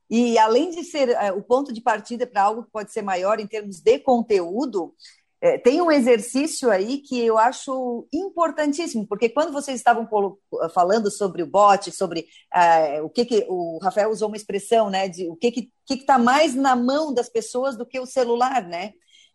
e 0.09 0.37
além 0.37 0.71
de 0.71 0.83
ser 0.83 1.09
é, 1.09 1.31
o 1.31 1.41
ponto 1.41 1.71
de 1.71 1.81
partida 1.81 2.25
para 2.25 2.43
algo 2.43 2.63
que 2.63 2.71
pode 2.71 2.91
ser 2.91 3.01
maior 3.01 3.39
em 3.39 3.47
termos 3.47 3.79
de 3.79 3.99
conteúdo, 3.99 4.93
é, 5.39 5.57
tem 5.57 5.79
um 5.81 5.91
exercício 5.91 6.71
aí 6.71 6.97
que 6.97 7.23
eu 7.23 7.37
acho 7.37 8.07
importantíssimo, 8.11 9.05
porque 9.07 9.29
quando 9.29 9.53
vocês 9.53 9.77
estavam 9.77 10.07
falando 10.73 11.11
sobre 11.11 11.43
o 11.43 11.47
bot, 11.47 11.91
sobre 11.91 12.25
é, 12.51 13.01
o 13.03 13.09
que, 13.09 13.23
que 13.23 13.45
o 13.47 13.77
Rafael 13.79 14.09
usou 14.09 14.29
uma 14.29 14.37
expressão, 14.37 14.89
né, 14.89 15.07
de 15.07 15.29
o 15.29 15.35
que 15.35 15.51
que 15.51 15.71
está 15.89 16.17
mais 16.17 16.55
na 16.55 16.75
mão 16.75 17.13
das 17.13 17.29
pessoas 17.29 17.77
do 17.77 17.85
que 17.85 17.99
o 17.99 18.05
celular, 18.05 18.63
né? 18.67 18.93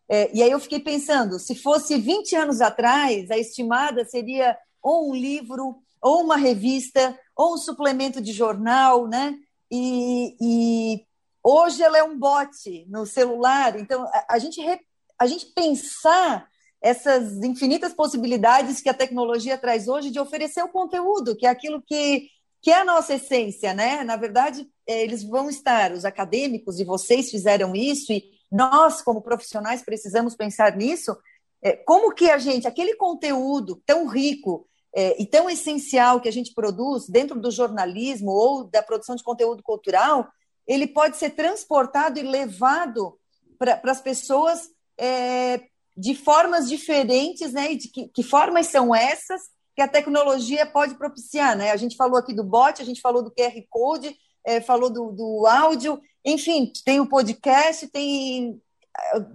É, 0.09 0.29
e 0.33 0.43
aí 0.43 0.51
eu 0.51 0.59
fiquei 0.59 0.79
pensando, 0.79 1.39
se 1.39 1.55
fosse 1.55 1.97
20 1.97 2.35
anos 2.35 2.61
atrás, 2.61 3.31
a 3.31 3.37
estimada 3.37 4.05
seria 4.05 4.57
ou 4.81 5.09
um 5.09 5.15
livro, 5.15 5.77
ou 6.01 6.21
uma 6.21 6.35
revista, 6.35 7.17
ou 7.35 7.53
um 7.53 7.57
suplemento 7.57 8.21
de 8.21 8.33
jornal, 8.33 9.07
né? 9.07 9.35
E, 9.71 10.35
e 10.41 11.05
hoje 11.41 11.81
ela 11.81 11.97
é 11.97 12.03
um 12.03 12.19
bot 12.19 12.85
no 12.87 13.05
celular. 13.05 13.79
Então, 13.79 14.03
a, 14.03 14.25
a 14.31 14.39
gente, 14.39 14.61
re, 14.61 14.79
a 15.17 15.25
gente 15.25 15.47
pensar 15.47 16.47
essas 16.81 17.41
infinitas 17.41 17.93
possibilidades 17.93 18.81
que 18.81 18.89
a 18.89 18.93
tecnologia 18.93 19.57
traz 19.57 19.87
hoje 19.87 20.11
de 20.11 20.19
oferecer 20.19 20.61
o 20.61 20.69
conteúdo, 20.69 21.35
que 21.35 21.45
é 21.45 21.49
aquilo 21.49 21.81
que, 21.81 22.27
que 22.61 22.69
é 22.69 22.81
a 22.81 22.85
nossa 22.85 23.13
essência, 23.13 23.73
né? 23.73 24.03
Na 24.03 24.17
verdade, 24.17 24.67
é, 24.85 25.01
eles 25.01 25.23
vão 25.23 25.49
estar, 25.49 25.93
os 25.93 26.03
acadêmicos, 26.03 26.81
e 26.81 26.83
vocês 26.83 27.31
fizeram 27.31 27.73
isso, 27.73 28.11
e 28.11 28.32
nós, 28.53 29.01
como 29.01 29.21
profissionais, 29.21 29.81
precisamos 29.81 30.35
pensar 30.35 30.75
nisso. 30.77 31.17
É, 31.61 31.75
como 31.75 32.13
que 32.13 32.29
a 32.29 32.37
gente, 32.37 32.67
aquele 32.67 32.95
conteúdo 32.95 33.81
tão 33.85 34.07
rico, 34.07 34.67
é, 34.95 35.19
e 35.19 35.25
tão 35.25 35.49
essencial 35.49 36.21
que 36.21 36.29
a 36.29 36.31
gente 36.31 36.53
produz 36.53 37.09
dentro 37.09 37.39
do 37.39 37.49
jornalismo 37.49 38.29
ou 38.29 38.63
da 38.63 38.83
produção 38.83 39.15
de 39.15 39.23
conteúdo 39.23 39.63
cultural, 39.63 40.27
ele 40.67 40.85
pode 40.85 41.17
ser 41.17 41.31
transportado 41.31 42.19
e 42.19 42.21
levado 42.21 43.17
para 43.57 43.91
as 43.91 44.01
pessoas 44.01 44.69
é, 44.97 45.61
de 45.97 46.13
formas 46.13 46.69
diferentes, 46.69 47.53
né? 47.53 47.71
E 47.71 47.75
de 47.75 47.87
que, 47.87 48.07
que, 48.09 48.21
formas 48.21 48.67
são 48.67 48.93
essas 48.93 49.41
que 49.75 49.81
a 49.81 49.87
tecnologia 49.87 50.65
pode 50.65 50.93
propiciar, 50.95 51.57
né? 51.57 51.71
A 51.71 51.75
gente 51.75 51.95
falou 51.95 52.17
aqui 52.17 52.33
do 52.33 52.43
bot, 52.43 52.79
a 52.79 52.85
gente 52.85 53.01
falou 53.01 53.23
do 53.23 53.31
QR 53.31 53.53
Code, 53.69 54.15
é, 54.45 54.61
falou 54.61 54.91
do, 54.91 55.11
do 55.11 55.47
áudio, 55.47 55.99
enfim, 56.25 56.71
tem 56.85 56.99
o 56.99 57.09
podcast, 57.09 57.87
tem, 57.87 58.61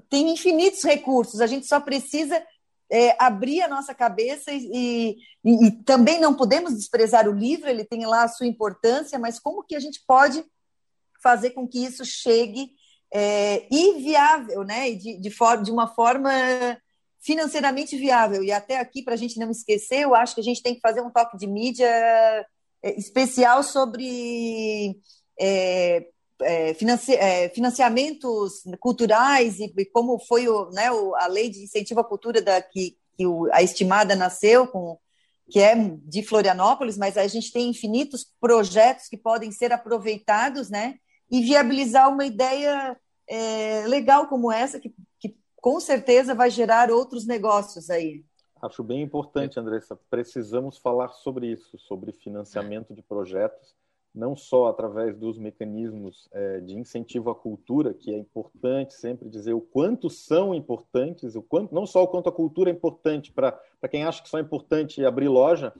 tem 0.08 0.30
infinitos 0.30 0.82
recursos, 0.82 1.40
a 1.40 1.46
gente 1.46 1.66
só 1.66 1.80
precisa 1.80 2.42
é, 2.90 3.14
abrir 3.22 3.62
a 3.62 3.68
nossa 3.68 3.94
cabeça 3.94 4.50
e, 4.52 5.18
e, 5.44 5.66
e, 5.66 5.70
também 5.84 6.18
não 6.18 6.34
podemos 6.34 6.74
desprezar 6.74 7.28
o 7.28 7.32
livro, 7.32 7.68
ele 7.68 7.84
tem 7.84 8.06
lá 8.06 8.22
a 8.22 8.28
sua 8.28 8.46
importância, 8.46 9.18
mas 9.18 9.38
como 9.38 9.62
que 9.62 9.76
a 9.76 9.80
gente 9.80 10.02
pode 10.06 10.44
fazer 11.22 11.50
com 11.50 11.66
que 11.66 11.84
isso 11.84 12.04
chegue 12.04 12.70
é, 13.12 13.66
e 13.70 14.00
viável, 14.00 14.64
né? 14.64 14.90
De, 14.92 15.18
de, 15.18 15.30
for, 15.30 15.62
de 15.62 15.70
uma 15.70 15.88
forma 15.94 16.30
financeiramente 17.20 17.96
viável. 17.96 18.42
E 18.42 18.52
até 18.52 18.78
aqui, 18.78 19.02
para 19.02 19.14
a 19.14 19.16
gente 19.16 19.38
não 19.38 19.50
esquecer, 19.50 20.00
eu 20.02 20.14
acho 20.14 20.34
que 20.34 20.40
a 20.40 20.44
gente 20.44 20.62
tem 20.62 20.74
que 20.74 20.80
fazer 20.80 21.00
um 21.00 21.10
toque 21.10 21.36
de 21.36 21.46
mídia 21.46 21.90
especial 22.82 23.62
sobre 23.62 24.96
é, 25.38 26.06
é, 26.42 26.74
financi 26.74 27.14
é, 27.14 27.48
financiamentos 27.50 28.62
culturais 28.80 29.58
e, 29.58 29.72
e, 29.76 29.84
como 29.86 30.18
foi 30.18 30.48
o, 30.48 30.70
né, 30.70 30.90
o, 30.90 31.14
a 31.16 31.26
lei 31.26 31.48
de 31.50 31.62
incentivo 31.62 32.00
à 32.00 32.04
cultura 32.04 32.40
da, 32.40 32.60
que, 32.62 32.96
que 33.16 33.26
o, 33.26 33.48
a 33.52 33.62
estimada 33.62 34.14
nasceu 34.14 34.66
com 34.66 34.98
que 35.50 35.60
é 35.60 35.74
de 36.04 36.22
Florianópolis, 36.22 36.98
mas 36.98 37.16
a 37.16 37.26
gente 37.26 37.50
tem 37.50 37.70
infinitos 37.70 38.26
projetos 38.38 39.08
que 39.08 39.16
podem 39.16 39.50
ser 39.50 39.72
aproveitados, 39.72 40.68
né, 40.68 40.96
e 41.30 41.42
viabilizar 41.42 42.10
uma 42.10 42.24
ideia 42.24 42.96
é, 43.26 43.84
legal 43.86 44.28
como 44.28 44.52
essa 44.52 44.78
que, 44.78 44.94
que 45.18 45.36
com 45.56 45.80
certeza 45.80 46.34
vai 46.34 46.50
gerar 46.50 46.90
outros 46.90 47.26
negócios 47.26 47.90
aí. 47.90 48.24
Acho 48.60 48.82
bem 48.82 49.02
importante, 49.02 49.58
Andressa. 49.58 49.98
Precisamos 50.10 50.78
falar 50.78 51.08
sobre 51.08 51.52
isso, 51.52 51.78
sobre 51.78 52.12
financiamento 52.12 52.92
de 52.92 53.02
projetos 53.02 53.74
não 54.18 54.34
só 54.34 54.66
através 54.66 55.16
dos 55.16 55.38
mecanismos 55.38 56.28
é, 56.32 56.60
de 56.60 56.76
incentivo 56.76 57.30
à 57.30 57.34
cultura, 57.34 57.94
que 57.94 58.12
é 58.12 58.18
importante 58.18 58.92
sempre 58.94 59.28
dizer 59.28 59.52
o 59.52 59.60
quanto 59.60 60.10
são 60.10 60.52
importantes, 60.52 61.36
o 61.36 61.42
quanto, 61.42 61.72
não 61.72 61.86
só 61.86 62.02
o 62.02 62.08
quanto 62.08 62.28
a 62.28 62.32
cultura 62.32 62.68
é 62.68 62.72
importante 62.72 63.32
para 63.32 63.56
quem 63.88 64.04
acha 64.04 64.20
que 64.20 64.28
só 64.28 64.38
é 64.38 64.40
importante 64.40 65.04
abrir 65.04 65.28
loja 65.28 65.72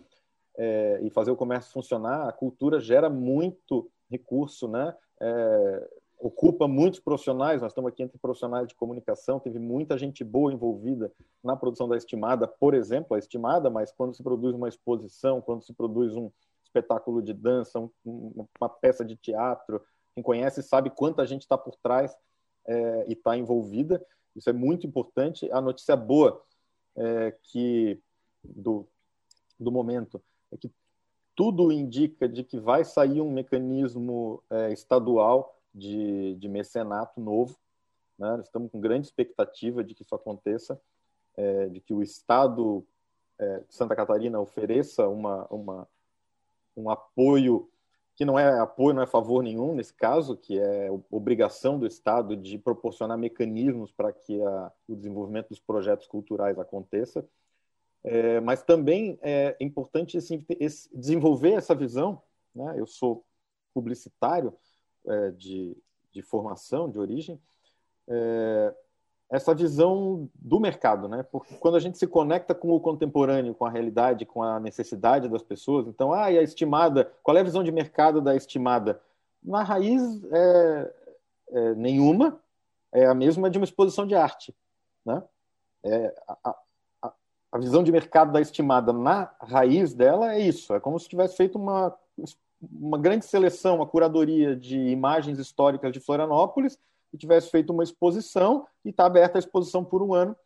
é, 0.56 1.00
e 1.02 1.10
fazer 1.10 1.32
o 1.32 1.36
comércio 1.36 1.72
funcionar, 1.72 2.28
a 2.28 2.32
cultura 2.32 2.78
gera 2.78 3.10
muito 3.10 3.90
recurso, 4.08 4.68
né? 4.68 4.94
É, 5.20 5.88
ocupa 6.20 6.66
muitos 6.68 7.00
profissionais, 7.00 7.60
nós 7.60 7.72
estamos 7.72 7.88
aqui 7.88 8.02
entre 8.02 8.18
profissionais 8.18 8.68
de 8.68 8.74
comunicação, 8.74 9.40
teve 9.40 9.58
muita 9.58 9.98
gente 9.98 10.22
boa 10.24 10.52
envolvida 10.52 11.12
na 11.42 11.56
produção 11.56 11.88
da 11.88 11.96
Estimada, 11.96 12.46
por 12.46 12.74
exemplo, 12.74 13.14
a 13.14 13.18
Estimada, 13.18 13.68
mas 13.68 13.92
quando 13.92 14.14
se 14.14 14.22
produz 14.22 14.54
uma 14.54 14.68
exposição, 14.68 15.40
quando 15.40 15.62
se 15.62 15.72
produz 15.72 16.14
um, 16.14 16.30
espetáculo 16.68 17.22
de 17.22 17.32
dança, 17.32 17.80
um, 17.80 18.46
uma 18.60 18.68
peça 18.68 19.04
de 19.04 19.16
teatro. 19.16 19.82
Quem 20.14 20.22
conhece 20.22 20.62
sabe 20.62 20.90
quanta 20.90 21.26
gente 21.26 21.42
está 21.42 21.56
por 21.56 21.76
trás 21.76 22.16
é, 22.66 23.06
e 23.08 23.12
está 23.12 23.36
envolvida. 23.36 24.04
Isso 24.36 24.48
é 24.48 24.52
muito 24.52 24.86
importante. 24.86 25.50
A 25.50 25.60
notícia 25.60 25.96
boa 25.96 26.42
é 26.96 27.34
que 27.42 28.00
do, 28.44 28.86
do 29.58 29.72
momento 29.72 30.22
é 30.52 30.56
que 30.56 30.70
tudo 31.34 31.70
indica 31.70 32.28
de 32.28 32.42
que 32.42 32.58
vai 32.58 32.84
sair 32.84 33.20
um 33.20 33.30
mecanismo 33.30 34.42
é, 34.50 34.72
estadual 34.72 35.56
de, 35.72 36.34
de 36.36 36.48
mecenato 36.48 37.20
novo. 37.20 37.56
né? 38.18 38.40
estamos 38.42 38.70
com 38.70 38.80
grande 38.80 39.06
expectativa 39.06 39.84
de 39.84 39.94
que 39.94 40.02
isso 40.02 40.14
aconteça, 40.14 40.80
é, 41.36 41.68
de 41.68 41.80
que 41.80 41.94
o 41.94 42.02
Estado 42.02 42.84
é, 43.38 43.60
de 43.60 43.74
Santa 43.74 43.94
Catarina 43.94 44.40
ofereça 44.40 45.08
uma, 45.08 45.46
uma, 45.46 45.88
um 46.78 46.90
apoio 46.90 47.68
que 48.14 48.24
não 48.24 48.36
é 48.38 48.58
apoio, 48.58 48.94
não 48.94 49.02
é 49.02 49.06
favor 49.06 49.42
nenhum 49.42 49.74
nesse 49.74 49.94
caso, 49.94 50.36
que 50.36 50.58
é 50.58 50.88
obrigação 51.08 51.78
do 51.78 51.86
Estado 51.86 52.36
de 52.36 52.58
proporcionar 52.58 53.16
mecanismos 53.16 53.92
para 53.92 54.12
que 54.12 54.42
a, 54.42 54.72
o 54.88 54.96
desenvolvimento 54.96 55.50
dos 55.50 55.60
projetos 55.60 56.06
culturais 56.06 56.58
aconteça. 56.58 57.24
É, 58.02 58.40
mas 58.40 58.62
também 58.62 59.18
é 59.22 59.56
importante 59.60 60.16
assim, 60.16 60.44
esse, 60.58 60.88
desenvolver 60.96 61.52
essa 61.52 61.74
visão. 61.74 62.20
Né? 62.54 62.74
Eu 62.76 62.86
sou 62.86 63.24
publicitário 63.72 64.52
é, 65.06 65.30
de, 65.30 65.76
de 66.10 66.22
formação, 66.22 66.90
de 66.90 66.98
origem, 66.98 67.40
é, 68.08 68.74
essa 69.30 69.54
visão 69.54 70.28
do 70.34 70.58
mercado, 70.58 71.06
né? 71.06 71.22
Porque 71.22 71.54
quando 71.56 71.76
a 71.76 71.80
gente 71.80 71.98
se 71.98 72.06
conecta 72.06 72.54
com 72.54 72.70
o 72.70 72.80
contemporâneo, 72.80 73.54
com 73.54 73.66
a 73.66 73.70
realidade, 73.70 74.24
com 74.24 74.42
a 74.42 74.58
necessidade 74.58 75.28
das 75.28 75.42
pessoas, 75.42 75.86
então, 75.86 76.12
ah, 76.12 76.32
e 76.32 76.38
a 76.38 76.42
estimada, 76.42 77.12
qual 77.22 77.36
é 77.36 77.40
a 77.40 77.44
visão 77.44 77.62
de 77.62 77.70
mercado 77.70 78.22
da 78.22 78.34
estimada? 78.34 79.00
Na 79.42 79.62
raiz, 79.62 80.02
é, 80.32 80.92
é 81.50 81.74
nenhuma, 81.74 82.40
é 82.90 83.06
a 83.06 83.14
mesma 83.14 83.50
de 83.50 83.58
uma 83.58 83.64
exposição 83.64 84.06
de 84.06 84.14
arte, 84.14 84.54
né? 85.04 85.22
É, 85.84 86.14
a, 86.26 86.56
a, 87.02 87.12
a 87.52 87.58
visão 87.58 87.82
de 87.82 87.92
mercado 87.92 88.32
da 88.32 88.40
estimada 88.40 88.92
na 88.92 89.30
raiz 89.40 89.92
dela 89.92 90.34
é 90.34 90.40
isso, 90.40 90.74
é 90.74 90.80
como 90.80 90.98
se 90.98 91.08
tivesse 91.08 91.36
feito 91.36 91.58
uma, 91.58 91.94
uma 92.60 92.98
grande 92.98 93.26
seleção, 93.26 93.76
uma 93.76 93.86
curadoria 93.86 94.56
de 94.56 94.78
imagens 94.78 95.38
históricas 95.38 95.92
de 95.92 96.00
Florianópolis 96.00 96.78
e 97.12 97.18
tivesse 97.18 97.50
feito 97.50 97.72
uma 97.72 97.82
exposição 97.82 98.66
e 98.84 98.90
está 98.90 99.06
aberta 99.06 99.38
a 99.38 99.40
exposição 99.40 99.84
por 99.84 100.02
um 100.02 100.14
ano 100.14 100.36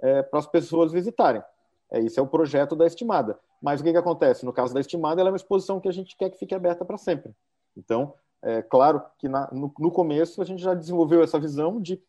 é, 0.00 0.22
para 0.22 0.38
as 0.38 0.46
pessoas 0.46 0.92
visitarem. 0.92 1.42
É, 1.90 2.00
esse 2.00 2.18
é 2.18 2.22
o 2.22 2.26
projeto 2.26 2.74
da 2.74 2.86
estimada. 2.86 3.38
Mas 3.60 3.80
o 3.80 3.84
que, 3.84 3.92
que 3.92 3.98
acontece? 3.98 4.44
No 4.44 4.52
caso 4.52 4.74
da 4.74 4.80
estimada, 4.80 5.20
ela 5.20 5.30
é 5.30 5.32
uma 5.32 5.36
exposição 5.36 5.80
que 5.80 5.88
a 5.88 5.92
gente 5.92 6.16
quer 6.16 6.30
que 6.30 6.38
fique 6.38 6.54
aberta 6.54 6.84
para 6.84 6.98
sempre. 6.98 7.32
Então, 7.76 8.14
é 8.42 8.60
claro 8.60 9.02
que 9.18 9.28
na, 9.28 9.48
no, 9.52 9.72
no 9.78 9.90
começo 9.90 10.42
a 10.42 10.44
gente 10.44 10.62
já 10.62 10.74
desenvolveu 10.74 11.22
essa 11.22 11.38
visão 11.38 11.80
de 11.80 12.02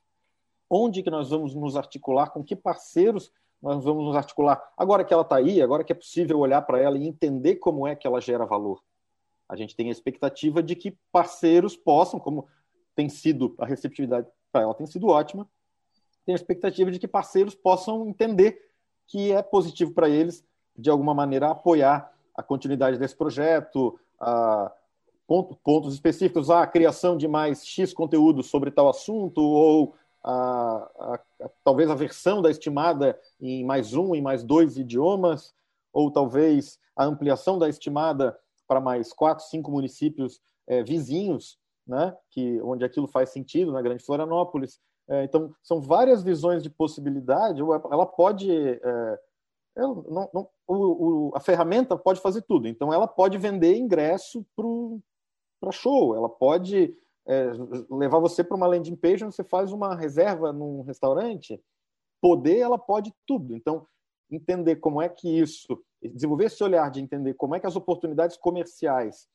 onde 0.70 1.04
que 1.04 1.12
nós 1.12 1.30
vamos 1.30 1.54
nos 1.54 1.76
articular, 1.76 2.32
com 2.32 2.44
que 2.44 2.56
parceiros 2.56 3.32
nós 3.62 3.84
vamos 3.84 4.04
nos 4.04 4.16
articular. 4.16 4.62
Agora 4.76 5.06
que 5.06 5.14
ela 5.14 5.22
está 5.22 5.38
aí, 5.38 5.62
agora 5.62 5.84
que 5.84 5.92
é 5.92 5.96
possível 5.96 6.40
olhar 6.40 6.62
para 6.64 6.80
ela 6.80 6.98
e 6.98 7.08
entender 7.08 7.56
como 7.56 7.88
é 7.88 7.96
que 7.96 8.08
ela 8.08 8.20
gera 8.20 8.46
valor. 8.46 8.82
A 9.48 9.56
gente 9.56 9.76
tem 9.76 9.88
a 9.88 9.92
expectativa 9.92 10.64
de 10.64 10.76
que 10.76 10.98
parceiros 11.12 11.76
possam, 11.76 12.20
como 12.20 12.48
tem 12.96 13.10
sido, 13.10 13.56
a 13.58 13.66
receptividade 13.66 14.28
para 14.52 14.62
ela 14.62 14.74
tem 14.74 14.86
sido 14.86 15.08
ótima. 15.08 15.48
Tem 16.26 16.34
a 16.34 16.38
expectativa 16.38 16.92
de 16.92 17.00
que 17.00 17.08
parceiros 17.08 17.56
possam 17.56 18.08
entender 18.08 18.60
que 19.08 19.32
é 19.32 19.42
positivo 19.42 19.92
para 19.92 20.08
eles, 20.08 20.46
de 20.78 20.90
alguma 20.90 21.14
maneira, 21.14 21.50
apoiar 21.50 22.12
a 22.36 22.42
continuidade 22.42 22.98
desse 22.98 23.16
projeto, 23.16 24.00
a 24.20 24.72
ponto, 25.28 25.56
pontos 25.56 25.94
específicos, 25.94 26.50
a 26.50 26.66
criação 26.66 27.18
de 27.18 27.28
mais 27.28 27.66
X 27.66 27.94
conteúdo 27.94 28.42
sobre 28.44 28.72
tal 28.72 28.90
assunto, 28.90 29.42
ou 29.42 29.96
a, 30.24 30.90
a, 31.00 31.20
a, 31.42 31.50
talvez 31.64 31.90
a 31.90 31.96
versão 31.96 32.42
da 32.42 32.50
estimada 32.50 33.20
em 33.40 33.64
mais 33.64 33.94
um, 33.94 34.16
em 34.16 34.22
mais 34.22 34.44
dois 34.44 34.78
idiomas, 34.78 35.54
ou 35.92 36.10
talvez 36.10 36.80
a 36.96 37.06
ampliação 37.06 37.60
da 37.60 37.68
estimada 37.68 38.38
para 38.68 38.80
mais 38.80 39.12
quatro, 39.12 39.46
cinco 39.46 39.70
municípios 39.72 40.42
é, 40.66 40.82
vizinhos 40.82 41.60
né, 41.86 42.16
que, 42.30 42.62
onde 42.62 42.86
aquilo 42.86 43.08
faz 43.08 43.30
sentido, 43.30 43.72
na 43.72 43.82
Grande 43.82 44.04
Florianópolis. 44.04 44.80
É, 45.10 45.24
então, 45.24 45.54
são 45.62 45.82
várias 45.82 46.24
visões 46.24 46.64
de 46.64 46.70
possibilidade. 46.70 47.62
Ela 47.62 48.06
pode. 48.06 48.52
É, 48.52 49.20
ela 49.76 49.96
não, 50.08 50.30
não, 50.34 50.50
o, 50.68 50.76
o, 50.76 51.32
a 51.36 51.40
ferramenta 51.40 51.98
pode 51.98 52.22
fazer 52.22 52.42
tudo. 52.44 52.68
Então, 52.68 52.94
ela 52.94 53.08
pode 53.08 53.38
vender 53.38 53.76
ingresso 53.76 54.46
para 55.60 55.72
show, 55.72 56.16
ela 56.16 56.30
pode 56.30 56.96
é, 57.26 57.52
levar 57.90 58.20
você 58.20 58.44
para 58.44 58.56
uma 58.56 58.68
landing 58.68 58.96
page 58.96 59.26
onde 59.26 59.36
você 59.36 59.44
faz 59.44 59.72
uma 59.72 59.96
reserva 59.96 60.54
num 60.54 60.82
restaurante. 60.84 61.62
Poder, 62.22 62.60
ela 62.60 62.78
pode 62.78 63.14
tudo. 63.26 63.56
Então, 63.56 63.86
entender 64.32 64.78
como 64.78 65.02
é 65.02 65.10
que 65.10 65.30
isso, 65.30 65.82
desenvolver 66.02 66.46
esse 66.46 66.64
olhar 66.64 66.90
de 66.90 67.02
entender 67.02 67.34
como 67.34 67.56
é 67.56 67.60
que 67.60 67.68
as 67.68 67.76
oportunidades 67.76 68.38
comerciais 68.38 69.28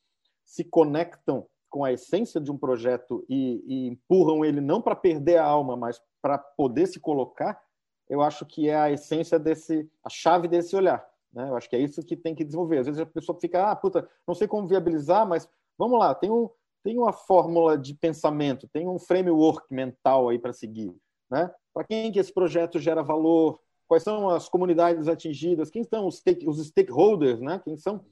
se 0.45 0.63
conectam 0.63 1.47
com 1.69 1.83
a 1.83 1.91
essência 1.91 2.41
de 2.41 2.51
um 2.51 2.57
projeto 2.57 3.25
e, 3.29 3.63
e 3.67 3.87
empurram 3.87 4.43
ele 4.43 4.59
não 4.59 4.81
para 4.81 4.95
perder 4.95 5.37
a 5.37 5.45
alma, 5.45 5.77
mas 5.77 6.01
para 6.21 6.37
poder 6.37 6.87
se 6.87 6.99
colocar, 6.99 7.61
eu 8.09 8.21
acho 8.21 8.45
que 8.45 8.67
é 8.67 8.75
a 8.75 8.91
essência 8.91 9.37
desse, 9.37 9.89
a 10.03 10.09
chave 10.09 10.47
desse 10.47 10.75
olhar. 10.75 11.07
Né? 11.31 11.47
Eu 11.47 11.55
acho 11.55 11.69
que 11.69 11.75
é 11.75 11.79
isso 11.79 12.03
que 12.03 12.17
tem 12.17 12.33
que 12.33 12.43
desenvolver. 12.43 12.79
Às 12.79 12.87
vezes 12.87 13.01
a 13.01 13.05
pessoa 13.05 13.39
fica, 13.39 13.69
ah, 13.69 13.75
puta, 13.75 14.09
não 14.27 14.33
sei 14.33 14.47
como 14.47 14.67
viabilizar, 14.67 15.27
mas 15.27 15.47
vamos 15.77 15.99
lá, 15.99 16.15
tem, 16.15 16.31
um, 16.31 16.49
tem 16.83 16.97
uma 16.97 17.13
fórmula 17.13 17.77
de 17.77 17.93
pensamento, 17.93 18.67
tem 18.67 18.87
um 18.87 18.97
framework 18.97 19.71
mental 19.73 20.29
aí 20.29 20.39
para 20.39 20.53
seguir. 20.53 20.95
Né? 21.29 21.51
Para 21.73 21.83
quem 21.83 22.11
que 22.11 22.19
esse 22.19 22.33
projeto 22.33 22.79
gera 22.79 23.03
valor? 23.03 23.59
Quais 23.87 24.03
são 24.03 24.29
as 24.29 24.49
comunidades 24.49 25.07
atingidas? 25.07 25.69
Quem 25.69 25.83
são 25.83 26.07
os, 26.07 26.17
stake, 26.17 26.47
os 26.47 26.65
stakeholders? 26.67 27.39
Né? 27.39 27.59
Quem 27.63 27.77
são 27.77 28.03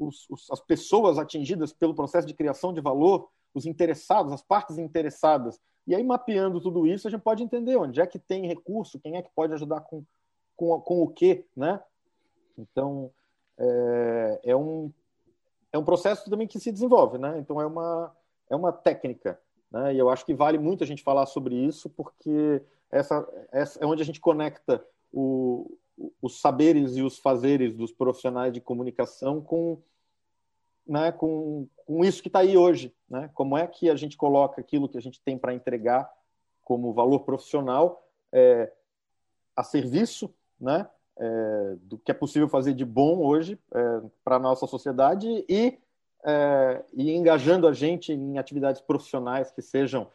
os, 0.00 0.28
os, 0.30 0.50
as 0.50 0.60
pessoas 0.60 1.18
atingidas 1.18 1.72
pelo 1.72 1.94
processo 1.94 2.26
de 2.26 2.34
criação 2.34 2.72
de 2.72 2.80
valor, 2.80 3.28
os 3.54 3.66
interessados, 3.66 4.32
as 4.32 4.42
partes 4.42 4.78
interessadas. 4.78 5.60
E 5.86 5.94
aí, 5.94 6.02
mapeando 6.02 6.60
tudo 6.60 6.86
isso, 6.86 7.06
a 7.06 7.10
gente 7.10 7.22
pode 7.22 7.42
entender 7.42 7.76
onde 7.76 8.00
é 8.00 8.06
que 8.06 8.18
tem 8.18 8.46
recurso, 8.46 8.98
quem 8.98 9.16
é 9.16 9.22
que 9.22 9.30
pode 9.34 9.52
ajudar 9.52 9.82
com, 9.82 10.04
com, 10.56 10.80
com 10.80 11.02
o 11.02 11.08
quê, 11.08 11.44
né? 11.54 11.82
Então, 12.56 13.10
é, 13.58 14.40
é, 14.44 14.56
um, 14.56 14.90
é 15.72 15.78
um 15.78 15.84
processo 15.84 16.28
também 16.30 16.46
que 16.46 16.58
se 16.58 16.72
desenvolve, 16.72 17.18
né? 17.18 17.38
Então, 17.38 17.60
é 17.60 17.66
uma, 17.66 18.16
é 18.48 18.56
uma 18.56 18.72
técnica, 18.72 19.38
né? 19.70 19.94
E 19.94 19.98
eu 19.98 20.08
acho 20.08 20.24
que 20.24 20.34
vale 20.34 20.58
muito 20.58 20.82
a 20.82 20.86
gente 20.86 21.02
falar 21.02 21.26
sobre 21.26 21.54
isso, 21.54 21.90
porque 21.90 22.62
essa, 22.90 23.26
essa 23.52 23.78
é 23.82 23.86
onde 23.86 24.02
a 24.02 24.06
gente 24.06 24.20
conecta 24.20 24.84
o, 25.12 25.78
os 26.20 26.40
saberes 26.40 26.96
e 26.96 27.02
os 27.02 27.18
fazeres 27.18 27.74
dos 27.74 27.92
profissionais 27.92 28.52
de 28.52 28.60
comunicação 28.60 29.40
com 29.40 29.78
né, 30.86 31.12
com, 31.12 31.68
com 31.86 32.04
isso 32.04 32.20
que 32.20 32.28
está 32.28 32.40
aí 32.40 32.56
hoje. 32.56 32.92
Né? 33.08 33.30
Como 33.34 33.56
é 33.56 33.64
que 33.66 33.88
a 33.88 33.94
gente 33.94 34.16
coloca 34.16 34.60
aquilo 34.60 34.88
que 34.88 34.98
a 34.98 35.00
gente 35.00 35.20
tem 35.20 35.38
para 35.38 35.54
entregar 35.54 36.10
como 36.64 36.92
valor 36.92 37.20
profissional 37.20 38.04
é, 38.32 38.72
a 39.54 39.62
serviço 39.62 40.34
né, 40.60 40.88
é, 41.16 41.76
do 41.82 41.98
que 41.98 42.10
é 42.10 42.14
possível 42.14 42.48
fazer 42.48 42.74
de 42.74 42.84
bom 42.84 43.24
hoje 43.24 43.58
é, 43.72 44.02
para 44.24 44.36
a 44.36 44.40
nossa 44.40 44.66
sociedade 44.66 45.28
e, 45.48 45.78
é, 46.24 46.84
e 46.92 47.12
engajando 47.12 47.68
a 47.68 47.72
gente 47.72 48.12
em 48.12 48.38
atividades 48.38 48.80
profissionais 48.80 49.50
que 49.50 49.62
sejam 49.62 50.08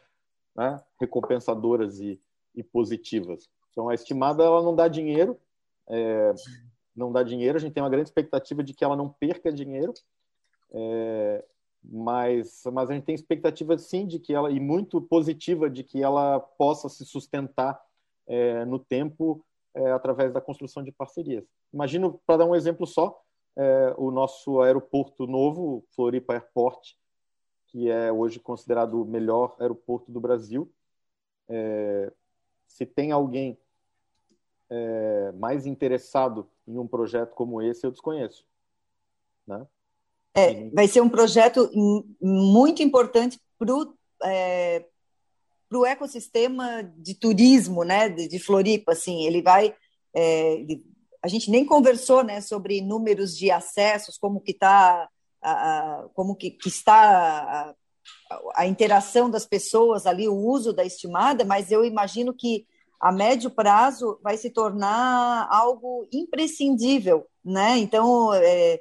né, 0.54 0.82
recompensadoras 1.00 2.00
e, 2.00 2.20
e 2.54 2.62
positivas. 2.62 3.48
Então, 3.70 3.88
a 3.88 3.94
estimada 3.94 4.42
ela 4.42 4.62
não 4.62 4.74
dá 4.74 4.88
dinheiro, 4.88 5.38
é, 5.88 6.34
não 6.94 7.12
dá 7.12 7.22
dinheiro, 7.22 7.56
a 7.56 7.60
gente 7.60 7.72
tem 7.72 7.82
uma 7.82 7.90
grande 7.90 8.08
expectativa 8.08 8.62
de 8.62 8.74
que 8.74 8.84
ela 8.84 8.96
não 8.96 9.08
perca 9.08 9.52
dinheiro, 9.52 9.92
é, 10.72 11.44
mas, 11.82 12.62
mas 12.72 12.90
a 12.90 12.94
gente 12.94 13.04
tem 13.04 13.14
expectativa 13.14 13.76
sim 13.78 14.06
de 14.06 14.18
que 14.18 14.34
ela, 14.34 14.50
e 14.50 14.58
muito 14.58 15.00
positiva, 15.00 15.70
de 15.70 15.84
que 15.84 16.02
ela 16.02 16.40
possa 16.40 16.88
se 16.88 17.04
sustentar 17.04 17.80
é, 18.26 18.64
no 18.64 18.78
tempo 18.78 19.44
é, 19.74 19.92
através 19.92 20.32
da 20.32 20.40
construção 20.40 20.82
de 20.82 20.90
parcerias. 20.90 21.44
Imagino, 21.72 22.20
para 22.26 22.38
dar 22.38 22.46
um 22.46 22.54
exemplo 22.54 22.86
só, 22.86 23.20
é, 23.56 23.94
o 23.96 24.10
nosso 24.10 24.60
aeroporto 24.60 25.26
novo, 25.26 25.84
Floripa 25.94 26.34
Airport, 26.34 26.94
que 27.68 27.90
é 27.90 28.10
hoje 28.10 28.40
considerado 28.40 29.02
o 29.02 29.04
melhor 29.04 29.56
aeroporto 29.60 30.10
do 30.10 30.20
Brasil. 30.20 30.70
É, 31.48 32.12
se 32.66 32.84
tem 32.84 33.12
alguém 33.12 33.58
é, 34.70 35.32
mais 35.32 35.66
interessado 35.66 36.48
em 36.66 36.78
um 36.78 36.86
projeto 36.86 37.34
como 37.34 37.62
esse, 37.62 37.86
eu 37.86 37.90
desconheço. 37.90 38.44
Né? 39.46 39.66
É, 40.34 40.68
vai 40.70 40.86
ser 40.88 41.00
um 41.00 41.08
projeto 41.08 41.70
muito 42.20 42.82
importante 42.82 43.40
para 43.58 43.74
o 43.74 43.94
é, 44.22 44.84
pro 45.68 45.84
ecossistema 45.84 46.82
de 46.96 47.14
turismo 47.14 47.84
né, 47.84 48.08
de, 48.08 48.28
de 48.28 48.38
Floripa. 48.38 48.92
Assim, 48.92 49.24
ele 49.24 49.42
vai. 49.42 49.74
É, 50.14 50.52
ele, 50.54 50.84
a 51.22 51.28
gente 51.28 51.50
nem 51.50 51.64
conversou 51.64 52.22
né, 52.22 52.40
sobre 52.40 52.80
números 52.80 53.36
de 53.36 53.50
acessos, 53.50 54.18
como 54.18 54.40
que 54.40 54.52
está 54.52 55.08
como 56.14 56.34
que, 56.34 56.50
que 56.50 56.68
está 56.68 57.74
a, 58.28 58.40
a, 58.56 58.66
interação 58.66 59.30
das 59.30 59.46
pessoas 59.46 60.04
ali, 60.04 60.28
o 60.28 60.34
uso 60.34 60.72
da 60.72 60.84
estimada, 60.84 61.44
mas 61.44 61.70
eu 61.70 61.84
imagino 61.84 62.34
que 62.34 62.66
a 63.00 63.12
médio 63.12 63.50
prazo 63.50 64.18
vai 64.22 64.36
se 64.36 64.50
tornar 64.50 65.48
algo 65.50 66.08
imprescindível, 66.12 67.26
né? 67.44 67.78
Então, 67.78 68.32
é, 68.34 68.80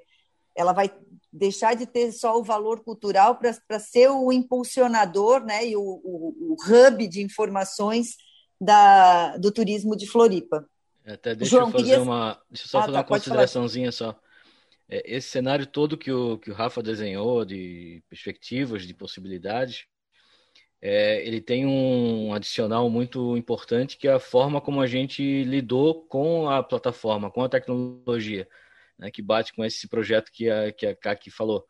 ela 0.55 0.74
vai 0.74 0.89
deixar 1.32 1.76
de 1.76 1.86
ter 1.86 2.11
só 2.13 2.39
o 2.39 2.43
valor 2.43 2.82
cultural 2.82 3.38
para 3.38 3.80
ser 3.80 4.09
o 4.09 4.32
impulsionador 4.32 5.43
né, 5.43 5.68
e 5.68 5.76
o, 5.76 5.82
o, 5.82 6.53
o 6.53 6.55
hub 6.63 7.07
de 7.07 7.22
informações 7.22 8.16
da, 8.59 9.36
do 9.38 9.51
turismo 9.51 9.97
de 9.97 10.07
Floripa. 10.07 10.66
Até 11.05 11.36
deixa 11.36 11.57
João, 11.57 11.68
eu 11.68 11.72
fazer 11.72 11.84
queria... 11.84 12.01
uma. 12.01 12.41
Deixa 12.49 12.66
eu 12.66 12.70
só 12.70 12.78
ah, 12.78 12.82
fazer 12.82 12.93
tá, 12.93 12.99
uma 12.99 13.03
consideraçãozinha 13.03 13.91
só. 13.91 14.18
É, 14.89 15.16
esse 15.16 15.28
cenário 15.30 15.68
todo 15.68 15.97
que 15.97 16.11
o, 16.11 16.38
que 16.39 16.49
o 16.49 16.53
Rafa 16.53 16.82
desenhou 16.82 17.43
de 17.43 18.01
perspectivas, 18.09 18.84
de 18.84 18.93
possibilidades, 18.93 19.86
é, 20.88 21.25
ele 21.25 21.41
tem 21.41 21.65
um 21.65 22.31
adicional 22.31 22.88
muito 22.91 23.36
importante 23.36 23.97
que 23.97 24.07
é 24.07 24.13
a 24.13 24.19
forma 24.19 24.61
como 24.61 24.79
a 24.79 24.86
gente 24.86 25.43
lidou 25.43 26.05
com 26.05 26.47
a 26.47 26.61
plataforma, 26.61 27.31
com 27.31 27.43
a 27.43 27.49
tecnologia, 27.49 28.47
né, 28.95 29.09
que 29.09 29.19
bate 29.19 29.51
com 29.51 29.65
esse 29.65 29.88
projeto 29.88 30.31
que 30.31 30.47
a, 30.47 30.71
que 30.71 30.86
a 30.86 30.95
Kaki 30.95 31.31
falou. 31.31 31.65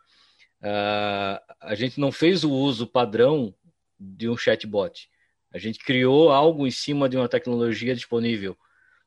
Uh, 0.61 1.39
a 1.61 1.75
gente 1.75 1.97
não 1.97 2.11
fez 2.11 2.43
o 2.43 2.51
uso 2.51 2.85
padrão 2.85 3.55
de 3.97 4.27
um 4.27 4.35
chatbot. 4.35 5.09
A 5.49 5.57
gente 5.57 5.79
criou 5.79 6.29
algo 6.29 6.67
em 6.67 6.71
cima 6.71 7.07
de 7.07 7.15
uma 7.15 7.29
tecnologia 7.29 7.95
disponível. 7.95 8.57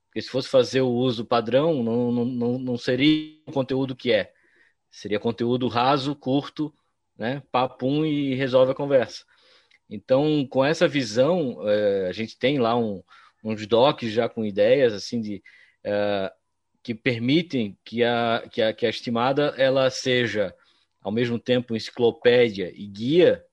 Porque 0.07 0.23
se 0.23 0.31
fosse 0.31 0.49
fazer 0.49 0.81
o 0.81 0.89
uso 0.89 1.27
padrão, 1.27 1.83
não, 1.83 2.25
não, 2.25 2.59
não 2.59 2.79
seria 2.79 3.43
o 3.47 3.53
conteúdo 3.53 3.95
que 3.95 4.11
é. 4.11 4.33
Seria 4.91 5.21
conteúdo 5.21 5.69
raso, 5.69 6.17
curto, 6.17 6.73
né? 7.15 7.43
papum 7.53 8.07
e 8.07 8.35
resolve 8.35 8.73
a 8.73 8.75
conversa. 8.75 9.27
Então, 9.89 10.47
com 10.47 10.65
essa 10.65 10.87
visão, 10.87 11.59
é, 11.69 12.09
a 12.09 12.13
gente 12.13 12.39
tem 12.39 12.59
lá 12.59 12.77
um, 12.77 13.03
uns 13.43 13.67
docs 13.67 14.11
já 14.11 14.29
com 14.29 14.45
ideias 14.45 14.93
assim 14.93 15.21
de 15.21 15.43
é, 15.85 16.33
que 16.83 16.95
permitem 16.95 17.79
que 17.85 18.05
a, 18.05 18.45
que 18.51 18.63
a, 18.63 18.73
que 18.73 18.87
a 18.87 18.91
estimada 18.91 19.55
ela 19.57 19.89
seja 19.91 20.55
ao 21.01 21.13
mesmo 21.13 21.39
tempo 21.39 21.75
enciclopédia 21.75 22.73
e 22.75 22.87
guia 22.87 23.45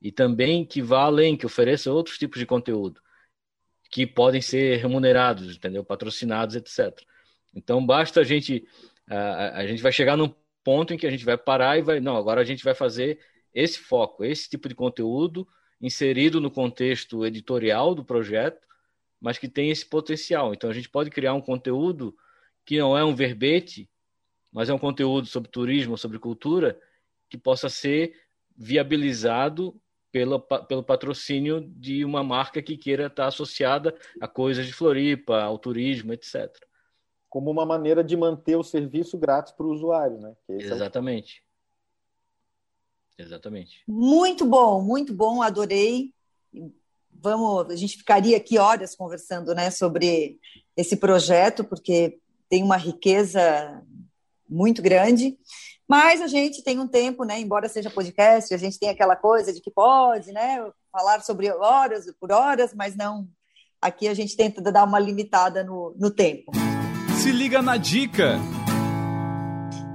e 0.00 0.12
também 0.12 0.64
que 0.64 0.80
vá 0.80 1.02
além, 1.02 1.36
que 1.36 1.46
ofereça 1.46 1.92
outros 1.92 2.18
tipos 2.18 2.38
de 2.38 2.46
conteúdo 2.46 3.00
que 3.90 4.06
podem 4.06 4.40
ser 4.40 4.76
remunerados, 4.76 5.56
entendeu? 5.56 5.82
Patrocinados, 5.82 6.54
etc. 6.54 7.00
Então 7.54 7.84
basta 7.84 8.20
a 8.20 8.24
gente 8.24 8.66
a, 9.08 9.60
a 9.60 9.66
gente 9.66 9.82
vai 9.82 9.90
chegar 9.90 10.16
num 10.16 10.32
ponto 10.62 10.92
em 10.92 10.98
que 10.98 11.06
a 11.06 11.10
gente 11.10 11.24
vai 11.24 11.36
parar 11.36 11.78
e 11.78 11.82
vai 11.82 11.98
não, 11.98 12.16
agora 12.16 12.40
a 12.40 12.44
gente 12.44 12.62
vai 12.62 12.74
fazer 12.74 13.18
esse 13.58 13.78
foco, 13.78 14.24
esse 14.24 14.48
tipo 14.48 14.68
de 14.68 14.74
conteúdo 14.74 15.46
inserido 15.80 16.40
no 16.40 16.50
contexto 16.50 17.24
editorial 17.24 17.94
do 17.94 18.04
projeto, 18.04 18.66
mas 19.20 19.38
que 19.38 19.48
tem 19.48 19.70
esse 19.70 19.86
potencial. 19.86 20.52
Então 20.52 20.70
a 20.70 20.72
gente 20.72 20.88
pode 20.88 21.10
criar 21.10 21.34
um 21.34 21.40
conteúdo 21.40 22.16
que 22.64 22.78
não 22.78 22.96
é 22.96 23.04
um 23.04 23.14
verbete, 23.14 23.88
mas 24.52 24.68
é 24.68 24.74
um 24.74 24.78
conteúdo 24.78 25.26
sobre 25.26 25.50
turismo, 25.50 25.96
sobre 25.96 26.18
cultura, 26.18 26.78
que 27.28 27.36
possa 27.36 27.68
ser 27.68 28.14
viabilizado 28.56 29.80
pelo, 30.10 30.40
pelo 30.40 30.82
patrocínio 30.82 31.60
de 31.60 32.04
uma 32.04 32.22
marca 32.22 32.62
que 32.62 32.76
queira 32.76 33.06
estar 33.06 33.26
associada 33.26 33.94
a 34.20 34.26
coisas 34.26 34.66
de 34.66 34.72
Floripa, 34.72 35.42
ao 35.42 35.58
turismo, 35.58 36.12
etc. 36.12 36.50
Como 37.28 37.50
uma 37.50 37.66
maneira 37.66 38.02
de 38.02 38.16
manter 38.16 38.56
o 38.56 38.62
serviço 38.62 39.18
grátis 39.18 39.52
para 39.52 39.66
o 39.66 39.70
usuário, 39.70 40.18
né? 40.18 40.34
Exatamente. 40.48 41.42
É 41.42 41.44
o... 41.44 41.47
Exatamente. 43.18 43.82
Muito 43.86 44.46
bom, 44.46 44.80
muito 44.80 45.12
bom, 45.12 45.42
adorei. 45.42 46.12
Vamos, 47.12 47.70
a 47.70 47.76
gente 47.76 47.96
ficaria 47.96 48.36
aqui 48.36 48.58
horas 48.58 48.94
conversando, 48.94 49.54
né, 49.54 49.70
sobre 49.70 50.38
esse 50.76 50.96
projeto, 50.96 51.64
porque 51.64 52.18
tem 52.48 52.62
uma 52.62 52.76
riqueza 52.76 53.82
muito 54.48 54.80
grande. 54.80 55.36
Mas 55.88 56.20
a 56.20 56.26
gente 56.26 56.62
tem 56.62 56.78
um 56.78 56.86
tempo, 56.86 57.24
né? 57.24 57.40
Embora 57.40 57.68
seja 57.68 57.90
podcast, 57.90 58.52
a 58.52 58.58
gente 58.58 58.78
tem 58.78 58.90
aquela 58.90 59.16
coisa 59.16 59.52
de 59.52 59.60
que 59.60 59.70
pode, 59.70 60.32
né? 60.32 60.70
Falar 60.92 61.22
sobre 61.22 61.50
horas 61.50 62.04
por 62.20 62.30
horas, 62.30 62.74
mas 62.74 62.94
não. 62.94 63.26
Aqui 63.80 64.06
a 64.06 64.14
gente 64.14 64.36
tenta 64.36 64.60
dar 64.70 64.84
uma 64.84 64.98
limitada 64.98 65.64
no, 65.64 65.94
no 65.98 66.10
tempo. 66.10 66.52
Se 67.22 67.30
liga 67.30 67.62
na 67.62 67.78
dica! 67.78 68.38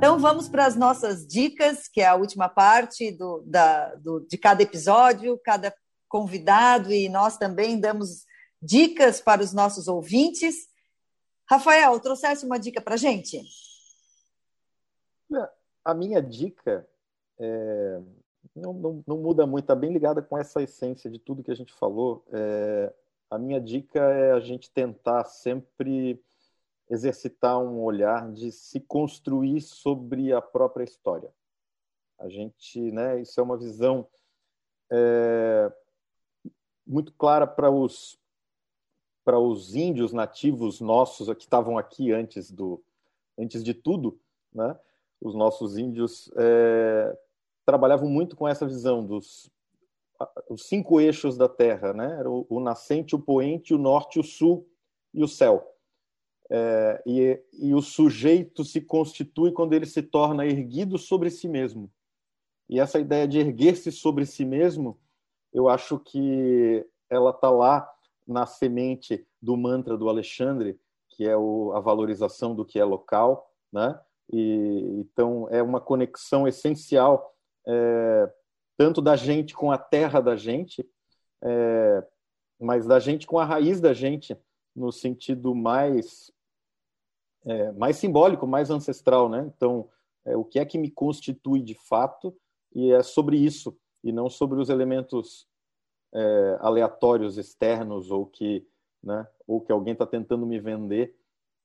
Então 0.03 0.19
vamos 0.19 0.49
para 0.49 0.65
as 0.65 0.75
nossas 0.75 1.25
dicas, 1.25 1.87
que 1.87 2.01
é 2.01 2.05
a 2.05 2.15
última 2.15 2.49
parte 2.49 3.09
do, 3.09 3.41
da, 3.45 3.95
do, 3.95 4.19
de 4.27 4.37
cada 4.37 4.61
episódio, 4.61 5.39
cada 5.41 5.73
convidado, 6.09 6.91
e 6.91 7.07
nós 7.07 7.37
também 7.37 7.79
damos 7.79 8.25
dicas 8.61 9.21
para 9.21 9.41
os 9.41 9.53
nossos 9.53 9.87
ouvintes. 9.87 10.67
Rafael, 11.49 11.97
trouxesse 12.01 12.45
uma 12.45 12.59
dica 12.59 12.81
para 12.81 12.95
a 12.95 12.97
gente? 12.97 13.41
a 15.85 15.93
minha 15.93 16.21
dica 16.21 16.85
é, 17.39 18.01
não, 18.53 18.73
não, 18.73 19.03
não, 19.07 19.17
muda 19.19 19.47
muito, 19.47 19.63
está 19.63 19.75
bem 19.75 19.93
ligada 19.93 20.21
com 20.21 20.37
essa 20.37 20.61
essência 20.61 21.09
de 21.09 21.17
tudo 21.17 21.41
que 21.41 21.51
a 21.51 21.55
gente 21.55 21.71
falou. 21.71 22.25
É, 22.33 22.93
a 23.31 23.39
minha 23.39 23.61
dica 23.61 24.01
é 24.01 24.33
a 24.33 24.41
gente 24.41 24.69
tentar 24.69 25.23
sempre 25.23 26.21
exercitar 26.89 27.59
um 27.59 27.81
olhar 27.81 28.31
de 28.31 28.51
se 28.51 28.79
construir 28.79 29.61
sobre 29.61 30.31
a 30.31 30.41
própria 30.41 30.83
história. 30.83 31.33
A 32.19 32.29
gente, 32.29 32.79
né, 32.91 33.21
isso 33.21 33.39
é 33.39 33.43
uma 33.43 33.57
visão 33.57 34.07
é, 34.91 35.71
muito 36.85 37.11
clara 37.13 37.47
para 37.47 37.71
os 37.71 38.21
para 39.25 39.39
os 39.39 39.73
índios 39.73 40.11
nativos 40.11 40.81
nossos 40.81 41.33
que 41.35 41.43
estavam 41.43 41.77
aqui 41.77 42.11
antes 42.11 42.51
do 42.51 42.83
antes 43.37 43.63
de 43.63 43.73
tudo, 43.73 44.19
né? 44.53 44.77
os 45.23 45.33
nossos 45.33 45.77
índios 45.77 46.29
é, 46.35 47.17
trabalhavam 47.65 48.09
muito 48.09 48.35
com 48.35 48.47
essa 48.47 48.65
visão 48.65 49.03
dos 49.05 49.49
os 50.49 50.67
cinco 50.67 51.01
eixos 51.01 51.37
da 51.37 51.49
Terra, 51.49 51.91
né? 51.91 52.23
O, 52.25 52.45
o, 52.49 52.59
nascente, 52.59 53.15
o 53.15 53.19
poente, 53.19 53.73
o 53.73 53.77
norte, 53.77 54.19
o 54.19 54.23
sul 54.23 54.65
e 55.13 55.23
o 55.23 55.27
céu. 55.27 55.72
É, 56.51 57.03
e, 57.05 57.41
e 57.53 57.73
o 57.73 57.81
sujeito 57.81 58.63
se 58.63 58.81
constitui 58.81 59.51
quando 59.51 59.73
ele 59.73 59.85
se 59.85 60.01
torna 60.01 60.45
erguido 60.45 60.97
sobre 60.97 61.29
si 61.29 61.47
mesmo. 61.47 61.91
E 62.69 62.79
essa 62.79 62.99
ideia 62.99 63.27
de 63.27 63.39
erguer-se 63.39 63.91
sobre 63.91 64.25
si 64.25 64.45
mesmo, 64.45 64.99
eu 65.51 65.69
acho 65.69 65.99
que 65.99 66.85
ela 67.09 67.31
está 67.31 67.49
lá 67.49 67.89
na 68.27 68.45
semente 68.45 69.25
do 69.41 69.57
mantra 69.57 69.97
do 69.97 70.09
Alexandre, 70.09 70.79
que 71.09 71.27
é 71.27 71.37
o, 71.37 71.73
a 71.73 71.79
valorização 71.79 72.55
do 72.55 72.65
que 72.65 72.79
é 72.79 72.83
local, 72.83 73.51
né? 73.71 73.99
E, 74.31 74.99
então, 74.99 75.47
é 75.51 75.61
uma 75.61 75.79
conexão 75.81 76.47
essencial, 76.47 77.35
é, 77.67 78.33
tanto 78.77 79.01
da 79.01 79.15
gente 79.15 79.53
com 79.53 79.71
a 79.71 79.77
terra 79.77 80.21
da 80.21 80.35
gente, 80.35 80.87
é, 81.43 82.03
mas 82.59 82.87
da 82.87 82.99
gente 82.99 83.27
com 83.27 83.37
a 83.37 83.45
raiz 83.45 83.79
da 83.81 83.93
gente, 83.93 84.35
no 84.75 84.91
sentido 84.91 85.53
mais, 85.53 86.31
é, 87.45 87.71
mais 87.73 87.97
simbólico, 87.97 88.47
mais 88.47 88.69
ancestral. 88.69 89.29
Né? 89.29 89.51
Então, 89.55 89.89
é, 90.25 90.35
o 90.35 90.43
que 90.43 90.59
é 90.59 90.65
que 90.65 90.77
me 90.77 90.89
constitui 90.89 91.61
de 91.61 91.75
fato, 91.75 92.35
e 92.73 92.91
é 92.91 93.03
sobre 93.03 93.37
isso, 93.37 93.77
e 94.03 94.11
não 94.11 94.29
sobre 94.29 94.59
os 94.59 94.69
elementos 94.69 95.47
é, 96.13 96.57
aleatórios 96.59 97.37
externos 97.37 98.11
ou 98.11 98.25
que, 98.25 98.67
né, 99.01 99.27
ou 99.47 99.61
que 99.61 99.71
alguém 99.71 99.93
está 99.93 100.05
tentando 100.05 100.45
me 100.45 100.59
vender 100.59 101.15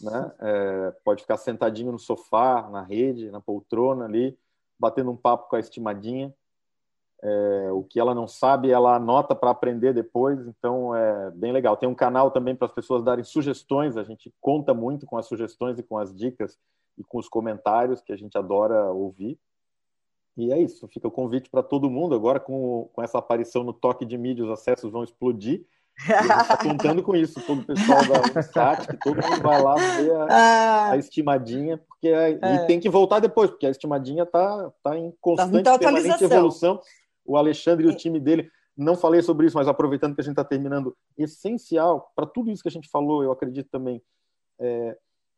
né? 0.00 0.32
É, 0.38 0.94
pode 1.04 1.22
ficar 1.22 1.36
sentadinho 1.36 1.90
no 1.90 1.98
sofá, 1.98 2.68
na 2.70 2.82
rede, 2.82 3.32
na 3.32 3.40
poltrona 3.40 4.04
ali, 4.04 4.38
batendo 4.78 5.10
um 5.10 5.16
papo 5.16 5.48
com 5.48 5.56
a 5.56 5.60
estimadinha 5.60 6.32
é, 7.22 7.70
o 7.70 7.84
que 7.84 8.00
ela 8.00 8.14
não 8.14 8.26
sabe, 8.26 8.70
ela 8.70 8.96
anota 8.96 9.34
para 9.34 9.50
aprender 9.50 9.94
depois, 9.94 10.44
então 10.48 10.94
é 10.94 11.30
bem 11.30 11.52
legal. 11.52 11.76
Tem 11.76 11.88
um 11.88 11.94
canal 11.94 12.32
também 12.32 12.54
para 12.54 12.66
as 12.66 12.72
pessoas 12.72 13.02
darem 13.02 13.22
sugestões, 13.22 13.96
a 13.96 14.02
gente 14.02 14.34
conta 14.40 14.74
muito 14.74 15.06
com 15.06 15.16
as 15.16 15.26
sugestões 15.26 15.78
e 15.78 15.84
com 15.84 15.96
as 15.96 16.12
dicas 16.12 16.58
e 16.98 17.04
com 17.04 17.18
os 17.18 17.28
comentários, 17.28 18.00
que 18.00 18.12
a 18.12 18.16
gente 18.16 18.36
adora 18.36 18.90
ouvir. 18.90 19.38
E 20.36 20.52
é 20.52 20.60
isso, 20.60 20.88
fica 20.88 21.06
o 21.06 21.12
convite 21.12 21.48
para 21.48 21.62
todo 21.62 21.90
mundo. 21.90 22.14
Agora, 22.14 22.40
com, 22.40 22.90
com 22.92 23.02
essa 23.02 23.18
aparição 23.18 23.62
no 23.62 23.72
toque 23.72 24.04
de 24.04 24.18
mídia, 24.18 24.44
os 24.44 24.50
acessos 24.50 24.90
vão 24.90 25.04
explodir. 25.04 25.64
E 26.08 26.12
a 26.12 26.22
gente 26.22 26.40
está 26.40 26.56
contando 26.56 27.02
com 27.02 27.14
isso, 27.14 27.38
todo 27.46 27.60
o 27.60 27.64
pessoal 27.66 28.00
da 28.06 28.40
Unsat, 28.40 28.86
que 28.88 28.96
todo 28.96 29.22
mundo 29.22 29.42
vai 29.42 29.62
lá 29.62 29.74
ver 29.74 30.10
a, 30.12 30.26
ah. 30.30 30.90
a 30.92 30.96
estimadinha, 30.96 31.76
porque 31.76 32.08
é, 32.08 32.38
é. 32.40 32.54
e 32.54 32.66
tem 32.66 32.80
que 32.80 32.88
voltar 32.88 33.20
depois, 33.20 33.50
porque 33.50 33.66
a 33.66 33.70
estimadinha 33.70 34.22
está 34.22 34.72
tá 34.82 34.96
em 34.96 35.12
constante, 35.20 35.62
tá 35.62 35.78
permanente 35.78 36.24
evolução 36.24 36.80
o 37.24 37.36
Alexandre 37.36 37.86
e 37.86 37.90
o 37.90 37.96
time 37.96 38.18
dele. 38.20 38.50
Não 38.76 38.96
falei 38.96 39.22
sobre 39.22 39.46
isso, 39.46 39.56
mas 39.56 39.68
aproveitando 39.68 40.14
que 40.14 40.20
a 40.20 40.24
gente 40.24 40.32
está 40.32 40.44
terminando, 40.44 40.96
essencial 41.16 42.10
para 42.16 42.26
tudo 42.26 42.50
isso 42.50 42.62
que 42.62 42.68
a 42.68 42.72
gente 42.72 42.88
falou, 42.88 43.22
eu 43.22 43.30
acredito 43.30 43.68
também, 43.70 44.02
é, 44.58 44.96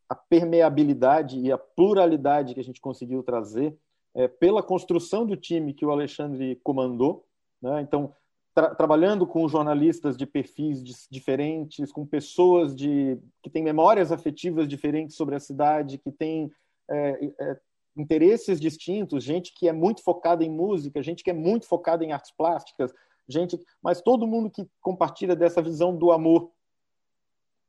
a 0.09 0.15
permeabilidade 0.15 1.39
e 1.39 1.51
a 1.51 1.59
pluralidade 1.59 2.55
que 2.55 2.61
a 2.61 2.65
gente 2.65 2.81
conseguiu 2.81 3.23
trazer 3.23 3.77
é, 4.15 4.29
pela 4.29 4.63
construção 4.63 5.27
do 5.27 5.37
time 5.37 5.75
que 5.75 5.85
o 5.85 5.91
Alexandre 5.91 6.61
comandou. 6.63 7.27
Né? 7.61 7.81
Então, 7.81 8.13
tra 8.55 8.75
trabalhando 8.75 9.27
com 9.27 9.49
jornalistas 9.49 10.17
de 10.17 10.27
perfis 10.27 11.09
diferentes, 11.11 11.91
com 11.91 12.07
pessoas 12.07 12.75
de, 12.75 13.19
que 13.43 13.51
têm 13.51 13.63
memórias 13.63 14.13
afetivas 14.13 14.69
diferentes 14.69 15.17
sobre 15.17 15.35
a 15.35 15.41
cidade, 15.41 15.99
que 15.99 16.13
têm 16.13 16.51
é, 16.89 17.33
é, 17.41 17.61
interesses 17.97 18.61
distintos, 18.61 19.23
gente 19.23 19.55
que 19.55 19.69
é 19.69 19.73
muito 19.73 20.03
focada 20.03 20.45
em 20.45 20.51
música, 20.51 21.03
gente 21.03 21.23
que 21.23 21.31
é 21.31 21.35
muito 21.35 21.67
focada 21.67 22.05
em 22.05 22.13
artes 22.13 22.31
plásticas, 22.31 22.93
gente, 23.29 23.59
mas 23.83 24.01
todo 24.01 24.27
mundo 24.27 24.51
que 24.51 24.69
compartilha 24.81 25.37
dessa 25.37 25.63
visão 25.63 25.97
do 25.97 26.11
amor 26.11 26.51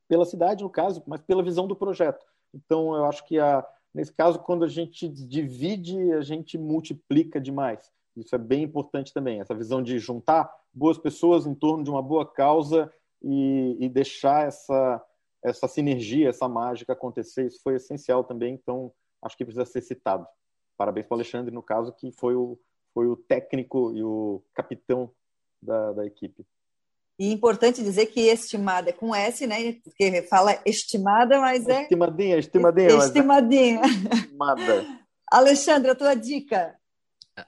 pela 0.08 0.24
cidade, 0.24 0.62
no 0.62 0.70
caso, 0.70 1.02
mas 1.06 1.20
pela 1.22 1.42
visão 1.42 1.66
do 1.66 1.76
projeto. 1.76 2.24
Então, 2.54 2.94
eu 2.94 3.04
acho 3.06 3.24
que 3.26 3.38
a, 3.38 3.66
nesse 3.92 4.12
caso, 4.12 4.38
quando 4.38 4.64
a 4.64 4.68
gente 4.68 5.08
divide, 5.08 6.12
a 6.12 6.20
gente 6.20 6.56
multiplica 6.56 7.40
demais. 7.40 7.90
Isso 8.16 8.34
é 8.34 8.38
bem 8.38 8.62
importante 8.62 9.12
também, 9.12 9.40
essa 9.40 9.54
visão 9.54 9.82
de 9.82 9.98
juntar 9.98 10.50
boas 10.72 10.98
pessoas 10.98 11.46
em 11.46 11.54
torno 11.54 11.84
de 11.84 11.90
uma 11.90 12.02
boa 12.02 12.26
causa 12.26 12.92
e, 13.22 13.76
e 13.80 13.88
deixar 13.88 14.46
essa, 14.46 15.04
essa 15.42 15.68
sinergia, 15.68 16.28
essa 16.28 16.48
mágica 16.48 16.92
acontecer. 16.92 17.46
Isso 17.46 17.60
foi 17.62 17.76
essencial 17.76 18.24
também. 18.24 18.54
Então, 18.54 18.92
acho 19.22 19.36
que 19.36 19.44
precisa 19.44 19.64
ser 19.64 19.82
citado. 19.82 20.26
Parabéns 20.76 21.06
para 21.06 21.14
o 21.14 21.18
Alexandre, 21.18 21.54
no 21.54 21.62
caso, 21.62 21.92
que 21.92 22.12
foi 22.12 22.34
o, 22.34 22.58
foi 22.92 23.06
o 23.06 23.16
técnico 23.16 23.92
e 23.94 24.02
o 24.02 24.42
capitão 24.54 25.10
da, 25.60 25.92
da 25.92 26.06
equipe. 26.06 26.46
E 27.18 27.32
importante 27.32 27.82
dizer 27.82 28.06
que 28.06 28.20
estimada 28.20 28.90
é 28.90 28.92
com 28.92 29.14
S, 29.14 29.46
né? 29.46 29.72
Porque 29.82 30.22
fala 30.22 30.60
estimada, 30.66 31.40
mas 31.40 31.66
é. 31.66 31.82
Estimadinha, 31.82 32.38
estimadinha. 32.38 32.88
É 32.88 32.96
estimadinha. 32.96 33.80
Estimada. 33.82 34.86
Alexandre, 35.32 35.90
a 35.90 35.94
tua 35.94 36.14
dica. 36.14 36.76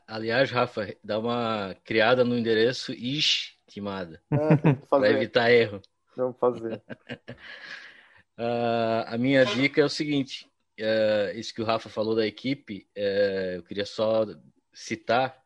Aliás, 0.06 0.50
Rafa, 0.50 0.94
dá 1.04 1.18
uma 1.18 1.76
criada 1.84 2.24
no 2.24 2.36
endereço 2.36 2.92
estimada. 2.92 4.22
É, 4.30 4.72
para 4.88 5.10
evitar 5.10 5.50
erro. 5.50 5.80
Vamos 6.16 6.38
fazer. 6.38 6.82
uh, 8.38 9.04
a 9.06 9.18
minha 9.18 9.44
dica 9.44 9.82
é 9.82 9.84
o 9.84 9.88
seguinte: 9.88 10.47
uh, 10.78 11.38
isso 11.38 11.54
que 11.54 11.62
o 11.62 11.64
Rafa 11.64 11.88
falou 11.88 12.14
da 12.14 12.26
equipe, 12.26 12.86
uh, 12.96 13.56
eu 13.56 13.62
queria 13.62 13.86
só 13.86 14.26
citar 14.72 15.36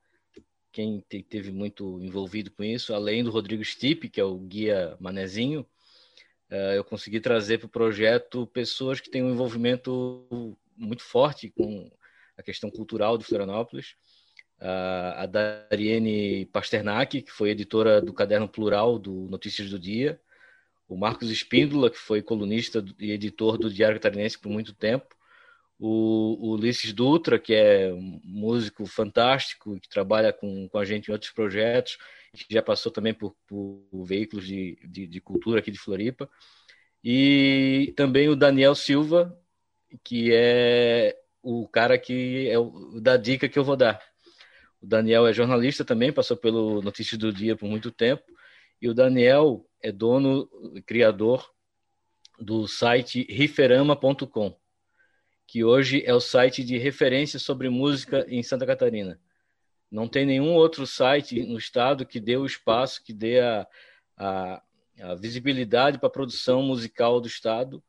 quem 0.71 1.05
te, 1.09 1.23
teve 1.23 1.51
muito 1.51 2.01
envolvido 2.03 2.51
com 2.51 2.63
isso, 2.63 2.95
além 2.95 3.23
do 3.23 3.31
Rodrigo 3.31 3.65
Stipe, 3.65 4.09
que 4.09 4.21
é 4.21 4.25
o 4.25 4.39
guia 4.39 4.97
Manezinho, 5.01 5.67
uh, 6.51 6.75
eu 6.75 6.85
consegui 6.85 7.21
trazer 7.21 7.59
para 7.59 7.67
o 7.67 7.71
projeto 7.71 8.47
pessoas 8.47 9.01
que 9.01 9.11
têm 9.11 9.23
um 9.23 9.31
envolvimento 9.31 10.57
muito 10.77 11.03
forte 11.03 11.51
com 11.51 11.91
a 12.37 12.43
questão 12.43 12.71
cultural 12.71 13.19
de 13.19 13.25
Florianópolis. 13.25 13.95
a 14.59 15.27
Dariene 15.27 16.47
Pasternak, 16.47 17.23
que 17.23 17.31
foi 17.31 17.51
editora 17.51 18.01
do 18.01 18.13
Caderno 18.13 18.49
Plural 18.49 18.99
do 18.99 19.29
Notícias 19.29 19.69
do 19.71 19.79
Dia, 19.79 20.21
o 20.89 20.97
Marcos 20.97 21.31
Espíndola, 21.31 21.91
que 21.91 21.99
foi 21.99 22.23
colunista 22.23 22.85
e 22.99 23.11
editor 23.13 23.59
do 23.59 23.73
Diário 23.73 23.99
Catarinense 23.99 24.39
por 24.39 24.51
muito 24.51 24.75
tempo, 24.75 25.15
o, 25.85 26.39
o 26.41 26.53
Ulisses 26.53 26.93
Dutra, 26.93 27.41
que 27.41 27.53
é 27.53 27.93
um 27.93 28.21
músico 28.23 28.87
fantástico, 28.87 29.81
que 29.81 29.89
trabalha 29.89 30.33
com, 30.33 30.69
com 30.69 30.79
a 30.79 30.85
gente 30.85 31.09
em 31.09 31.13
outros 31.13 31.33
projetos, 31.33 31.99
que 32.33 32.55
já 32.55 32.63
passou 32.63 32.93
também 32.93 33.13
por, 33.13 33.35
por 33.49 33.83
veículos 34.05 34.47
de, 34.47 34.79
de, 34.85 35.09
de, 35.09 35.21
cultura 35.21 35.59
aqui 35.59 35.73
de 35.73 35.81
Floripa, 35.81 36.31
e 37.03 37.93
também 37.97 38.29
o 38.29 38.37
Daniel 38.37 38.77
Silva, 38.77 39.37
que 40.05 40.31
é 40.33 41.19
o 41.43 41.67
cara 41.67 41.99
que 41.99 42.49
é 42.49 42.57
o 42.57 43.01
da 43.01 43.17
dica 43.17 43.49
que 43.49 43.59
eu 43.59 43.65
vou 43.65 43.77
dar. 43.77 44.01
O 44.81 44.87
Daniel 44.87 45.27
é 45.27 45.33
jornalista 45.33 45.85
também, 45.85 46.13
passou 46.13 46.37
pelo 46.37 46.81
Notícias 46.81 47.19
do 47.19 47.33
Dia 47.33 47.57
por 47.57 47.69
muito 47.69 47.91
tempo, 47.91 48.23
e 48.81 48.89
o 48.89 48.95
Daniel 48.95 49.69
é 49.83 49.91
dono, 49.91 50.49
criador 50.87 51.45
do 52.39 52.69
site 52.69 53.27
riferama.com 53.29 54.62
que 55.53 55.63
hoje 55.63 56.03
é 56.07 56.15
o 56.15 56.19
site 56.19 56.65
de 56.65 56.79
referência 56.79 57.39
sobre 57.39 57.69
música 57.69 58.25
em 58.27 58.43
Santa 58.43 58.65
Catarina. 58.65 59.21
Não 59.91 60.09
tem 60.09 60.25
nenhum 60.25 60.55
outro 60.55 60.87
site 60.87 61.43
no 61.43 61.59
estado 61.59 62.07
que 62.07 62.19
dê 62.19 62.39
o 62.39 62.47
espaço, 62.47 63.05
que 63.05 63.13
dê 63.13 63.39
a, 63.39 63.69
a, 64.17 64.63
a 65.03 65.15
visibilidade 65.15 65.99
para 65.99 66.07
a 66.07 66.11
produção 66.11 66.63
musical 66.63 67.21
do 67.21 67.29
estado. 67.29 67.85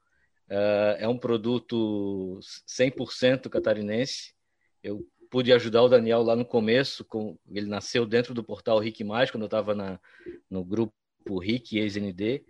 Uh, 0.50 1.00
é 1.00 1.08
um 1.08 1.18
produto 1.18 2.38
100% 2.68 3.48
catarinense. 3.48 4.36
Eu 4.84 5.08
pude 5.32 5.54
ajudar 5.54 5.84
o 5.84 5.90
Daniel 5.90 6.22
lá 6.22 6.36
no 6.36 6.44
começo, 6.44 7.06
com, 7.06 7.40
ele 7.50 7.68
nasceu 7.68 8.06
dentro 8.06 8.34
do 8.34 8.44
portal 8.44 8.78
Rick 8.78 9.06
Mais, 9.06 9.32
quando 9.32 9.44
eu 9.44 9.48
estava 9.48 10.02
no 10.50 10.66
grupo 10.66 10.94
Rick 11.40 11.78
ex-ND, 11.80 12.44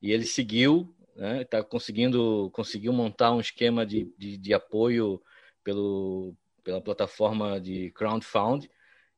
e 0.00 0.12
ele 0.12 0.24
seguiu 0.24 0.95
né? 1.16 1.42
Está 1.42 1.62
conseguindo 1.62 2.50
conseguiu 2.52 2.92
montar 2.92 3.32
um 3.32 3.40
esquema 3.40 3.84
de, 3.84 4.12
de, 4.16 4.36
de, 4.36 4.54
apoio 4.54 5.20
pelo, 5.64 6.34
pela 6.62 6.80
plataforma 6.80 7.58
de 7.60 7.90
crowdfund 7.92 8.70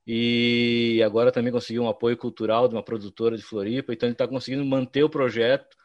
e 0.07 1.03
agora 1.05 1.33
também 1.33 1.53
conseguiu 1.53 1.83
um 1.83 1.89
apoio 1.89 2.17
cultural 2.17 2.69
de 2.69 2.75
uma 2.75 2.83
produtora 2.83 3.37
de 3.37 3.43
Floripa. 3.43 3.93
Então 3.93 4.07
ele 4.07 4.15
está 4.15 4.27
conseguindo 4.27 4.65
manter 4.65 5.03
o 5.03 5.11
projeto 5.11 5.77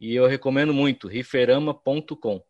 e 0.00 0.14
eu 0.14 0.26
recomendo 0.26 0.74
muito 0.74 1.06
riferama.com, 1.06 2.42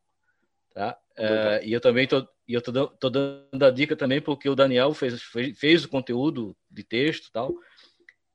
tá? 0.73 0.97
Uh, 1.19 1.65
e 1.65 1.73
eu 1.73 1.81
também 1.81 2.07
tô 2.07 2.27
e 2.47 2.55
eu 2.55 2.63
tô, 2.63 2.73
dando, 2.73 2.89
tô 2.99 3.11
dando 3.11 3.63
a 3.63 3.71
dica 3.71 3.95
também 3.95 4.23
porque 4.23 4.49
o 4.49 4.55
Daniel 4.55 4.95
fez, 4.95 5.21
fez, 5.23 5.59
fez 5.59 5.85
o 5.85 5.89
conteúdo 5.89 6.57
de 6.71 6.83
texto 6.83 7.31
tal. 7.31 7.53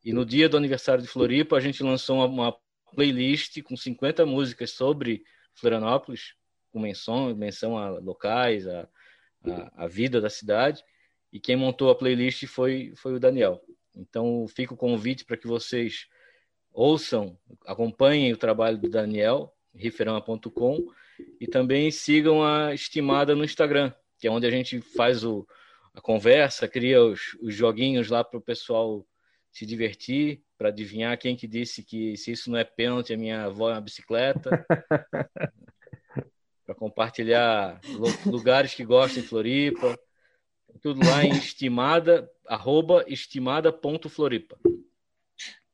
E 0.04 0.14
no 0.14 0.24
dia 0.24 0.48
do 0.48 0.56
aniversário 0.56 1.02
de 1.02 1.08
Floripa, 1.08 1.56
a 1.56 1.60
gente 1.60 1.82
lançou 1.82 2.18
uma, 2.18 2.26
uma 2.28 2.58
playlist 2.94 3.62
com 3.64 3.76
50 3.76 4.26
músicas 4.26 4.72
sobre 4.72 5.24
Florianópolis, 5.54 6.36
com 6.72 6.80
menção, 6.80 7.34
menção 7.36 7.78
a 7.78 7.90
locais, 7.90 8.68
a, 8.68 8.88
a, 9.46 9.86
a, 9.86 9.88
vida 9.88 10.20
da 10.20 10.30
cidade. 10.30 10.84
E 11.32 11.40
quem 11.40 11.56
montou 11.56 11.90
a 11.90 11.96
playlist 11.96 12.46
foi, 12.48 12.94
foi 12.96 13.14
o 13.14 13.20
Daniel. 13.20 13.62
Então, 13.96 14.48
fica 14.48 14.74
o 14.74 14.78
convite 14.78 15.26
para 15.26 15.38
que 15.38 15.48
vocês 15.48 16.08
ouçam, 16.72 17.38
acompanhem 17.66 18.34
o 18.34 18.38
trabalho 18.38 18.78
do 18.78 18.90
Daniel, 18.90 19.54
riferama.com, 19.76 20.88
e 21.40 21.48
também 21.48 21.92
sigam 21.92 22.44
a 22.44 22.74
Estimada 22.74 23.36
no 23.36 23.44
Instagram, 23.44 23.94
que 24.20 24.28
é 24.28 24.32
onde 24.32 24.48
a 24.48 24.52
gente 24.52 24.82
faz 24.82 25.24
o, 25.24 25.48
a 25.94 26.02
conversa, 26.02 26.68
cria 26.68 27.04
os, 27.04 27.38
os 27.42 27.54
joguinhos 27.54 28.10
lá 28.10 28.24
para 28.24 28.40
o 28.40 28.42
pessoal 28.42 29.06
se 29.54 29.66
divertir 29.66 30.42
para 30.58 30.70
adivinhar 30.70 31.18
quem 31.18 31.36
que 31.36 31.48
disse 31.48 31.84
que 31.84 32.18
se 32.18 32.32
isso 32.32 32.52
não 32.52 32.58
é 32.58 32.64
pênalti, 32.64 33.14
a 33.14 33.18
minha 33.18 33.46
avó 33.46 33.70
é 33.70 33.74
uma 33.74 33.82
bicicleta. 33.82 34.66
para 36.66 36.76
compartilhar 36.76 37.80
lugares 38.26 38.74
que 38.74 38.84
gostam 38.84 39.22
em 39.22 39.26
Floripa. 39.26 40.00
Tudo 40.82 41.06
lá 41.06 41.24
em 41.24 41.32
estimada, 41.32 42.30
arroba 42.48 43.06
estimada.floripa. 43.08 44.58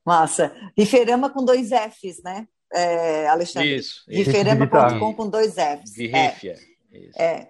Massa. 0.06 0.54
Riferama 0.78 1.30
com 1.30 1.46
dois 1.46 1.70
Fs, 1.70 2.22
né? 2.24 2.48
é, 2.74 3.28
Alexandre? 3.28 3.76
Isso. 3.76 4.04
Riferama.com 4.08 5.14
com 5.14 5.30
dois 5.30 5.56
Fs. 5.56 5.96
Virrífia. 5.96 6.58
É. 7.16 7.24
é. 7.24 7.48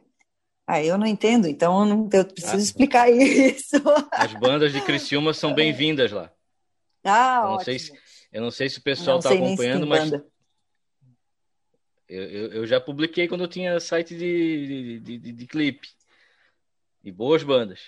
Ah, 0.71 0.83
eu 0.83 0.99
não 0.99 1.07
entendo, 1.07 1.47
então 1.47 1.79
eu, 1.79 1.85
não, 1.87 2.09
eu 2.13 2.23
preciso 2.23 2.55
ah, 2.55 2.59
explicar 2.59 3.09
isso. 3.11 3.77
As 4.11 4.35
bandas 4.35 4.71
de 4.71 4.79
Criciúma 4.79 5.33
são 5.33 5.51
bem-vindas 5.51 6.11
lá. 6.11 6.31
Ah, 7.03 7.39
eu 7.41 7.47
não 7.47 7.53
ótimo. 7.55 7.65
Sei 7.65 7.79
se, 7.79 7.93
eu 8.31 8.41
não 8.43 8.51
sei 8.51 8.69
se 8.69 8.77
o 8.77 8.83
pessoal 8.83 9.17
está 9.17 9.33
acompanhando, 9.33 9.87
mas 9.87 10.11
eu, 10.11 10.21
eu, 12.07 12.51
eu, 12.51 12.67
já 12.67 12.79
publiquei 12.79 13.27
quando 13.27 13.45
eu 13.45 13.47
tinha 13.47 13.79
site 13.79 14.15
de, 14.15 14.99
de, 14.99 15.17
de, 15.17 15.31
de 15.31 15.47
clipe. 15.47 15.87
E 17.03 17.11
boas 17.11 17.41
bandas. 17.41 17.79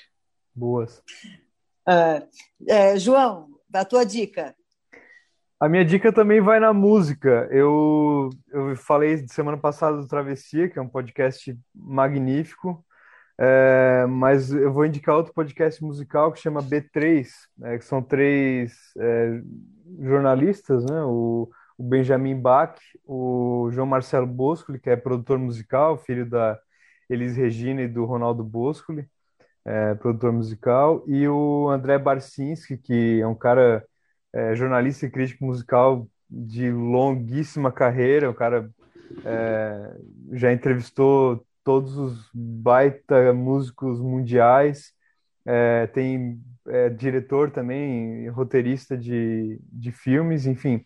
Boas. 0.56 1.04
Uh, 1.88 2.28
é, 2.68 2.98
João, 2.98 3.60
da 3.70 3.86
tua 3.86 4.04
dica. 4.04 4.56
A 5.62 5.70
minha 5.70 5.86
dica 5.86 6.12
também 6.12 6.41
vai 6.41 6.59
na 6.59 6.74
música. 6.74 7.47
Eu, 7.51 8.32
eu 8.51 8.76
falei 8.76 9.28
semana 9.28 9.55
passada 9.57 9.95
do 9.97 10.07
Travessia, 10.07 10.68
que 10.68 10.80
é 10.80 10.82
um 10.82 10.88
podcast 10.88 11.55
magnífico, 11.72 12.84
é, 13.38 14.07
mas 14.07 14.51
eu 14.51 14.74
vou 14.74 14.88
indicar 14.88 15.16
outro 15.16 15.32
podcast 15.36 15.84
musical 15.84 16.32
que 16.32 16.39
chama 16.39 16.64
B3, 16.64 17.28
é, 17.62 17.78
que 17.78 17.86
são 17.86 18.01
três 18.01 18.74
é, 18.97 19.39
jornalistas, 19.99 20.84
né? 20.84 21.03
O, 21.03 21.47
o, 21.78 21.84
Benjamin 21.84 22.41
Bach, 22.41 22.80
o 23.05 23.70
João 23.72 23.86
Marcelo 23.86 24.26
Boscoli, 24.26 24.80
que 24.80 24.89
é 24.89 24.95
produtor 24.95 25.38
musical, 25.38 25.95
filho 25.95 26.28
da 26.28 26.59
Elis 27.07 27.38
Regina 27.38 27.84
e 27.84 27.88
do 27.88 28.03
Ronaldo 28.05 28.43
Boscoli, 28.43 29.07
é, 29.64 29.93
produtor 29.93 30.32
musical, 30.32 31.03
e 31.07 31.28
o 31.28 31.70
André 31.70 31.99
Barcinski, 31.99 32.78
que 32.78 33.22
é 33.22 33.28
um 33.28 33.36
cara 33.36 33.86
é, 34.34 34.56
jornalista 34.56 35.06
e 35.06 35.10
crítico 35.10 35.46
musical 35.46 36.08
de 36.30 36.72
longuíssima 36.72 37.72
carreira, 37.72 38.30
o 38.30 38.34
cara 38.34 38.70
é, 39.26 39.96
já 40.34 40.54
entrevistou 40.54 41.46
todos 41.64 41.98
os 41.98 42.30
baita 42.34 43.34
músicos 43.34 44.00
mundiais, 44.00 44.94
é, 45.46 45.88
tem 45.88 46.40
é, 46.68 46.90
diretor 46.90 47.52
também, 47.52 48.28
roteirista 48.30 48.98
de, 48.98 49.60
de 49.72 49.92
filmes, 49.92 50.46
enfim. 50.46 50.86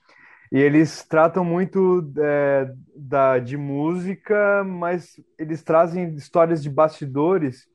E 0.52 0.58
eles 0.58 1.04
tratam 1.04 1.44
muito 1.44 2.12
é, 2.18 2.72
da, 2.96 3.40
de 3.40 3.58
música, 3.58 4.64
mas 4.64 5.20
eles 5.38 5.64
trazem 5.64 6.14
histórias 6.16 6.62
de 6.64 6.70
bastidores, 6.70 7.68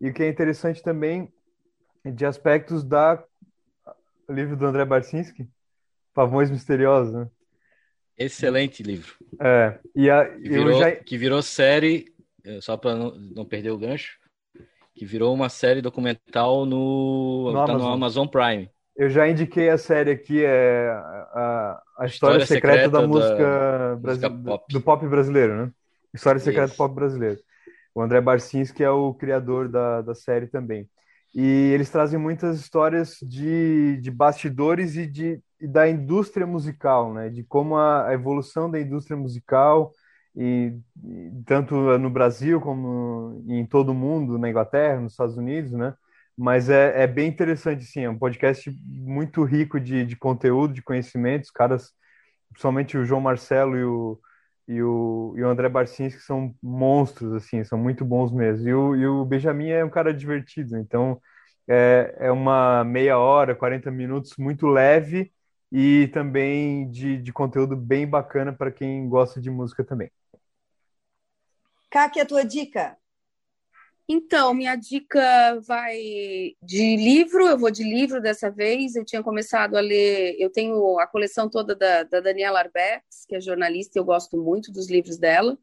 e 0.00 0.10
o 0.10 0.12
que 0.12 0.22
é 0.22 0.28
interessante 0.28 0.82
também 0.82 1.32
de 2.04 2.24
aspectos 2.24 2.84
da 2.84 3.22
o 4.28 4.32
livro 4.32 4.56
do 4.56 4.66
André 4.66 4.84
Barcinski, 4.84 5.48
Pavões 6.12 6.50
Misteriosos, 6.50 7.14
né? 7.14 7.28
Excelente 8.16 8.82
livro. 8.82 9.14
É, 9.40 9.78
e 9.94 10.10
a, 10.10 10.28
que, 10.28 10.48
virou, 10.48 10.78
já... 10.78 10.90
que 10.92 11.16
virou 11.18 11.42
série, 11.42 12.12
eh, 12.44 12.60
só 12.60 12.76
para 12.76 12.94
não, 12.94 13.14
não, 13.14 13.44
perder 13.44 13.70
o 13.70 13.78
gancho, 13.78 14.18
que 14.94 15.06
virou 15.06 15.32
uma 15.32 15.48
série 15.48 15.80
documental 15.80 16.66
no, 16.66 17.52
no, 17.52 17.52
tá 17.52 17.72
Amazon. 17.72 17.80
no 17.80 17.94
Amazon 17.94 18.26
Prime. 18.26 18.68
Eu 18.96 19.08
já 19.08 19.28
indiquei 19.28 19.70
a 19.70 19.78
série 19.78 20.10
aqui, 20.10 20.44
é 20.44 20.88
a, 20.90 21.80
a 22.00 22.06
história, 22.06 22.42
história 22.42 22.46
secreta, 22.46 22.84
secreta, 22.84 23.00
da, 23.00 23.06
música, 23.06 23.96
da, 24.02 24.08
música 24.08 24.30
pop. 24.30 24.72
do 24.72 24.80
pop 24.80 25.06
brasileiro, 25.06 25.56
né? 25.56 25.72
História 26.12 26.40
secreta 26.40 26.66
Isso. 26.66 26.74
do 26.74 26.78
pop 26.78 26.94
brasileiro. 26.94 27.38
O 27.94 28.02
André 28.02 28.20
Barcinski 28.20 28.82
é 28.82 28.90
o 28.90 29.14
criador 29.14 29.68
da, 29.68 30.02
da 30.02 30.14
série 30.16 30.48
também. 30.48 30.88
E 31.34 31.42
eles 31.72 31.90
trazem 31.90 32.18
muitas 32.18 32.58
histórias 32.58 33.18
de, 33.22 33.98
de 34.00 34.10
bastidores 34.10 34.96
e, 34.96 35.06
de, 35.06 35.40
e 35.60 35.68
da 35.68 35.88
indústria 35.88 36.46
musical, 36.46 37.12
né? 37.12 37.28
De 37.28 37.44
como 37.44 37.76
a, 37.76 38.08
a 38.08 38.14
evolução 38.14 38.70
da 38.70 38.80
indústria 38.80 39.16
musical, 39.16 39.92
e, 40.34 40.74
e, 41.04 41.42
tanto 41.46 41.74
no 41.98 42.10
Brasil 42.10 42.60
como 42.60 43.44
em 43.48 43.66
todo 43.66 43.90
o 43.90 43.94
mundo, 43.94 44.38
na 44.38 44.48
Inglaterra, 44.48 45.00
nos 45.00 45.12
Estados 45.12 45.36
Unidos, 45.36 45.72
né? 45.72 45.94
Mas 46.36 46.70
é, 46.70 47.02
é 47.02 47.06
bem 47.06 47.28
interessante, 47.28 47.84
sim. 47.84 48.04
É 48.04 48.10
um 48.10 48.18
podcast 48.18 48.70
muito 48.84 49.42
rico 49.42 49.80
de, 49.80 50.04
de 50.06 50.16
conteúdo, 50.16 50.72
de 50.74 50.82
conhecimentos. 50.82 51.50
Caras, 51.50 51.92
principalmente 52.50 52.96
o 52.96 53.04
João 53.04 53.20
Marcelo 53.20 53.76
e 53.76 53.84
o, 53.84 54.18
e 54.68 54.82
o, 54.82 55.34
e 55.36 55.42
o 55.42 55.48
André 55.48 55.68
Barcinski 55.68 56.20
são 56.20 56.54
monstros, 56.62 57.32
assim, 57.34 57.64
são 57.64 57.78
muito 57.78 58.04
bons 58.04 58.30
mesmo. 58.32 58.68
E 58.68 58.74
o, 58.74 58.96
e 58.96 59.06
o 59.06 59.24
Benjamin 59.24 59.70
é 59.70 59.84
um 59.84 59.90
cara 59.90 60.12
divertido, 60.14 60.76
então 60.78 61.20
é, 61.68 62.14
é 62.18 62.32
uma 62.32 62.84
meia 62.84 63.18
hora, 63.18 63.54
40 63.56 63.90
minutos 63.90 64.34
muito 64.38 64.66
leve 64.66 65.32
e 65.72 66.08
também 66.08 66.90
de, 66.90 67.18
de 67.18 67.32
conteúdo 67.32 67.76
bem 67.76 68.06
bacana 68.08 68.52
para 68.52 68.70
quem 68.72 69.08
gosta 69.08 69.40
de 69.40 69.50
música 69.50 69.84
também. 69.84 70.10
Kaki, 71.90 72.20
a 72.20 72.26
tua 72.26 72.44
dica? 72.44 72.96
Então, 74.10 74.54
minha 74.54 74.74
dica 74.74 75.60
vai 75.60 75.98
de 76.62 76.96
livro, 76.96 77.46
eu 77.46 77.58
vou 77.58 77.70
de 77.70 77.84
livro 77.84 78.22
dessa 78.22 78.50
vez. 78.50 78.96
Eu 78.96 79.04
tinha 79.04 79.22
começado 79.22 79.76
a 79.76 79.80
ler, 79.80 80.34
eu 80.38 80.50
tenho 80.50 80.98
a 80.98 81.06
coleção 81.06 81.48
toda 81.50 81.76
da, 81.76 82.04
da 82.04 82.18
Daniela 82.20 82.60
Arbex, 82.60 83.26
que 83.28 83.36
é 83.36 83.40
jornalista, 83.40 83.98
eu 83.98 84.04
gosto 84.04 84.38
muito 84.38 84.72
dos 84.72 84.88
livros 84.88 85.18
dela, 85.18 85.58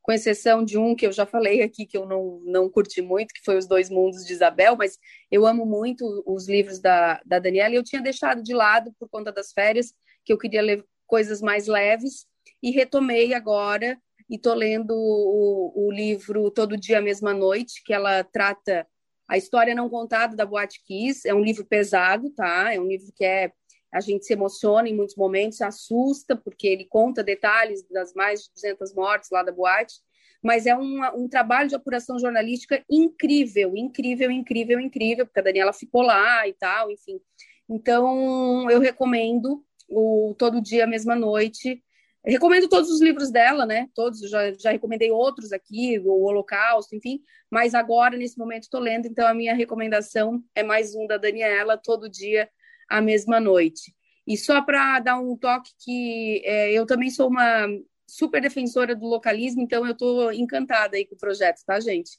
com 0.00 0.12
exceção 0.12 0.64
de 0.64 0.78
um 0.78 0.94
que 0.96 1.06
eu 1.06 1.12
já 1.12 1.26
falei 1.26 1.62
aqui 1.62 1.84
que 1.84 1.98
eu 1.98 2.06
não, 2.06 2.40
não 2.46 2.70
curti 2.70 3.02
muito, 3.02 3.34
que 3.34 3.44
foi 3.44 3.58
Os 3.58 3.66
Dois 3.66 3.90
Mundos 3.90 4.24
de 4.24 4.32
Isabel, 4.32 4.76
mas 4.76 4.98
eu 5.30 5.46
amo 5.46 5.66
muito 5.66 6.22
os 6.26 6.48
livros 6.48 6.80
da, 6.80 7.20
da 7.26 7.38
Daniela 7.38 7.74
e 7.74 7.76
eu 7.76 7.84
tinha 7.84 8.00
deixado 8.00 8.42
de 8.42 8.54
lado 8.54 8.94
por 8.98 9.10
conta 9.10 9.30
das 9.30 9.52
férias, 9.52 9.92
que 10.24 10.32
eu 10.32 10.38
queria 10.38 10.62
ler 10.62 10.84
coisas 11.06 11.42
mais 11.42 11.66
leves, 11.66 12.26
e 12.62 12.70
retomei 12.70 13.34
agora 13.34 14.00
e 14.30 14.36
estou 14.36 14.54
lendo 14.54 14.92
o, 14.92 15.88
o, 15.88 15.90
livro 15.90 16.52
Todo 16.52 16.76
Dia, 16.76 17.00
Mesma 17.00 17.34
Noite, 17.34 17.82
que 17.84 17.92
ela 17.92 18.22
trata 18.22 18.86
a 19.28 19.36
história 19.36 19.74
não 19.74 19.90
contada 19.90 20.36
da 20.36 20.46
Boate 20.46 20.80
Kiss. 20.84 21.28
É 21.28 21.34
um 21.34 21.42
livro 21.42 21.64
pesado, 21.64 22.30
tá? 22.30 22.72
É 22.72 22.78
um 22.78 22.86
livro 22.86 23.12
que 23.12 23.24
é 23.24 23.52
a 23.92 24.00
gente 24.00 24.24
se 24.24 24.32
emociona 24.32 24.88
em 24.88 24.94
muitos 24.94 25.16
momentos, 25.16 25.60
assusta, 25.60 26.36
porque 26.36 26.68
ele 26.68 26.84
conta 26.84 27.24
detalhes 27.24 27.82
das 27.90 28.14
mais 28.14 28.44
de 28.44 28.52
200 28.54 28.94
mortes 28.94 29.30
lá 29.30 29.42
da 29.42 29.50
boate, 29.50 29.94
mas 30.40 30.64
é 30.64 30.76
um, 30.76 31.00
um 31.16 31.28
trabalho 31.28 31.68
de 31.68 31.74
apuração 31.74 32.16
jornalística 32.16 32.84
incrível, 32.88 33.76
incrível, 33.76 34.30
incrível, 34.30 34.78
incrível, 34.78 35.26
porque 35.26 35.40
a 35.40 35.42
Daniela 35.42 35.72
ficou 35.72 36.02
lá 36.02 36.46
e 36.46 36.52
tal, 36.52 36.88
enfim. 36.88 37.20
Então, 37.68 38.70
eu 38.70 38.78
recomendo 38.78 39.64
o 39.88 40.36
Todo 40.38 40.60
Dia, 40.60 40.86
Mesma 40.86 41.16
Noite, 41.16 41.82
recomendo 42.24 42.68
todos 42.68 42.90
os 42.90 43.00
livros 43.00 43.30
dela, 43.30 43.64
né? 43.64 43.88
Todos, 43.94 44.20
já, 44.28 44.52
já 44.52 44.70
recomendei 44.70 45.10
outros 45.10 45.52
aqui, 45.52 45.98
o 45.98 46.24
Holocausto, 46.24 46.94
enfim, 46.94 47.20
mas 47.50 47.74
agora, 47.74 48.16
nesse 48.16 48.38
momento, 48.38 48.64
estou 48.64 48.80
lendo, 48.80 49.06
então 49.06 49.26
a 49.26 49.34
minha 49.34 49.54
recomendação 49.54 50.42
é 50.54 50.62
mais 50.62 50.94
um 50.94 51.06
da 51.06 51.16
Daniela, 51.16 51.76
todo 51.76 52.10
dia, 52.10 52.48
a 52.88 53.00
mesma 53.00 53.40
noite. 53.40 53.94
E 54.26 54.36
só 54.36 54.62
para 54.62 55.00
dar 55.00 55.18
um 55.18 55.36
toque 55.36 55.70
que 55.82 56.42
é, 56.44 56.72
eu 56.72 56.86
também 56.86 57.10
sou 57.10 57.28
uma 57.28 57.66
super 58.06 58.42
defensora 58.42 58.94
do 58.94 59.06
localismo, 59.06 59.62
então 59.62 59.86
eu 59.86 59.92
estou 59.92 60.32
encantada 60.32 60.96
aí 60.96 61.06
com 61.06 61.14
o 61.14 61.18
projeto, 61.18 61.62
tá, 61.64 61.80
gente? 61.80 62.18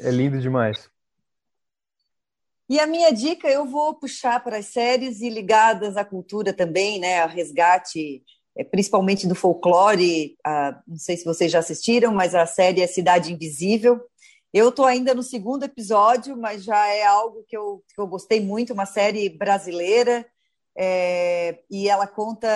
É 0.00 0.10
lindo 0.10 0.40
demais. 0.40 0.90
E 2.68 2.80
a 2.80 2.86
minha 2.86 3.12
dica 3.12 3.48
eu 3.48 3.66
vou 3.66 3.94
puxar 3.94 4.42
para 4.42 4.58
as 4.58 4.66
séries 4.66 5.20
e 5.20 5.28
ligadas 5.28 5.96
à 5.96 6.04
cultura 6.04 6.52
também, 6.52 6.98
né? 6.98 7.20
A 7.20 7.26
resgate 7.26 8.22
principalmente 8.70 9.26
do 9.26 9.34
folclore. 9.34 10.36
Não 10.86 10.96
sei 10.96 11.16
se 11.16 11.24
vocês 11.24 11.50
já 11.50 11.58
assistiram, 11.58 12.12
mas 12.12 12.34
a 12.34 12.46
série 12.46 12.80
é 12.80 12.86
Cidade 12.86 13.32
Invisível. 13.32 14.00
Eu 14.52 14.68
estou 14.68 14.84
ainda 14.84 15.12
no 15.12 15.22
segundo 15.24 15.64
episódio, 15.64 16.36
mas 16.36 16.62
já 16.62 16.86
é 16.86 17.04
algo 17.04 17.44
que 17.48 17.56
eu, 17.56 17.82
que 17.92 18.00
eu 18.00 18.06
gostei 18.06 18.40
muito, 18.40 18.72
uma 18.72 18.86
série 18.86 19.28
brasileira, 19.28 20.24
é, 20.78 21.58
e 21.68 21.88
ela 21.88 22.06
conta 22.06 22.48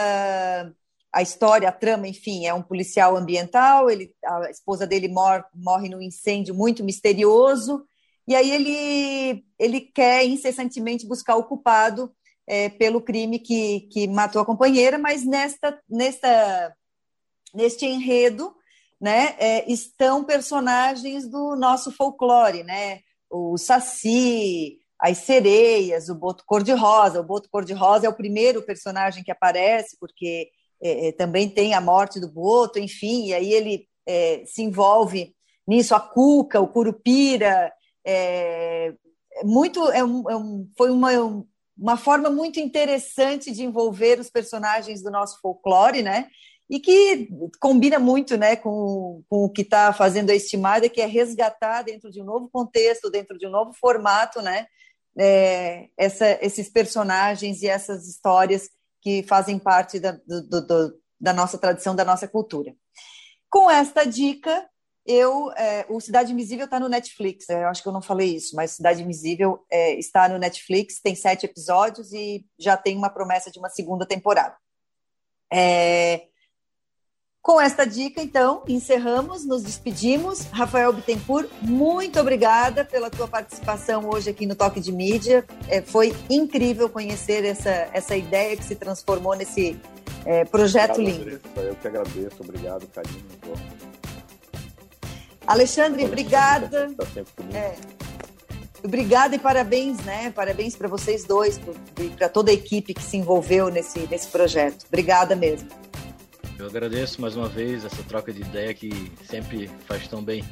a 1.12 1.22
história, 1.22 1.68
a 1.68 1.72
trama, 1.72 2.06
enfim, 2.06 2.46
é 2.46 2.54
um 2.54 2.62
policial 2.62 3.16
ambiental, 3.16 3.90
ele, 3.90 4.14
a 4.24 4.48
esposa 4.48 4.86
dele 4.86 5.08
mor, 5.08 5.44
morre 5.52 5.88
num 5.88 6.00
incêndio 6.00 6.54
muito 6.54 6.84
misterioso, 6.84 7.84
e 8.28 8.36
aí 8.36 8.48
ele, 8.48 9.44
ele 9.58 9.80
quer 9.80 10.24
incessantemente 10.24 11.04
buscar 11.04 11.34
o 11.34 11.44
culpado 11.44 12.14
é, 12.48 12.70
pelo 12.70 13.02
crime 13.02 13.38
que, 13.38 13.82
que 13.92 14.08
matou 14.08 14.40
a 14.40 14.46
companheira, 14.46 14.98
mas 14.98 15.24
nesta, 15.24 15.78
nesta, 15.88 16.74
neste 17.54 17.84
enredo 17.84 18.54
né, 18.98 19.36
é, 19.38 19.70
estão 19.70 20.24
personagens 20.24 21.28
do 21.28 21.54
nosso 21.54 21.92
folclore, 21.92 22.64
né? 22.64 23.00
O 23.30 23.58
Saci, 23.58 24.78
as 24.98 25.18
sereias, 25.18 26.08
o 26.08 26.14
Boto 26.14 26.42
Cor-de-Rosa. 26.46 27.20
O 27.20 27.24
Boto 27.24 27.50
Cor-de-Rosa 27.50 28.06
é 28.06 28.08
o 28.08 28.16
primeiro 28.16 28.62
personagem 28.62 29.22
que 29.22 29.30
aparece, 29.30 29.96
porque 30.00 30.48
é, 30.82 31.08
é 31.08 31.12
também 31.12 31.48
tem 31.50 31.74
a 31.74 31.80
morte 31.80 32.18
do 32.18 32.32
Boto, 32.32 32.78
enfim, 32.78 33.26
e 33.26 33.34
aí 33.34 33.52
ele 33.52 33.86
é, 34.06 34.42
se 34.46 34.62
envolve 34.62 35.34
nisso, 35.66 35.94
a 35.94 36.00
Cuca, 36.00 36.60
o 36.60 36.68
Curupira, 36.68 37.70
é, 38.06 38.94
muito, 39.44 39.80
um, 39.82 40.22
um, 40.34 40.70
foi 40.76 40.90
uma, 40.90 41.10
uma 41.78 41.96
forma 41.96 42.28
muito 42.28 42.58
interessante 42.58 43.52
de 43.52 43.62
envolver 43.62 44.18
os 44.18 44.28
personagens 44.28 45.02
do 45.02 45.10
nosso 45.10 45.40
folclore, 45.40 46.02
né? 46.02 46.28
E 46.68 46.80
que 46.80 47.28
combina 47.60 47.98
muito 47.98 48.36
né, 48.36 48.56
com, 48.56 49.22
com 49.28 49.44
o 49.44 49.50
que 49.50 49.62
está 49.62 49.92
fazendo 49.92 50.30
a 50.30 50.34
estimada, 50.34 50.88
que 50.88 51.00
é 51.00 51.06
resgatar 51.06 51.82
dentro 51.82 52.10
de 52.10 52.20
um 52.20 52.24
novo 52.24 52.48
contexto, 52.50 53.10
dentro 53.10 53.38
de 53.38 53.46
um 53.46 53.50
novo 53.50 53.72
formato, 53.72 54.42
né? 54.42 54.66
É, 55.16 55.88
essa, 55.96 56.38
esses 56.44 56.68
personagens 56.68 57.62
e 57.62 57.68
essas 57.68 58.06
histórias 58.06 58.68
que 59.00 59.22
fazem 59.22 59.58
parte 59.58 59.98
da, 59.98 60.12
do, 60.26 60.60
do, 60.60 61.00
da 61.20 61.32
nossa 61.32 61.56
tradição, 61.58 61.96
da 61.96 62.04
nossa 62.04 62.28
cultura. 62.28 62.74
Com 63.48 63.70
esta 63.70 64.04
dica, 64.04 64.68
eu, 65.08 65.50
é, 65.52 65.86
o 65.88 65.98
Cidade 66.02 66.34
Invisível 66.34 66.66
está 66.66 66.78
no 66.78 66.86
Netflix. 66.86 67.48
É, 67.48 67.64
eu 67.64 67.68
acho 67.68 67.82
que 67.82 67.88
eu 67.88 67.92
não 67.92 68.02
falei 68.02 68.36
isso, 68.36 68.54
mas 68.54 68.72
Cidade 68.72 69.02
Invisível 69.02 69.64
é, 69.70 69.98
está 69.98 70.28
no 70.28 70.38
Netflix, 70.38 71.00
tem 71.00 71.14
sete 71.14 71.46
episódios 71.46 72.12
e 72.12 72.44
já 72.58 72.76
tem 72.76 72.94
uma 72.94 73.08
promessa 73.08 73.50
de 73.50 73.58
uma 73.58 73.70
segunda 73.70 74.04
temporada. 74.04 74.54
É, 75.50 76.26
com 77.40 77.58
esta 77.58 77.86
dica, 77.86 78.20
então, 78.20 78.62
encerramos, 78.68 79.46
nos 79.46 79.62
despedimos. 79.62 80.42
Rafael 80.52 80.92
Bittencourt, 80.92 81.48
muito 81.62 82.20
obrigada 82.20 82.84
pela 82.84 83.08
tua 83.08 83.26
participação 83.26 84.10
hoje 84.10 84.28
aqui 84.28 84.44
no 84.44 84.54
Toque 84.54 84.78
de 84.78 84.92
Mídia. 84.92 85.42
É, 85.68 85.80
foi 85.80 86.14
incrível 86.28 86.90
conhecer 86.90 87.46
essa, 87.46 87.88
essa 87.94 88.14
ideia 88.14 88.54
que 88.54 88.64
se 88.64 88.76
transformou 88.76 89.34
nesse 89.34 89.80
é, 90.26 90.44
projeto 90.44 91.00
obrigado, 91.00 91.18
lindo. 91.18 91.22
Andressa, 91.22 91.60
eu 91.62 91.74
que 91.76 91.88
agradeço, 91.88 92.36
obrigado, 92.42 92.86
carinho. 92.88 93.87
Alexandre, 95.48 96.04
obrigada. 96.04 96.90
Tá 96.94 97.06
é, 97.54 97.74
obrigada 98.84 99.34
e 99.34 99.38
parabéns, 99.38 99.98
né? 100.04 100.30
Parabéns 100.30 100.76
para 100.76 100.86
vocês 100.86 101.24
dois, 101.24 101.58
para 102.18 102.28
toda 102.28 102.50
a 102.50 102.54
equipe 102.54 102.92
que 102.92 103.02
se 103.02 103.16
envolveu 103.16 103.70
nesse, 103.70 104.00
nesse 104.08 104.28
projeto. 104.28 104.84
Obrigada 104.86 105.34
mesmo. 105.34 105.66
Eu 106.58 106.66
agradeço 106.66 107.18
mais 107.22 107.34
uma 107.34 107.48
vez 107.48 107.82
essa 107.82 108.02
troca 108.02 108.30
de 108.30 108.42
ideia 108.42 108.74
que 108.74 109.10
sempre 109.24 109.70
faz 109.86 110.06
tão 110.06 110.22
bem. 110.22 110.44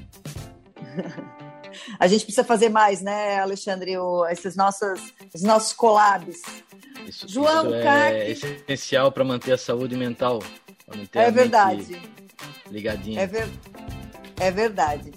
a 2.00 2.06
gente 2.06 2.24
precisa 2.24 2.42
fazer 2.44 2.70
mais, 2.70 3.02
né, 3.02 3.38
Alexandre? 3.38 3.98
O, 3.98 4.24
esses 4.26 4.56
nossos, 4.56 5.12
os 5.34 5.42
nossos 5.42 5.74
collabs. 5.74 6.40
Isso, 7.06 7.28
João 7.28 7.68
isso 7.68 7.76
é 7.76 8.30
essencial 8.30 9.12
para 9.12 9.24
manter 9.24 9.52
a 9.52 9.58
saúde 9.58 9.94
mental. 9.94 10.42
é 11.12 11.30
verdade. 11.30 12.00
Ligadinha. 12.70 13.20
É, 13.20 13.26
ver, 13.26 13.46
é 14.40 14.50
verdade. 14.50 15.12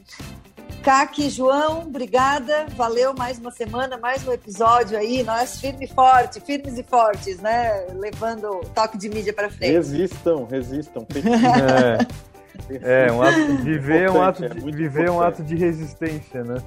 Kaki, 0.83 1.29
João, 1.29 1.81
obrigada. 1.81 2.65
Valeu 2.75 3.13
mais 3.13 3.37
uma 3.37 3.51
semana, 3.51 3.97
mais 3.97 4.25
um 4.25 4.31
episódio 4.31 4.97
aí. 4.97 5.23
Nós 5.23 5.59
firme 5.59 5.85
e 5.85 5.87
forte, 5.87 6.39
firmes 6.39 6.77
e 6.77 6.83
fortes, 6.83 7.39
né? 7.39 7.85
Levando 7.93 8.45
o 8.45 8.65
toque 8.69 8.97
de 8.97 9.09
mídia 9.09 9.33
para 9.33 9.49
frente. 9.49 9.73
Resistam, 9.73 10.45
resistam. 10.45 11.05
É, 12.69 13.07
é 13.07 13.11
um 13.11 13.21
ato, 13.21 13.63
viver 13.63 14.03
é 14.03 14.11
um 14.11 14.21
ato 14.21 14.47
de, 14.47 14.57
é 14.57 14.71
viver 14.71 15.07
é 15.07 15.11
um 15.11 15.21
ato 15.21 15.41
de 15.41 15.55
resistência, 15.55 16.43
né? 16.43 16.61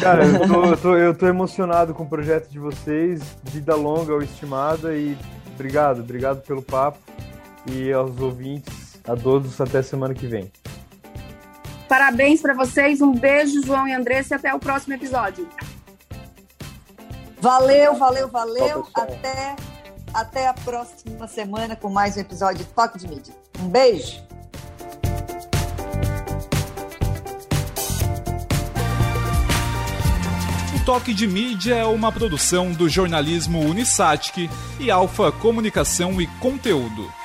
Cara, 0.00 0.24
eu 0.24 0.48
tô, 0.48 0.64
eu, 0.64 0.76
tô, 0.76 0.96
eu 0.96 1.14
tô 1.14 1.26
emocionado 1.26 1.94
com 1.94 2.02
o 2.02 2.08
projeto 2.08 2.48
de 2.48 2.58
vocês, 2.58 3.20
vida 3.44 3.76
longa 3.76 4.12
ou 4.12 4.22
estimada, 4.22 4.96
e 4.96 5.16
obrigado, 5.54 6.00
obrigado 6.00 6.42
pelo 6.42 6.62
papo. 6.62 6.98
E 7.70 7.92
aos 7.92 8.18
ouvintes, 8.20 8.98
a 9.06 9.14
todos, 9.14 9.60
até 9.60 9.82
semana 9.82 10.14
que 10.14 10.26
vem. 10.26 10.50
Parabéns 11.88 12.42
para 12.42 12.52
vocês, 12.52 13.00
um 13.00 13.12
beijo, 13.12 13.64
João 13.64 13.88
e 13.88 13.94
Andressa, 13.94 14.34
e 14.34 14.36
até 14.36 14.54
o 14.54 14.58
próximo 14.58 14.92
episódio. 14.92 15.48
Valeu, 17.40 17.94
valeu, 17.94 18.28
valeu. 18.28 18.86
Até, 18.94 19.56
até 20.12 20.48
a 20.48 20.52
próxima 20.52 21.26
semana 21.26 21.74
com 21.74 21.88
mais 21.88 22.16
um 22.16 22.20
episódio 22.20 22.58
de 22.58 22.64
Toque 22.66 22.98
de 22.98 23.08
Mídia. 23.08 23.34
Um 23.60 23.68
beijo. 23.68 24.22
O 30.76 30.84
Toque 30.84 31.14
de 31.14 31.26
Mídia 31.26 31.76
é 31.76 31.84
uma 31.86 32.12
produção 32.12 32.72
do 32.72 32.86
jornalismo 32.86 33.60
Unisatic 33.60 34.50
e 34.78 34.90
Alfa 34.90 35.32
Comunicação 35.32 36.20
e 36.20 36.26
Conteúdo. 36.38 37.17